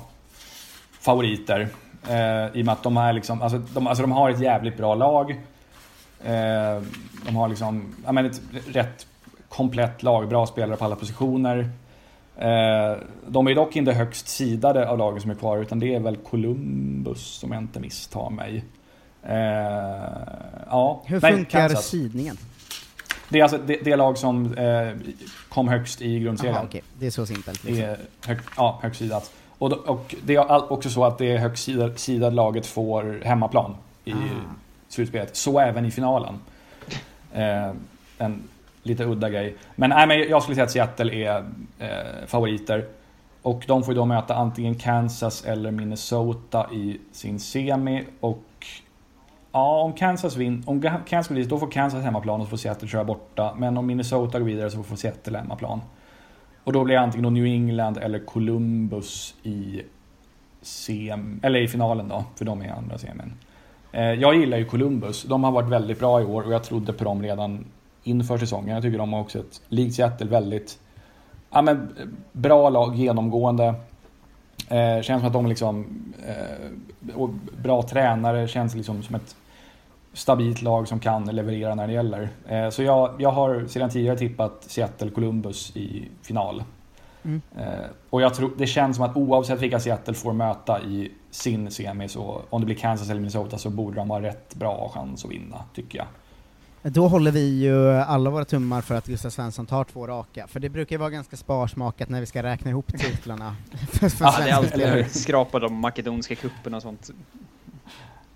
favoriter. 1.01 1.69
Eh, 2.09 2.57
I 2.57 2.63
och 2.63 2.67
med 2.67 2.73
att 2.73 2.83
de 2.83 2.97
är 2.97 3.13
liksom, 3.13 3.43
alltså 3.43 3.59
de, 3.59 3.87
alltså 3.87 4.03
de 4.03 4.13
har 4.13 4.31
ett 4.31 4.41
jävligt 4.41 4.77
bra 4.77 4.95
lag. 4.95 5.31
Eh, 6.25 6.83
de 7.27 7.37
har 7.37 7.49
liksom, 7.49 7.95
ja 8.05 8.13
men 8.13 8.27
ett 8.27 8.41
rätt 8.67 9.07
komplett 9.57 10.03
lag, 10.03 10.29
bra 10.29 10.47
spelare 10.47 10.77
på 10.77 10.85
alla 10.85 10.97
positioner. 10.97 11.71
Eh, 12.37 12.97
de 13.27 13.47
är 13.49 13.55
dock 13.55 13.77
inte 13.77 13.93
högst 13.93 14.29
sidade 14.29 14.89
av 14.89 14.99
lagen 14.99 15.21
som 15.21 15.31
är 15.31 15.35
kvar 15.35 15.59
utan 15.59 15.79
det 15.81 15.95
är 15.95 16.01
väl 16.01 16.17
Columbus 16.17 17.43
om 17.45 17.53
jag 17.53 17.63
inte 17.63 17.81
misstar 17.81 18.31
mig. 18.31 18.65
Eh, 19.23 19.37
ja, 20.71 21.03
Hur 21.07 21.21
nej, 21.21 21.33
funkar 21.33 21.61
Kansas. 21.69 21.87
sidningen? 21.87 22.37
Det 23.29 23.39
är 23.39 23.43
alltså 23.43 23.59
det, 23.59 23.77
det 23.85 23.97
lag 23.97 24.19
som 24.19 24.55
eh, 24.55 24.89
kom 25.49 25.69
högst 25.69 26.03
i 26.03 26.19
grundserien. 26.21 26.57
Aha, 26.57 26.65
okej. 26.69 26.83
Det 26.99 27.07
är 27.07 27.11
så 27.11 27.27
simpelt. 27.27 27.63
Det 27.63 27.69
Liksom. 27.69 27.89
är 27.89 27.99
hög, 28.27 28.39
ja, 28.57 28.79
högst 28.83 28.99
sidat. 28.99 29.33
Och, 29.59 29.73
och 29.73 30.15
det 30.25 30.35
är 30.35 30.73
också 30.73 30.91
så 30.91 31.05
att 31.05 31.19
det 31.19 31.39
högst 31.39 31.65
sidad- 31.69 31.97
sidade 31.97 32.37
laget 32.37 32.67
får 32.67 33.21
hemmaplan 33.25 33.75
i 34.05 34.13
Ah. 34.13 34.17
slutspelet. 34.89 35.37
Så 35.37 35.59
även 35.61 35.85
i 35.87 35.91
finalen. 35.91 36.35
En 38.19 38.43
lite 38.83 39.05
udda 39.05 39.31
grej. 39.31 39.57
Men, 39.77 39.91
nej, 39.91 40.07
men 40.07 40.19
jag 40.19 40.43
skulle 40.43 40.55
säga 40.55 40.65
att 40.65 40.71
Seattle 40.71 41.15
är 41.15 41.45
eh, 41.79 42.27
favoriter. 42.27 42.85
Och 43.43 43.65
de 43.67 43.83
får 43.83 43.95
ju 43.95 43.99
då 43.99 44.05
möta 44.05 44.35
antingen 44.35 44.75
Kansas 44.75 45.45
eller 45.45 45.71
Minnesota 45.71 46.67
i 46.73 47.01
sin 47.13 47.41
semi. 47.41 48.05
Och 48.21 48.67
ja, 49.53 49.81
om 49.83 49.93
Kansas 49.93 50.37
vinner, 50.37 50.69
om 50.69 50.83
Kansas 50.83 51.29
går 51.29 51.35
dit, 51.35 51.49
då 51.49 51.59
får 51.59 51.71
Kansas 51.71 52.05
hemmaplan 52.05 52.41
och 52.41 52.47
så 52.47 52.51
får 52.51 52.57
Seattle 52.57 52.89
köra 52.89 53.05
borta. 53.05 53.55
Men 53.59 53.77
om 53.77 53.87
Minnesota 53.87 54.39
går 54.39 54.47
vidare 54.47 54.71
så 54.71 54.83
får 54.83 54.97
Seattle 54.97 55.39
hemmaplan. 55.39 55.81
Och 56.65 56.73
då 56.73 56.85
blir 56.85 56.95
det 56.95 57.01
antingen 57.01 57.23
då 57.23 57.31
New 57.31 57.47
England 57.47 57.99
eller 57.99 58.19
Columbus 58.19 59.35
i 59.43 59.83
sem, 60.63 61.41
eller 61.43 61.61
i 61.61 61.69
finalen 61.69 62.09
då, 62.09 62.25
för 62.37 62.45
de 62.45 62.63
är 62.63 62.67
i 62.67 62.69
andra 62.69 62.99
semin. 62.99 63.33
Eh, 63.93 64.13
jag 64.13 64.35
gillar 64.35 64.59
ju 64.59 64.65
Columbus. 64.65 65.23
De 65.23 65.45
har 65.45 65.53
varit 65.53 65.69
väldigt 65.69 65.99
bra 65.99 66.21
i 66.21 66.25
år 66.25 66.43
och 66.43 66.53
jag 66.53 66.65
trodde 66.65 66.93
på 66.93 67.05
dem 67.05 67.23
redan 67.23 67.65
inför 68.03 68.39
säsongen. 68.39 68.75
Jag 68.75 68.83
tycker 68.83 68.99
de 68.99 69.13
har 69.13 69.21
också 69.21 69.39
ett, 69.39 69.61
likt 69.69 69.95
Seattle, 69.95 70.27
väldigt 70.27 70.79
ja, 71.51 71.63
men, 71.63 71.95
bra 72.33 72.71
lag 72.71 72.95
genomgående. 72.95 73.75
Eh, 74.69 75.03
känns 75.03 75.21
som 75.21 75.27
att 75.27 75.33
de 75.33 75.47
liksom, 75.47 75.87
eh, 76.27 77.15
och 77.15 77.31
bra 77.63 77.83
tränare, 77.83 78.49
känns 78.49 78.75
liksom 78.75 79.03
som 79.03 79.15
ett 79.15 79.37
stabilt 80.13 80.63
lag 80.63 80.89
som 80.89 81.01
kan 81.01 81.25
leverera 81.25 81.75
när 81.75 81.87
det 81.87 81.93
gäller. 81.93 82.29
Eh, 82.49 82.71
så 82.71 82.83
jag, 82.83 83.15
jag 83.19 83.31
har 83.31 83.67
sedan 83.67 83.91
tidigare 83.91 84.19
tippat 84.19 84.67
Seattle-Columbus 84.69 85.77
i 85.77 86.09
final. 86.23 86.65
Mm. 87.25 87.41
Eh, 87.59 87.87
och 88.11 88.23
jag 88.23 88.35
tror, 88.35 88.51
det 88.59 88.67
känns 88.67 88.97
som 88.97 89.05
att 89.05 89.17
oavsett 89.17 89.61
vilka 89.61 89.81
Seattle 89.81 90.15
får 90.15 90.33
möta 90.33 90.83
i 90.83 91.13
sin 91.31 91.71
semi, 91.71 92.09
så 92.09 92.43
om 92.51 92.61
det 92.61 92.67
blir 92.67 92.77
Kansas 92.77 93.11
eller 93.11 93.21
Minnesota 93.21 93.59
så 93.59 93.71
borde 93.71 93.97
de 93.97 94.11
ha 94.11 94.21
rätt 94.21 94.55
bra 94.55 94.91
chans 94.95 95.25
att 95.25 95.31
vinna, 95.31 95.65
tycker 95.75 95.99
jag. 95.99 96.07
Då 96.83 97.09
håller 97.09 97.31
vi 97.31 97.61
ju 97.61 97.89
alla 97.91 98.31
våra 98.31 98.45
tummar 98.45 98.81
för 98.81 98.95
att 98.95 99.07
Gustav 99.07 99.31
Svensson 99.31 99.67
tar 99.67 99.85
två 99.85 100.07
raka, 100.07 100.47
för 100.47 100.61
det 100.61 100.69
brukar 100.69 100.97
ju 100.97 101.01
vara 101.01 101.11
ganska 101.11 101.37
sparsmakat 101.37 102.09
när 102.09 102.21
vi 102.21 102.27
ska 102.27 102.43
räkna 102.43 102.71
ihop 102.71 102.87
titlarna. 102.99 103.57
för, 103.93 104.09
för 104.09 104.25
Ja, 104.25 104.35
det 104.39 104.51
är 104.51 104.55
alltid 104.55 105.11
skrapa 105.23 105.59
de 105.59 105.75
makedonska 105.75 106.35
kupperna 106.35 106.77
och 106.77 106.83
sånt. 106.83 107.11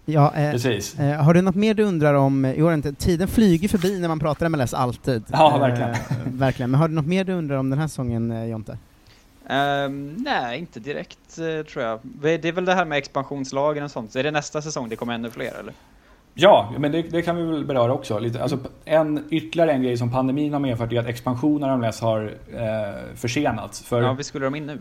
Ja, 0.04 0.34
eh, 0.34 0.50
Precis. 0.50 0.98
Eh, 0.98 1.22
har 1.22 1.34
du 1.34 1.42
något 1.42 1.54
mer 1.54 1.74
du 1.74 1.82
undrar 1.82 2.14
om, 2.14 2.44
i 2.44 2.62
år 2.62 2.74
inte, 2.74 2.92
tiden 2.92 3.28
flyger 3.28 3.68
förbi 3.68 4.00
när 4.00 4.08
man 4.08 4.18
pratar 4.18 4.48
MLS 4.48 4.74
alltid. 4.74 5.24
Ja, 5.32 5.58
verkligen. 5.58 5.90
Eh, 5.90 5.98
verkligen. 6.32 6.70
Men 6.70 6.80
har 6.80 6.88
du 6.88 6.94
något 6.94 7.06
mer 7.06 7.24
du 7.24 7.32
undrar 7.32 7.56
om 7.56 7.70
den 7.70 7.78
här 7.78 7.88
säsongen, 7.88 8.30
eh, 8.30 8.44
Jonte? 8.44 8.78
Ehm, 9.48 10.14
nej, 10.18 10.58
inte 10.58 10.80
direkt 10.80 11.38
eh, 11.38 11.66
tror 11.66 11.84
jag. 11.84 12.00
Det 12.02 12.44
är 12.44 12.52
väl 12.52 12.64
det 12.64 12.74
här 12.74 12.84
med 12.84 12.98
expansionslagen 12.98 13.84
och 13.84 13.90
sånt. 13.90 14.12
Så 14.12 14.18
är 14.18 14.22
det 14.22 14.30
nästa 14.30 14.62
säsong 14.62 14.88
det 14.88 14.96
kommer 14.96 15.14
ännu 15.14 15.30
fler 15.30 15.58
eller? 15.60 15.74
Ja, 16.38 16.72
men 16.78 16.92
det, 16.92 17.02
det 17.02 17.22
kan 17.22 17.36
vi 17.36 17.42
väl 17.42 17.64
beröra 17.64 17.92
också. 17.92 18.18
Lite. 18.18 18.42
Alltså, 18.42 18.58
en, 18.84 19.24
ytterligare 19.30 19.72
en 19.72 19.82
grej 19.82 19.96
som 19.96 20.10
pandemin 20.10 20.52
har 20.52 20.60
medfört 20.60 20.92
är 20.92 21.00
att 21.00 21.06
expansionen 21.06 21.70
av 21.70 21.78
MLS 21.78 22.00
har 22.00 22.34
eh, 22.54 23.14
försenats. 23.14 23.82
För 23.82 24.02
Ja, 24.02 24.12
vi 24.12 24.24
skulle 24.24 24.44
de 24.46 24.54
in 24.54 24.66
nu? 24.66 24.78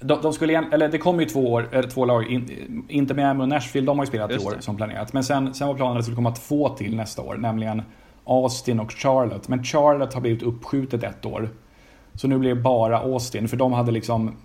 de, 0.00 0.18
de 0.22 0.32
skulle, 0.32 0.64
eller 0.72 0.88
det 0.88 0.98
kom 0.98 1.20
ju 1.20 1.26
två, 1.26 1.52
år, 1.52 1.68
eller 1.72 1.88
två 1.88 2.04
lag, 2.04 2.30
in, 2.32 2.84
inte 2.88 3.14
Miami 3.14 3.42
och 3.44 3.48
Nashville, 3.48 3.86
de 3.86 3.98
har 3.98 4.04
ju 4.04 4.08
spelat 4.08 4.30
i 4.30 4.34
Just 4.34 4.46
år 4.46 4.52
det. 4.56 4.62
som 4.62 4.76
planerat. 4.76 5.12
Men 5.12 5.24
sen, 5.24 5.54
sen 5.54 5.68
var 5.68 5.74
planen 5.74 5.92
att 5.92 5.98
det 5.98 6.02
skulle 6.02 6.16
komma 6.16 6.30
två 6.32 6.68
till 6.68 6.96
nästa 6.96 7.22
år, 7.22 7.34
nämligen 7.34 7.82
Austin 8.24 8.80
och 8.80 8.92
Charlotte. 8.92 9.48
Men 9.48 9.64
Charlotte 9.64 10.14
har 10.14 10.20
blivit 10.20 10.42
uppskjutet 10.42 11.02
ett 11.02 11.26
år. 11.26 11.48
Så 12.14 12.28
nu 12.28 12.38
blir 12.38 12.54
det 12.54 12.60
bara 12.60 12.98
Austin, 12.98 13.48
för 13.48 13.56
de 13.56 13.72
hade 13.72 13.92
liksom 13.92 14.36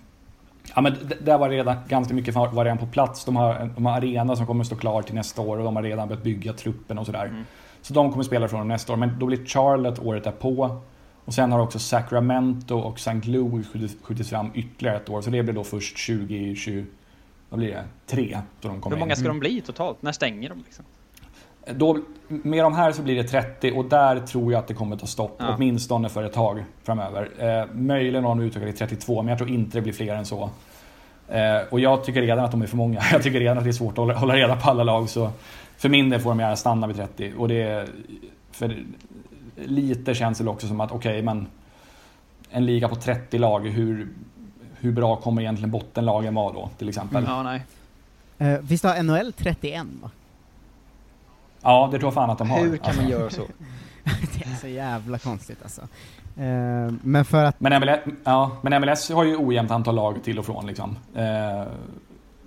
Ja 0.74 0.80
men 0.80 0.94
där 1.20 1.38
var 1.38 1.48
redan 1.50 1.76
ganska 1.88 2.14
mycket 2.14 2.34
var 2.34 2.64
redan 2.64 2.78
på 2.78 2.86
plats. 2.86 3.24
De 3.24 3.36
har, 3.36 3.70
de 3.74 3.86
har 3.86 3.96
arena 3.96 4.36
som 4.36 4.46
kommer 4.46 4.64
stå 4.64 4.76
klar 4.76 5.02
till 5.02 5.14
nästa 5.14 5.42
år 5.42 5.58
och 5.58 5.64
de 5.64 5.76
har 5.76 5.82
redan 5.82 6.08
börjat 6.08 6.24
bygga 6.24 6.52
truppen 6.52 6.98
och 6.98 7.06
sådär. 7.06 7.26
Mm. 7.26 7.42
Så 7.82 7.94
de 7.94 8.10
kommer 8.12 8.24
spela 8.24 8.48
från 8.48 8.68
nästa 8.68 8.92
år, 8.92 8.96
men 8.96 9.18
då 9.18 9.26
blir 9.26 9.46
Charlotte 9.46 9.98
året 9.98 10.24
därpå. 10.24 10.80
Och 11.24 11.34
sen 11.34 11.52
har 11.52 11.60
också 11.60 11.78
Sacramento 11.78 12.74
och 12.78 12.96
St. 12.96 13.12
Louis 13.24 13.66
skjutits- 14.02 14.28
fram 14.30 14.50
ytterligare 14.54 14.96
ett 14.96 15.08
år, 15.08 15.20
så 15.22 15.30
det 15.30 15.42
blir 15.42 15.54
då 15.54 15.64
först 15.64 16.06
2024 16.06 16.84
vad 17.50 17.58
blir 17.58 17.68
det, 17.68 17.84
tre. 18.06 18.38
Så 18.62 18.68
de 18.68 18.80
kommer 18.80 18.96
Hur 18.96 19.00
många 19.00 19.12
in. 19.12 19.16
ska 19.16 19.28
de 19.28 19.38
bli 19.40 19.60
totalt? 19.60 20.02
När 20.02 20.12
stänger 20.12 20.48
de 20.48 20.58
liksom? 20.58 20.84
Då, 21.74 21.98
med 22.28 22.64
de 22.64 22.74
här 22.74 22.92
så 22.92 23.02
blir 23.02 23.16
det 23.16 23.24
30 23.24 23.72
och 23.72 23.84
där 23.84 24.20
tror 24.20 24.52
jag 24.52 24.58
att 24.58 24.66
det 24.66 24.74
kommer 24.74 24.96
ta 24.96 25.06
stopp. 25.06 25.36
Ja. 25.38 25.54
Åtminstone 25.56 26.08
för 26.08 26.22
ett 26.22 26.32
tag 26.32 26.64
framöver. 26.82 27.28
Eh, 27.38 27.74
möjligen 27.74 28.24
har 28.24 28.30
de 28.30 28.40
utökat 28.40 28.68
till 28.68 28.78
32 28.78 29.22
men 29.22 29.28
jag 29.28 29.38
tror 29.38 29.50
inte 29.50 29.78
det 29.78 29.82
blir 29.82 29.92
fler 29.92 30.14
än 30.14 30.26
så. 30.26 30.50
Eh, 31.28 31.60
och 31.70 31.80
jag 31.80 32.04
tycker 32.04 32.22
redan 32.22 32.44
att 32.44 32.50
de 32.50 32.62
är 32.62 32.66
för 32.66 32.76
många. 32.76 33.00
Jag 33.12 33.22
tycker 33.22 33.40
redan 33.40 33.58
att 33.58 33.64
det 33.64 33.70
är 33.70 33.72
svårt 33.72 33.92
att 33.92 33.98
hålla, 33.98 34.14
hålla 34.14 34.36
reda 34.36 34.56
på 34.56 34.70
alla 34.70 34.84
lag. 34.84 35.08
Så 35.08 35.30
för 35.76 35.88
min 35.88 36.10
del 36.10 36.20
får 36.20 36.30
de 36.30 36.40
gärna 36.40 36.56
stanna 36.56 36.86
vid 36.86 36.96
30. 36.96 37.32
Och 37.38 37.48
det 37.48 37.62
är, 37.62 37.88
för 38.52 38.76
lite 39.56 40.14
känns 40.14 40.38
det 40.38 40.50
också 40.50 40.66
som 40.66 40.80
att 40.80 40.92
okej 40.92 41.22
men 41.22 41.46
en 42.50 42.66
liga 42.66 42.88
på 42.88 42.94
30 42.94 43.38
lag, 43.38 43.68
hur, 43.68 44.08
hur 44.80 44.92
bra 44.92 45.16
kommer 45.16 45.42
egentligen 45.42 45.70
bottenlagen 45.70 46.34
vara 46.34 46.52
då 46.52 46.70
till 46.78 46.88
exempel? 46.88 47.24
Ja, 47.26 47.42
nej. 47.42 47.62
Eh, 48.38 48.58
visst 48.62 48.84
har 48.84 49.02
NHL 49.02 49.32
31 49.32 49.86
va? 50.02 50.10
Ja, 51.62 51.88
det 51.92 51.98
tror 51.98 52.06
jag 52.06 52.14
fan 52.14 52.30
att 52.30 52.38
de 52.38 52.50
har. 52.50 52.60
Hur 52.60 52.76
kan 52.76 52.96
man 52.96 53.08
göra 53.08 53.30
så? 53.30 53.42
det 54.04 54.44
är 54.44 54.54
så 54.60 54.68
jävla 54.68 55.18
konstigt 55.18 55.58
alltså. 55.62 55.80
Eh, 56.36 56.92
men 57.02 57.24
för 57.24 57.44
att... 57.44 57.60
Men 57.60 57.80
MLS, 57.80 57.98
ja, 58.24 58.50
men 58.62 58.82
MLS 58.82 59.10
har 59.10 59.24
ju 59.24 59.36
ojämnt 59.36 59.70
antal 59.70 59.94
lag 59.94 60.22
till 60.24 60.38
och 60.38 60.46
från 60.46 60.66
liksom. 60.66 60.96
Eh, 61.14 61.62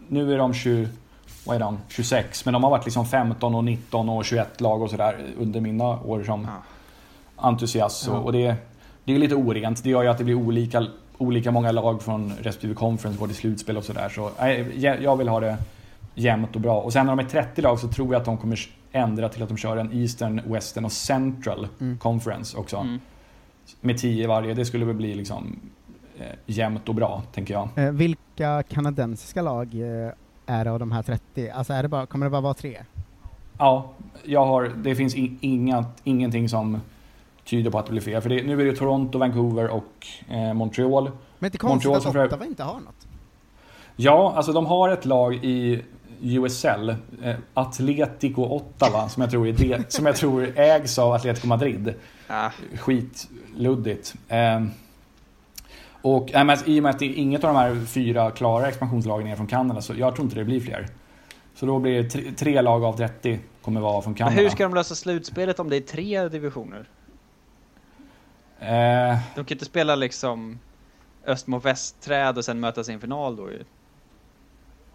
nu 0.07 0.33
är 0.33 0.37
de 0.37 0.53
20, 0.53 0.87
vad 1.45 1.55
är 1.55 1.59
de? 1.59 1.77
26, 1.87 2.45
men 2.45 2.53
de 2.53 2.63
har 2.63 2.69
varit 2.69 2.85
liksom 2.85 3.05
15 3.05 3.55
och 3.55 3.63
19 3.63 4.09
och 4.09 4.25
21 4.25 4.61
lag 4.61 4.81
och 4.81 4.89
sådär 4.89 5.25
under 5.39 5.61
mina 5.61 5.85
år 5.85 6.23
som 6.23 6.47
entusiast. 7.35 7.97
Så, 7.97 8.11
Ja. 8.11 8.17
Och 8.17 8.31
det, 8.31 8.55
det 9.03 9.15
är 9.15 9.19
lite 9.19 9.35
orent. 9.35 9.83
Det 9.83 9.89
gör 9.89 10.03
ju 10.03 10.09
att 10.09 10.17
det 10.17 10.23
blir 10.23 10.35
olika, 10.35 10.87
olika 11.17 11.51
många 11.51 11.71
lag 11.71 12.01
från 12.01 12.33
respektive 12.41 12.73
conference 12.73 13.19
både 13.19 13.31
i 13.31 13.35
slutspel 13.35 13.77
och 13.77 13.83
sådär. 13.83 14.09
Så 14.09 14.31
jag 14.99 15.17
vill 15.17 15.27
ha 15.27 15.39
det 15.39 15.57
jämnt 16.15 16.55
och 16.55 16.61
bra. 16.61 16.81
Och 16.81 16.93
sen 16.93 17.05
när 17.05 17.15
de 17.15 17.25
är 17.25 17.29
30 17.29 17.61
lag 17.61 17.79
så 17.79 17.87
tror 17.87 18.13
jag 18.13 18.19
att 18.19 18.25
de 18.25 18.37
kommer 18.37 18.59
ändra 18.91 19.29
till 19.29 19.43
att 19.43 19.49
de 19.49 19.57
kör 19.57 19.77
en 19.77 19.93
Eastern, 19.93 20.41
Western 20.45 20.85
och 20.85 20.91
Central 20.91 21.67
Mm. 21.79 21.97
Conference 21.97 22.57
också. 22.57 22.77
Mm. 22.77 22.99
Med 23.81 23.97
10 23.97 24.27
varje. 24.27 24.53
Det 24.53 24.65
skulle 24.65 24.85
väl 24.85 24.95
bli 24.95 25.15
liksom 25.15 25.59
eh, 26.19 26.25
jämnt 26.45 26.89
och 26.89 26.95
bra, 26.95 27.23
tänker 27.33 27.53
jag. 27.53 27.69
Eh, 27.75 27.91
vilka 27.91 28.63
kanadensiska 28.63 29.41
lag 29.41 29.73
eh, 29.73 30.11
är 30.45 30.65
det 30.65 30.71
av 30.71 30.79
de 30.79 30.91
här 30.91 31.03
30? 31.03 31.49
Alltså 31.49 31.73
är 31.73 31.83
det 31.83 31.89
bara, 31.89 32.05
kommer 32.05 32.25
det 32.25 32.29
bara 32.29 32.41
vara 32.41 32.53
tre? 32.53 32.77
Ja, 33.57 33.89
jag 34.23 34.45
har, 34.45 34.71
det 34.83 34.95
finns 34.95 35.15
i- 35.15 35.37
inga, 35.41 35.85
ingenting 36.03 36.49
som 36.49 36.81
tyder 37.45 37.71
på 37.71 37.79
att 37.79 37.85
det 37.85 37.91
blir 37.91 38.01
fler. 38.01 38.21
För 38.21 38.29
det, 38.29 38.43
nu 38.43 38.61
är 38.61 38.65
det 38.65 38.75
Toronto, 38.75 39.17
Vancouver 39.19 39.69
och 39.69 40.07
eh, 40.29 40.53
Montreal. 40.53 41.11
Men 41.39 41.51
det 41.51 41.55
är 41.55 41.57
konstigt 41.57 41.91
Montreal 41.91 42.25
att 42.25 42.33
Ottawa 42.33 42.45
inte 42.45 42.63
har 42.63 42.73
något. 42.79 43.07
Ja, 43.95 44.33
alltså 44.35 44.53
de 44.53 44.65
har 44.65 44.89
ett 44.89 45.05
lag 45.05 45.35
i 45.35 45.81
USL, 46.21 46.89
eh, 47.23 47.35
Atletico 47.53 48.41
Ottawa, 48.43 49.09
som 49.09 49.21
jag 49.21 49.31
tror, 49.31 49.47
är 49.47 49.53
det, 49.53 49.91
som 49.93 50.05
jag 50.05 50.15
tror 50.15 50.59
ägs 50.59 50.99
av 50.99 51.13
Atletico 51.13 51.47
Madrid. 51.47 51.93
Ah, 52.27 52.49
Skitluddigt. 52.75 54.15
Eh, 54.27 54.65
och 56.01 56.33
äh, 56.33 56.43
men 56.43 56.57
i 56.65 56.79
och 56.79 56.83
med 56.83 56.89
att 56.89 56.99
det 56.99 57.05
är 57.05 57.13
inget 57.13 57.43
av 57.43 57.53
de 57.53 57.59
här 57.59 57.85
fyra 57.85 58.31
klara 58.31 58.67
expansionslagen 58.67 59.27
är 59.27 59.35
från 59.35 59.47
Kanada, 59.47 59.81
så 59.81 59.93
jag 59.97 60.15
tror 60.15 60.25
inte 60.25 60.35
det 60.39 60.45
blir 60.45 60.59
fler. 60.59 60.87
Så 61.55 61.65
då 61.65 61.79
blir 61.79 62.03
det 62.03 62.09
tre, 62.09 62.31
tre 62.37 62.61
lag 62.61 62.83
av 62.83 62.97
30 62.97 63.39
kommer 63.61 63.81
vara 63.81 64.01
från 64.01 64.11
men 64.11 64.17
Kanada. 64.17 64.35
hur 64.41 64.49
ska 64.49 64.63
de 64.63 64.73
lösa 64.73 64.95
slutspelet 64.95 65.59
om 65.59 65.69
det 65.69 65.75
är 65.75 65.81
tre 65.81 66.27
divisioner? 66.29 66.85
Eh, 68.59 69.17
De 69.35 69.45
kan 69.45 69.55
inte 69.55 69.65
spela 69.65 69.95
liksom 69.95 70.59
öst 71.25 71.47
mot 71.47 71.65
väst-träd 71.65 72.37
och 72.37 72.45
sen 72.45 72.59
mötas 72.59 72.89
i 72.89 72.93
en 72.93 72.99
final 72.99 73.35
då 73.35 73.51
ju. 73.51 73.63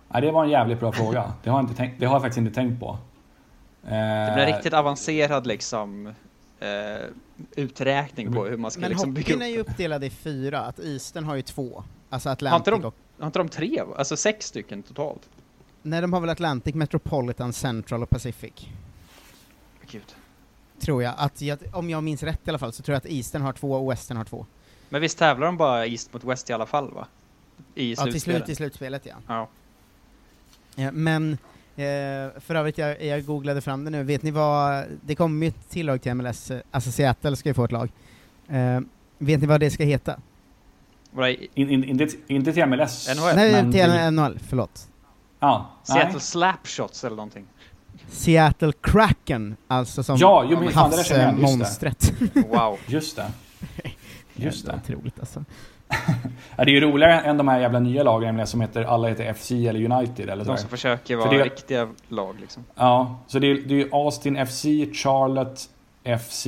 Nej, 0.08 0.22
det 0.22 0.30
var 0.32 0.44
en 0.44 0.50
jävligt 0.50 0.80
bra 0.80 0.92
fråga. 0.92 1.32
Det 1.42 1.50
har 1.50 1.58
jag, 1.58 1.64
inte 1.64 1.74
tänkt, 1.76 2.00
det 2.00 2.06
har 2.06 2.14
jag 2.14 2.22
faktiskt 2.22 2.38
inte 2.38 2.54
tänkt 2.54 2.80
på. 2.80 2.98
Det 3.82 3.88
blir 3.88 3.98
en 3.98 4.38
Eh, 4.38 4.54
riktigt 4.54 4.72
avancerad 4.72 5.46
liksom 5.46 6.06
eh, 6.60 6.66
uträkning 7.56 8.32
på 8.32 8.44
hur 8.44 8.56
man 8.56 8.70
ska 8.70 8.80
Men 8.80 8.90
liksom 8.90 9.14
bygga 9.14 9.34
upp 9.34 9.42
är 9.42 9.46
ju 9.46 9.54
det. 9.54 9.60
uppdelad 9.60 10.04
i 10.04 10.10
fyra, 10.10 10.60
att 10.60 10.78
Eastern 10.78 11.24
har 11.24 11.34
ju 11.36 11.42
två. 11.42 11.84
Alltså 12.10 12.28
Har 12.28 12.32
Atlantic 12.32 12.58
inte, 12.58 12.70
de, 12.70 12.84
och... 12.84 12.94
har 13.18 13.26
inte 13.26 13.38
de 13.38 13.48
tre? 13.48 13.82
Alltså 13.96 14.16
sex 14.16 14.46
stycken 14.46 14.82
totalt? 14.82 15.28
Nej, 15.82 16.00
de 16.00 16.12
har 16.12 16.20
väl 16.20 16.30
Atlantic, 16.30 16.74
Metropolitan, 16.74 17.52
Central 17.52 18.02
och 18.02 18.10
Pacific. 18.10 18.52
Gud. 19.90 20.14
Tror 20.80 21.02
jag. 21.02 21.14
Att 21.16 21.42
jag. 21.42 21.58
Om 21.72 21.90
jag 21.90 22.02
minns 22.04 22.22
rätt 22.22 22.40
i 22.44 22.50
alla 22.50 22.58
fall, 22.58 22.72
så 22.72 22.82
tror 22.82 22.92
jag 22.94 22.98
att 22.98 23.06
Eastern 23.12 23.42
har 23.42 23.52
två 23.52 23.72
och 23.72 23.90
Western 23.92 24.16
har 24.16 24.24
två. 24.24 24.46
Men 24.88 25.00
visst 25.00 25.18
tävlar 25.18 25.46
de 25.46 25.56
bara 25.56 25.86
East 25.86 26.12
mot 26.12 26.24
West 26.24 26.50
i 26.50 26.52
alla 26.52 26.66
fall 26.66 26.90
va? 26.94 27.06
I 27.74 27.90
Ja, 27.94 28.02
till 28.02 28.12
slutspelet? 28.12 28.44
slut 28.44 28.48
i 28.48 28.54
slutspelet 28.54 29.06
ja. 29.06 29.14
Ja. 29.28 29.48
Ja, 30.76 30.92
men 30.92 31.32
eh, 31.76 32.40
för 32.40 32.54
övrigt, 32.54 32.78
jag, 32.78 33.04
jag 33.04 33.24
googlade 33.24 33.60
fram 33.60 33.84
det 33.84 33.90
nu. 33.90 34.02
Vet 34.02 34.22
ni 34.22 34.30
vad, 34.30 34.84
det 35.02 35.14
kommer 35.14 35.46
ju 35.46 35.48
ett 35.48 35.70
tillägg 35.70 36.02
till 36.02 36.14
MLS, 36.14 36.50
eh, 36.50 36.60
alltså 36.70 36.92
Seattle 36.92 37.36
ska 37.36 37.48
ju 37.48 37.54
få 37.54 37.64
ett 37.64 37.72
lag. 37.72 37.92
Eh, 38.48 38.80
vet 39.18 39.40
ni 39.40 39.46
vad 39.46 39.60
det 39.60 39.70
ska 39.70 39.84
heta? 39.84 40.20
Vadå, 41.10 41.28
in, 41.54 41.70
in, 41.70 41.84
inte, 41.84 42.08
inte 42.26 42.52
till 42.52 42.66
MLS. 42.66 43.08
NHL? 43.16 43.36
Nej, 43.36 43.52
men 43.52 43.72
till 43.72 44.12
NHL, 44.12 44.38
förlåt. 44.48 44.88
Ja, 45.40 45.70
Seattle 45.82 46.12
nej. 46.12 46.20
Slapshots 46.20 47.04
eller 47.04 47.16
någonting? 47.16 47.46
Seattle 48.08 48.72
Kraken, 48.80 49.56
alltså 49.68 50.02
som 50.02 50.16
Ja, 50.16 50.46
jo, 50.50 50.60
men 50.60 50.74
havsmonstret. 50.74 52.12
Wow. 52.34 52.78
Just 52.86 53.16
det. 53.16 53.32
Just 54.34 54.66
det. 54.66 54.80
Otroligt 54.84 55.20
alltså. 55.20 55.44
Ja, 56.56 56.64
det 56.64 56.70
är 56.70 56.74
ju 56.74 56.80
roligare 56.80 57.20
än 57.20 57.36
de 57.36 57.48
här 57.48 57.60
jävla 57.60 57.78
nya 57.78 58.02
lagen 58.02 58.46
som 58.46 58.60
heter, 58.60 58.84
alla 58.84 59.08
heter 59.08 59.32
FC 59.32 59.50
eller 59.50 59.92
United 59.92 60.28
eller 60.30 60.44
De 60.44 60.56
som 60.56 60.68
försöker 60.68 61.16
För 61.16 61.26
vara 61.26 61.38
det- 61.38 61.44
riktiga 61.44 61.88
lag 62.08 62.36
liksom. 62.40 62.64
Ja, 62.74 63.18
så 63.26 63.38
det 63.38 63.46
är, 63.50 63.54
det 63.54 63.74
är 63.74 63.78
ju 63.78 63.88
Austin 63.92 64.46
FC, 64.46 64.64
Charlotte 64.92 65.60
FC, 66.18 66.46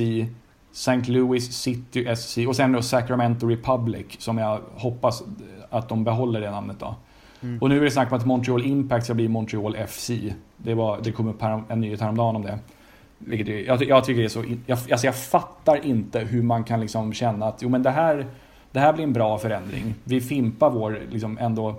St. 0.71 1.11
Louis 1.11 1.51
City 1.61 2.15
SC 2.15 2.37
och 2.47 2.55
sen 2.55 2.71
då 2.71 2.81
Sacramento 2.81 3.47
Republic 3.47 4.05
som 4.17 4.37
jag 4.37 4.59
hoppas 4.75 5.23
att 5.69 5.89
de 5.89 6.03
behåller 6.03 6.41
det 6.41 6.51
namnet 6.51 6.79
då. 6.79 6.95
Mm. 7.41 7.59
Och 7.61 7.69
nu 7.69 7.77
är 7.79 7.83
det 7.83 7.91
snack 7.91 8.11
om 8.11 8.17
att 8.17 8.25
Montreal 8.25 8.65
Impact 8.65 9.05
ska 9.05 9.13
bli 9.13 9.27
Montreal 9.27 9.77
FC. 9.87 10.11
Det, 10.57 10.73
var, 10.73 10.99
det 11.03 11.11
kom 11.11 11.27
upp 11.27 11.41
här, 11.41 11.63
en 11.69 11.81
nyhet 11.81 12.01
häromdagen 12.01 12.35
om 12.35 12.41
det. 12.41 12.59
Vilket 13.17 13.67
jag, 13.67 13.83
jag 13.83 14.03
tycker 14.03 14.19
det 14.19 14.25
är 14.25 14.29
så... 14.29 14.43
Jag, 14.65 14.79
alltså 14.91 15.05
jag 15.07 15.15
fattar 15.15 15.85
inte 15.85 16.19
hur 16.19 16.43
man 16.43 16.63
kan 16.63 16.79
liksom 16.81 17.13
känna 17.13 17.45
att 17.45 17.61
jo 17.61 17.69
men 17.69 17.83
det 17.83 17.89
här, 17.89 18.27
det 18.71 18.79
här 18.79 18.93
blir 18.93 19.03
en 19.03 19.13
bra 19.13 19.37
förändring. 19.37 19.95
Vi 20.03 20.21
fimpar 20.21 20.69
vår 20.69 20.99
liksom 21.11 21.37
ändå 21.37 21.75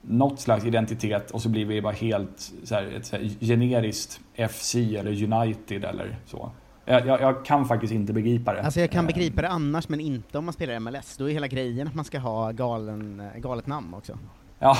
något 0.00 0.40
slags 0.40 0.64
identitet 0.64 1.30
och 1.30 1.42
så 1.42 1.48
blir 1.48 1.64
vi 1.64 1.82
bara 1.82 1.92
helt 1.92 2.52
så 2.64 2.74
här, 2.74 2.92
ett 2.96 3.06
så 3.06 3.16
här 3.16 3.30
generiskt 3.40 4.20
FC 4.48 4.74
eller 4.74 5.32
United 5.32 5.84
eller 5.84 6.16
så. 6.26 6.50
Jag, 6.84 7.06
jag, 7.06 7.20
jag 7.20 7.44
kan 7.44 7.64
faktiskt 7.64 7.92
inte 7.92 8.12
begripa 8.12 8.54
det. 8.54 8.62
Alltså 8.62 8.80
jag 8.80 8.90
kan 8.90 9.04
Eh, 9.04 9.06
begripa 9.06 9.42
det 9.42 9.48
annars, 9.48 9.88
men 9.88 10.00
inte 10.00 10.38
om 10.38 10.44
man 10.44 10.54
spelar 10.54 10.80
MLS. 10.80 11.16
Då 11.16 11.30
är 11.30 11.32
hela 11.32 11.46
grejen 11.46 11.88
att 11.88 11.94
man 11.94 12.04
ska 12.04 12.18
ha 12.18 12.50
galen, 12.50 13.20
eh, 13.20 13.40
galet 13.40 13.66
namn 13.66 13.94
också. 13.94 14.18
Ja. 14.64 14.78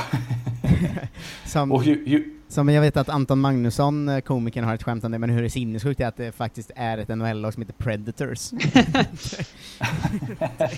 Som, 1.44 1.72
och 1.72 1.84
ju, 1.84 2.02
ju, 2.06 2.40
som 2.48 2.68
jag 2.68 2.80
vet 2.80 2.96
att 2.96 3.08
Anton 3.08 3.40
Magnusson, 3.40 4.08
eh, 4.08 4.20
komikern, 4.20 4.64
har 4.64 4.74
ett 4.74 4.82
skämt 4.82 5.04
om 5.04 5.12
det, 5.12 5.18
men 5.18 5.30
hur 5.30 5.40
det 5.40 5.46
är 5.46 5.48
sinnessjukt 5.48 6.00
är 6.00 6.06
att 6.06 6.16
det 6.16 6.32
faktiskt 6.32 6.70
är 6.76 6.98
ett 6.98 7.08
NHL-lag 7.08 7.54
som 7.54 7.62
heter 7.62 7.74
Predators. 7.74 8.52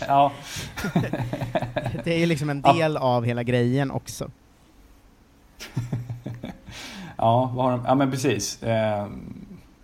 ja. 0.08 0.32
det 2.04 2.14
är 2.14 2.18
ju 2.18 2.26
liksom 2.26 2.50
en 2.50 2.62
del 2.62 2.96
av 2.96 3.24
hela 3.24 3.42
grejen 3.42 3.90
också. 3.90 4.30
Ja, 7.16 7.52
vad 7.54 7.64
har 7.64 7.72
de? 7.72 7.84
Ja 7.86 7.94
men 7.94 8.10
precis. 8.10 8.58
Vad 8.62 9.10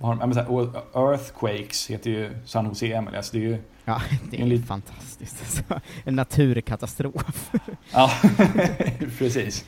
har 0.03 0.15
men 0.15 0.35
så 0.35 0.41
här, 0.41 0.51
Earthquakes 0.95 1.91
heter 1.91 2.11
ju 2.11 2.31
San 2.45 2.67
Jose 2.67 3.01
MLS. 3.01 3.31
Det 3.31 3.39
är 3.39 3.43
ju... 3.43 3.59
Ja, 3.85 4.03
det 4.31 4.41
är 4.41 4.43
En 4.43 4.63
fantastiskt. 4.63 5.37
Alltså, 5.41 5.81
en 6.05 6.17
naturkatastrof. 6.17 7.51
Ja, 7.93 8.11
precis. 9.19 9.65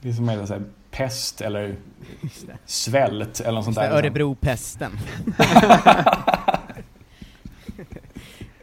Det 0.00 0.08
är 0.08 0.12
som 0.12 0.28
är 0.28 0.46
så 0.46 0.52
här, 0.52 0.62
pest 0.90 1.40
eller 1.40 1.76
svält 2.64 3.40
eller 3.40 3.52
något 3.52 3.64
sånt 3.64 3.76
där. 3.76 3.90
Örebropesten. 3.90 4.92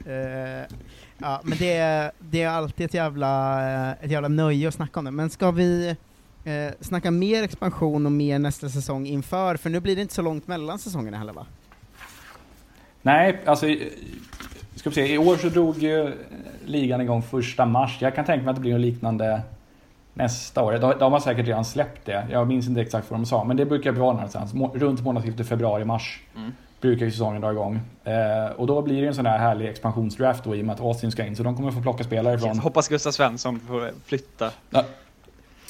Eh, 0.08 0.66
ja, 1.18 1.42
men 1.44 1.58
det 1.58 1.74
är, 1.74 2.12
det 2.20 2.42
är 2.42 2.50
alltid 2.50 2.86
ett 2.86 2.94
jävla, 2.94 3.62
eh, 3.90 4.06
ett 4.06 4.12
jävla 4.12 4.28
nöje 4.28 4.68
att 4.68 4.74
snacka 4.74 5.00
om 5.00 5.06
det. 5.06 5.12
Men 5.12 5.30
ska 5.30 5.52
vi 5.52 5.96
eh, 6.48 6.72
snacka 6.82 7.12
mer 7.12 7.44
expansion 7.44 8.06
och 8.06 8.12
mer 8.12 8.40
nästa 8.40 8.70
säsong 8.70 9.06
inför? 9.08 9.56
För 9.56 9.70
nu 9.70 9.80
blir 9.80 9.96
det 9.96 10.02
inte 10.02 10.14
så 10.14 10.22
långt 10.22 10.48
mellan 10.48 10.80
säsongerna 10.80 11.18
heller 11.18 11.34
va? 11.34 11.46
Nej, 13.02 13.42
alltså... 13.46 13.68
i- 13.68 13.92
Ska 14.76 14.90
vi 14.90 14.94
se, 14.96 15.14
i 15.14 15.18
år 15.18 15.36
så 15.38 15.50
drog 15.50 15.78
ju 15.78 16.14
ligan 16.66 17.02
igång 17.02 17.22
första 17.22 17.66
mars. 17.66 17.98
Jag 18.02 18.16
kan 18.16 18.26
tänka 18.26 18.44
mig 18.44 18.50
att 18.50 18.56
det 18.56 18.62
blir 18.62 18.72
något 18.72 18.82
liknande 18.82 19.42
nästa 20.14 20.64
år. 20.64 20.72
De, 20.74 20.94
de 21.00 21.12
har 21.14 21.20
säkert 21.20 21.46
redan 21.48 21.66
släppt 21.66 22.06
det. 22.06 22.28
Jag 22.32 22.48
minns 22.48 22.68
inte 22.68 22.82
exakt 22.82 23.12
vad 23.12 23.20
de 23.20 23.26
sa, 23.26 23.44
men 23.44 23.58
det 23.58 23.66
brukar 23.66 23.92
vara 23.92 24.14
någonstans. 24.14 24.54
Må, 24.54 24.68
runt 24.76 25.02
månadsskiftet 25.04 25.48
februari-mars 25.48 26.22
Mm. 26.36 26.52
brukar 26.82 27.06
ju 27.06 27.12
säsongen 27.12 27.42
dra 27.42 27.52
igång. 27.52 27.80
Eh, 28.04 28.52
och 28.56 28.68
då 28.68 28.82
blir 28.82 29.02
det 29.02 29.08
en 29.08 29.16
sån 29.16 29.26
här 29.26 29.38
härlig 29.38 29.68
expansionsdraft 29.70 30.44
då 30.44 30.56
i 30.56 30.62
och 30.62 30.66
med 30.66 30.74
att 30.74 30.82
Austin 30.82 31.12
ska 31.12 31.26
in. 31.26 31.36
Så 31.36 31.44
de 31.44 31.56
kommer 31.56 31.72
få 31.72 31.82
plocka 31.82 32.04
spelare 32.04 32.40
från... 32.40 32.60
Hoppas 32.60 32.88
Gustav 32.88 33.12
Svensson 33.12 33.60
får 33.60 33.92
flytta. 34.06 34.52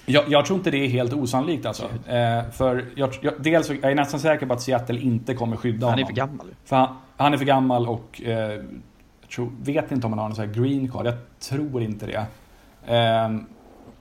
Jag, 0.09 0.23
jag, 0.27 0.45
tror 0.45 0.57
inte 0.57 0.71
det 0.71 0.77
är 0.77 0.89
helt 0.89 1.13
osannolikt 1.13 1.65
alltså. 1.65 1.83
Eh, 2.07 2.49
för 2.51 2.85
jag, 2.95 3.09
jag, 3.21 3.33
dels 3.39 3.69
jag 3.69 3.91
är 3.91 3.95
nästan 3.95 4.19
säker 4.19 4.45
på 4.45 4.53
att 4.53 4.61
Seattle 4.61 4.99
inte 4.99 5.33
kommer 5.33 5.55
skydda 5.55 5.85
honom. 5.85 5.93
Han 5.93 5.99
är 5.99 6.05
för 6.05 6.13
gammal. 6.13 6.47
För 6.65 6.75
han, 6.75 6.95
han 7.17 7.33
är 7.33 7.37
för 7.37 7.45
gammal 7.45 7.87
och 7.87 8.21
eh, 8.25 8.61
jag 9.21 9.29
tror, 9.35 9.51
vet 9.61 9.91
inte 9.91 10.07
om 10.07 10.13
han 10.13 10.19
har 10.19 10.27
någon 10.27 10.35
sån 10.35 10.47
här 10.47 10.53
green 10.53 10.91
card. 10.91 11.07
Jag 11.07 11.15
tror 11.39 11.81
inte 11.81 12.05
det. 12.05 12.25
Eh, 12.95 13.37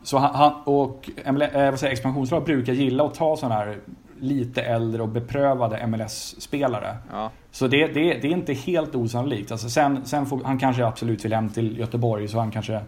så 0.03 0.19
han, 0.19 0.35
han 0.35 0.53
och 0.65 1.11
eh, 1.25 1.71
vad 1.71 1.81
säger, 1.81 1.93
expansionslag 1.93 2.45
brukar 2.45 2.73
gilla 2.73 3.05
att 3.05 3.15
ta 3.15 3.37
sådana 3.37 3.55
här 3.55 3.79
lite 4.21 4.63
äldre 4.63 5.03
och 5.03 5.09
beprövade 5.09 5.87
MLS-spelare. 5.87 6.97
Ja. 7.13 7.31
Så 7.51 7.67
det, 7.67 7.87
det, 7.87 8.15
det, 8.15 8.29
är 8.29 8.33
inte 8.33 8.53
helt 8.53 8.95
osannolikt. 8.95 9.53
Alltså 9.53 9.69
sen, 9.69 10.05
sen 10.05 10.27
får, 10.27 10.41
han 10.45 10.59
kanske 10.59 10.87
absolut 10.87 11.25
vill 11.25 11.33
hem 11.33 11.49
till 11.49 11.79
Göteborg 11.79 12.29
så 12.29 12.39
han 12.39 12.51
kanske 12.51 12.81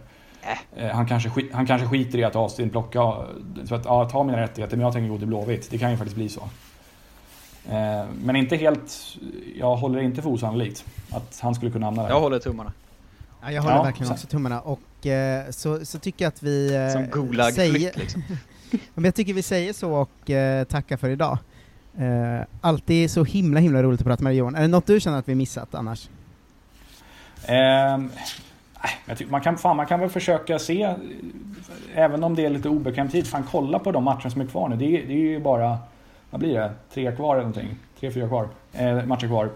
äh. 0.75 0.87
han, 0.87 1.05
kanske, 1.07 1.31
han 1.53 1.65
kanske 1.65 1.87
skiter 1.87 2.17
i 2.17 2.23
att 2.23 2.35
Austin 2.35 2.69
plockar, 2.69 3.27
så 3.65 3.75
att 3.75 3.85
ja, 3.85 4.09
ta 4.09 4.23
mina 4.23 4.41
rättigheter 4.41 4.77
men 4.77 4.83
jag 4.83 4.93
tänker 4.93 5.09
gå 5.09 5.17
till 5.17 5.27
Blåvitt. 5.27 5.71
Det 5.71 5.77
kan 5.77 5.91
ju 5.91 5.97
faktiskt 5.97 6.15
bli 6.15 6.29
så. 6.29 6.41
Eh, 7.69 8.05
men 8.23 8.35
inte 8.35 8.55
helt, 8.55 9.17
jag 9.55 9.75
håller 9.75 9.99
inte 9.99 10.21
för 10.21 10.29
osannolikt 10.29 10.85
att 11.11 11.39
han 11.41 11.55
skulle 11.55 11.71
kunna 11.71 11.85
hamna 11.85 12.03
där. 12.03 12.09
Jag 12.09 12.19
håller 12.19 12.39
tummarna. 12.39 12.73
Ja, 13.41 13.51
jag 13.51 13.61
håller 13.61 13.75
ja, 13.75 13.83
verkligen 13.83 14.11
också 14.11 14.27
tummarna 14.27 14.61
och 14.61 15.07
eh, 15.07 15.49
så, 15.49 15.85
så 15.85 15.99
tycker 15.99 16.25
jag 16.25 16.29
att 16.29 16.43
vi 16.43 16.75
eh, 16.75 16.89
Som 16.89 17.05
gulag 17.05 17.53
säger... 17.53 17.91
liksom. 17.95 18.23
Men 18.93 19.03
jag 19.03 19.15
tycker 19.15 19.33
vi 19.33 19.41
säger 19.41 19.73
så 19.73 19.91
och 19.91 20.29
eh, 20.29 20.63
tackar 20.63 20.97
för 20.97 21.09
idag. 21.09 21.37
Eh, 21.97 22.45
alltid 22.61 23.11
så 23.11 23.23
himla 23.23 23.59
himla 23.59 23.83
roligt 23.83 24.01
att 24.01 24.07
prata 24.07 24.23
med 24.23 24.31
dig 24.31 24.37
Johan. 24.37 24.55
Är 24.55 24.61
det 24.61 24.67
något 24.67 24.87
du 24.87 24.99
känner 24.99 25.19
att 25.19 25.29
vi 25.29 25.35
missat 25.35 25.75
annars? 25.75 26.09
Man, 29.29 29.41
kan, 29.41 29.57
fan, 29.57 29.77
man 29.77 29.85
kan 29.85 29.99
väl 29.99 30.09
försöka 30.09 30.59
se, 30.59 30.95
även 31.93 32.23
om 32.23 32.35
det 32.35 32.45
är 32.45 32.49
lite 32.49 32.69
obekväm 32.69 33.09
tid, 33.09 33.27
fan 33.27 33.43
kolla 33.51 33.79
på 33.79 33.91
de 33.91 34.03
matcher 34.03 34.29
som 34.29 34.41
är 34.41 34.45
kvar 34.45 34.69
nu. 34.69 34.75
Det 34.75 34.85
är, 34.85 35.07
det 35.07 35.13
är 35.13 35.17
ju 35.17 35.39
bara, 35.39 35.77
vad 36.29 36.39
blir 36.39 36.53
det, 36.53 36.71
tre 36.93 37.15
kvar 37.15 37.35
eller 37.35 37.47
någonting? 37.47 37.75
Tre, 37.99 38.11
fyra 38.11 38.27
kvar, 38.27 38.47
eh, 38.73 39.05
matcher 39.05 39.27
kvar. 39.27 39.49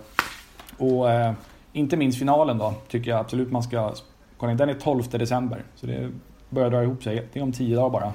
Och 0.77 1.11
eh, 1.11 1.33
inte 1.73 1.97
minst 1.97 2.19
finalen 2.19 2.57
då, 2.57 2.73
tycker 2.87 3.11
jag 3.11 3.19
absolut 3.19 3.51
man 3.51 3.63
ska 3.63 3.93
kolla 4.37 4.51
in. 4.51 4.57
Den 4.57 4.69
är 4.69 4.73
12 4.73 5.03
december, 5.09 5.63
så 5.75 5.85
det 5.85 6.11
börjar 6.49 6.69
dra 6.69 6.83
ihop 6.83 7.03
sig. 7.03 7.27
Det 7.33 7.39
är 7.39 7.43
om 7.43 7.51
tio 7.51 7.75
dagar 7.75 7.89
bara. 7.89 8.13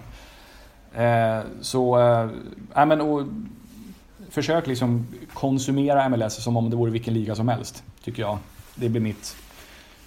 Eh, 1.04 1.44
så, 1.61 1.98
eh, 2.74 2.86
men, 2.86 3.00
och, 3.00 3.22
försök 4.30 4.66
liksom 4.66 5.06
konsumera 5.34 6.09
MLS 6.09 6.42
som 6.42 6.56
om 6.56 6.70
det 6.70 6.76
vore 6.76 6.90
vilken 6.90 7.14
liga 7.14 7.34
som 7.34 7.48
helst, 7.48 7.84
tycker 8.04 8.22
jag. 8.22 8.38
Det 8.74 8.88
blir 8.88 9.00
mitt, 9.00 9.36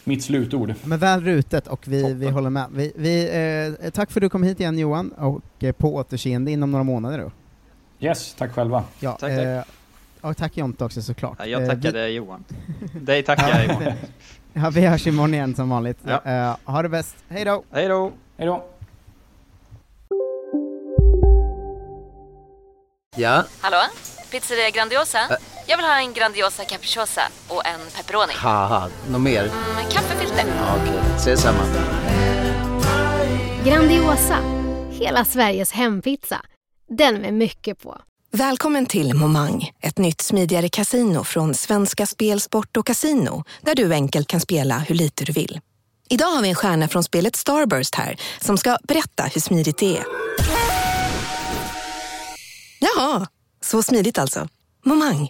mitt 0.04 0.24
slutord. 0.24 0.74
Men 0.84 1.00
väl 1.00 1.22
rutet 1.22 1.68
och 1.68 1.88
vi, 1.88 2.14
vi 2.14 2.30
håller 2.30 2.50
med. 2.50 2.66
Vi, 2.72 2.92
vi, 2.96 3.24
eh, 3.84 3.90
tack 3.90 4.12
för 4.12 4.20
att 4.20 4.22
du 4.22 4.30
kom 4.30 4.44
hit 4.44 4.60
igen 4.60 4.80
Johan, 4.80 5.10
och 5.10 5.64
eh, 5.64 5.72
på 5.72 5.96
återseende 5.96 6.52
inom 6.52 6.72
några 6.72 6.84
månader 6.84 7.18
då. 7.18 7.32
Yes, 8.06 8.34
tack 8.34 8.52
själva. 8.52 8.84
Ja, 9.00 9.12
tack, 9.12 9.20
tack. 9.20 9.32
Eh, 9.32 9.64
och 10.22 10.38
tack 10.38 10.58
Jonte 10.58 10.86
också 10.86 11.02
såklart. 11.02 11.38
Ja, 11.40 11.46
jag 11.46 11.70
tackade 11.70 12.06
vi... 12.06 12.12
Johan. 12.12 12.44
Dig 13.02 13.24
tackar 13.24 13.50
jag 13.50 13.66
Johan. 13.66 13.94
Ja, 14.54 14.70
vi 14.70 14.82
hörs 14.82 15.08
imorgon 15.08 15.34
igen 15.34 15.56
som 15.56 15.70
vanligt. 15.70 15.98
Ja. 16.04 16.50
Uh, 16.50 16.74
ha 16.74 16.82
det 16.82 16.90
bäst, 16.90 17.16
hej 17.30 17.46
då! 17.46 17.64
Hej 17.72 17.88
då! 17.88 18.12
Hej 18.38 18.48
då! 18.48 18.66
Ja? 23.16 23.44
Hallå? 23.62 23.78
Pizzeria 24.32 24.70
Grandiosa? 24.70 25.20
Ä 25.20 25.51
Jag 25.66 25.78
vill 25.78 25.86
ha 25.86 26.00
en 26.00 26.14
Grandiosa 26.14 26.66
capriciosa 26.66 27.22
och 27.48 27.66
en 27.66 27.80
pepperoni. 27.96 28.34
Haha, 28.36 28.90
något 29.10 29.22
mer? 29.22 29.44
Mm, 29.44 29.90
kaffefilter. 29.92 30.46
Ja, 30.48 30.76
Okej, 30.82 31.00
okay. 31.00 31.16
ses 31.16 31.42
samma. 31.42 31.64
Grandiosa, 33.66 34.38
hela 34.92 35.26
Sveriges 35.26 35.72
hempizza. 35.72 36.42
Den 36.90 37.16
med 37.16 37.34
mycket 37.34 37.80
på. 37.80 38.02
Välkommen 38.32 38.86
till 38.86 39.14
Momang, 39.14 39.72
ett 39.82 39.98
nytt 39.98 40.22
smidigare 40.22 40.70
casino 40.70 41.24
från 41.24 41.54
Svenska 41.54 42.06
Spel, 42.06 42.42
Sport 42.42 42.78
och 42.78 42.88
Casino 42.88 43.44
där 43.62 43.76
du 43.76 43.94
enkelt 43.94 44.28
kan 44.28 44.40
spela 44.40 44.78
hur 44.80 44.96
lite 44.96 45.26
du 45.26 45.32
vill. 45.32 45.60
Idag 46.10 46.28
har 46.28 46.42
vi 46.42 46.50
en 46.50 46.56
stjärna 46.56 46.88
från 46.88 47.04
spelet 47.04 47.36
Starburst 47.36 47.96
här 47.96 48.18
som 48.42 48.58
ska 48.58 48.78
berätta 48.84 49.24
hur 49.24 49.42
smidigt 49.42 49.78
det 49.78 49.98
är. 49.98 50.06
Jaha, 52.80 53.28
så 53.62 53.84
smidigt 53.84 54.18
alltså. 54.18 54.48
Momang, 54.86 55.30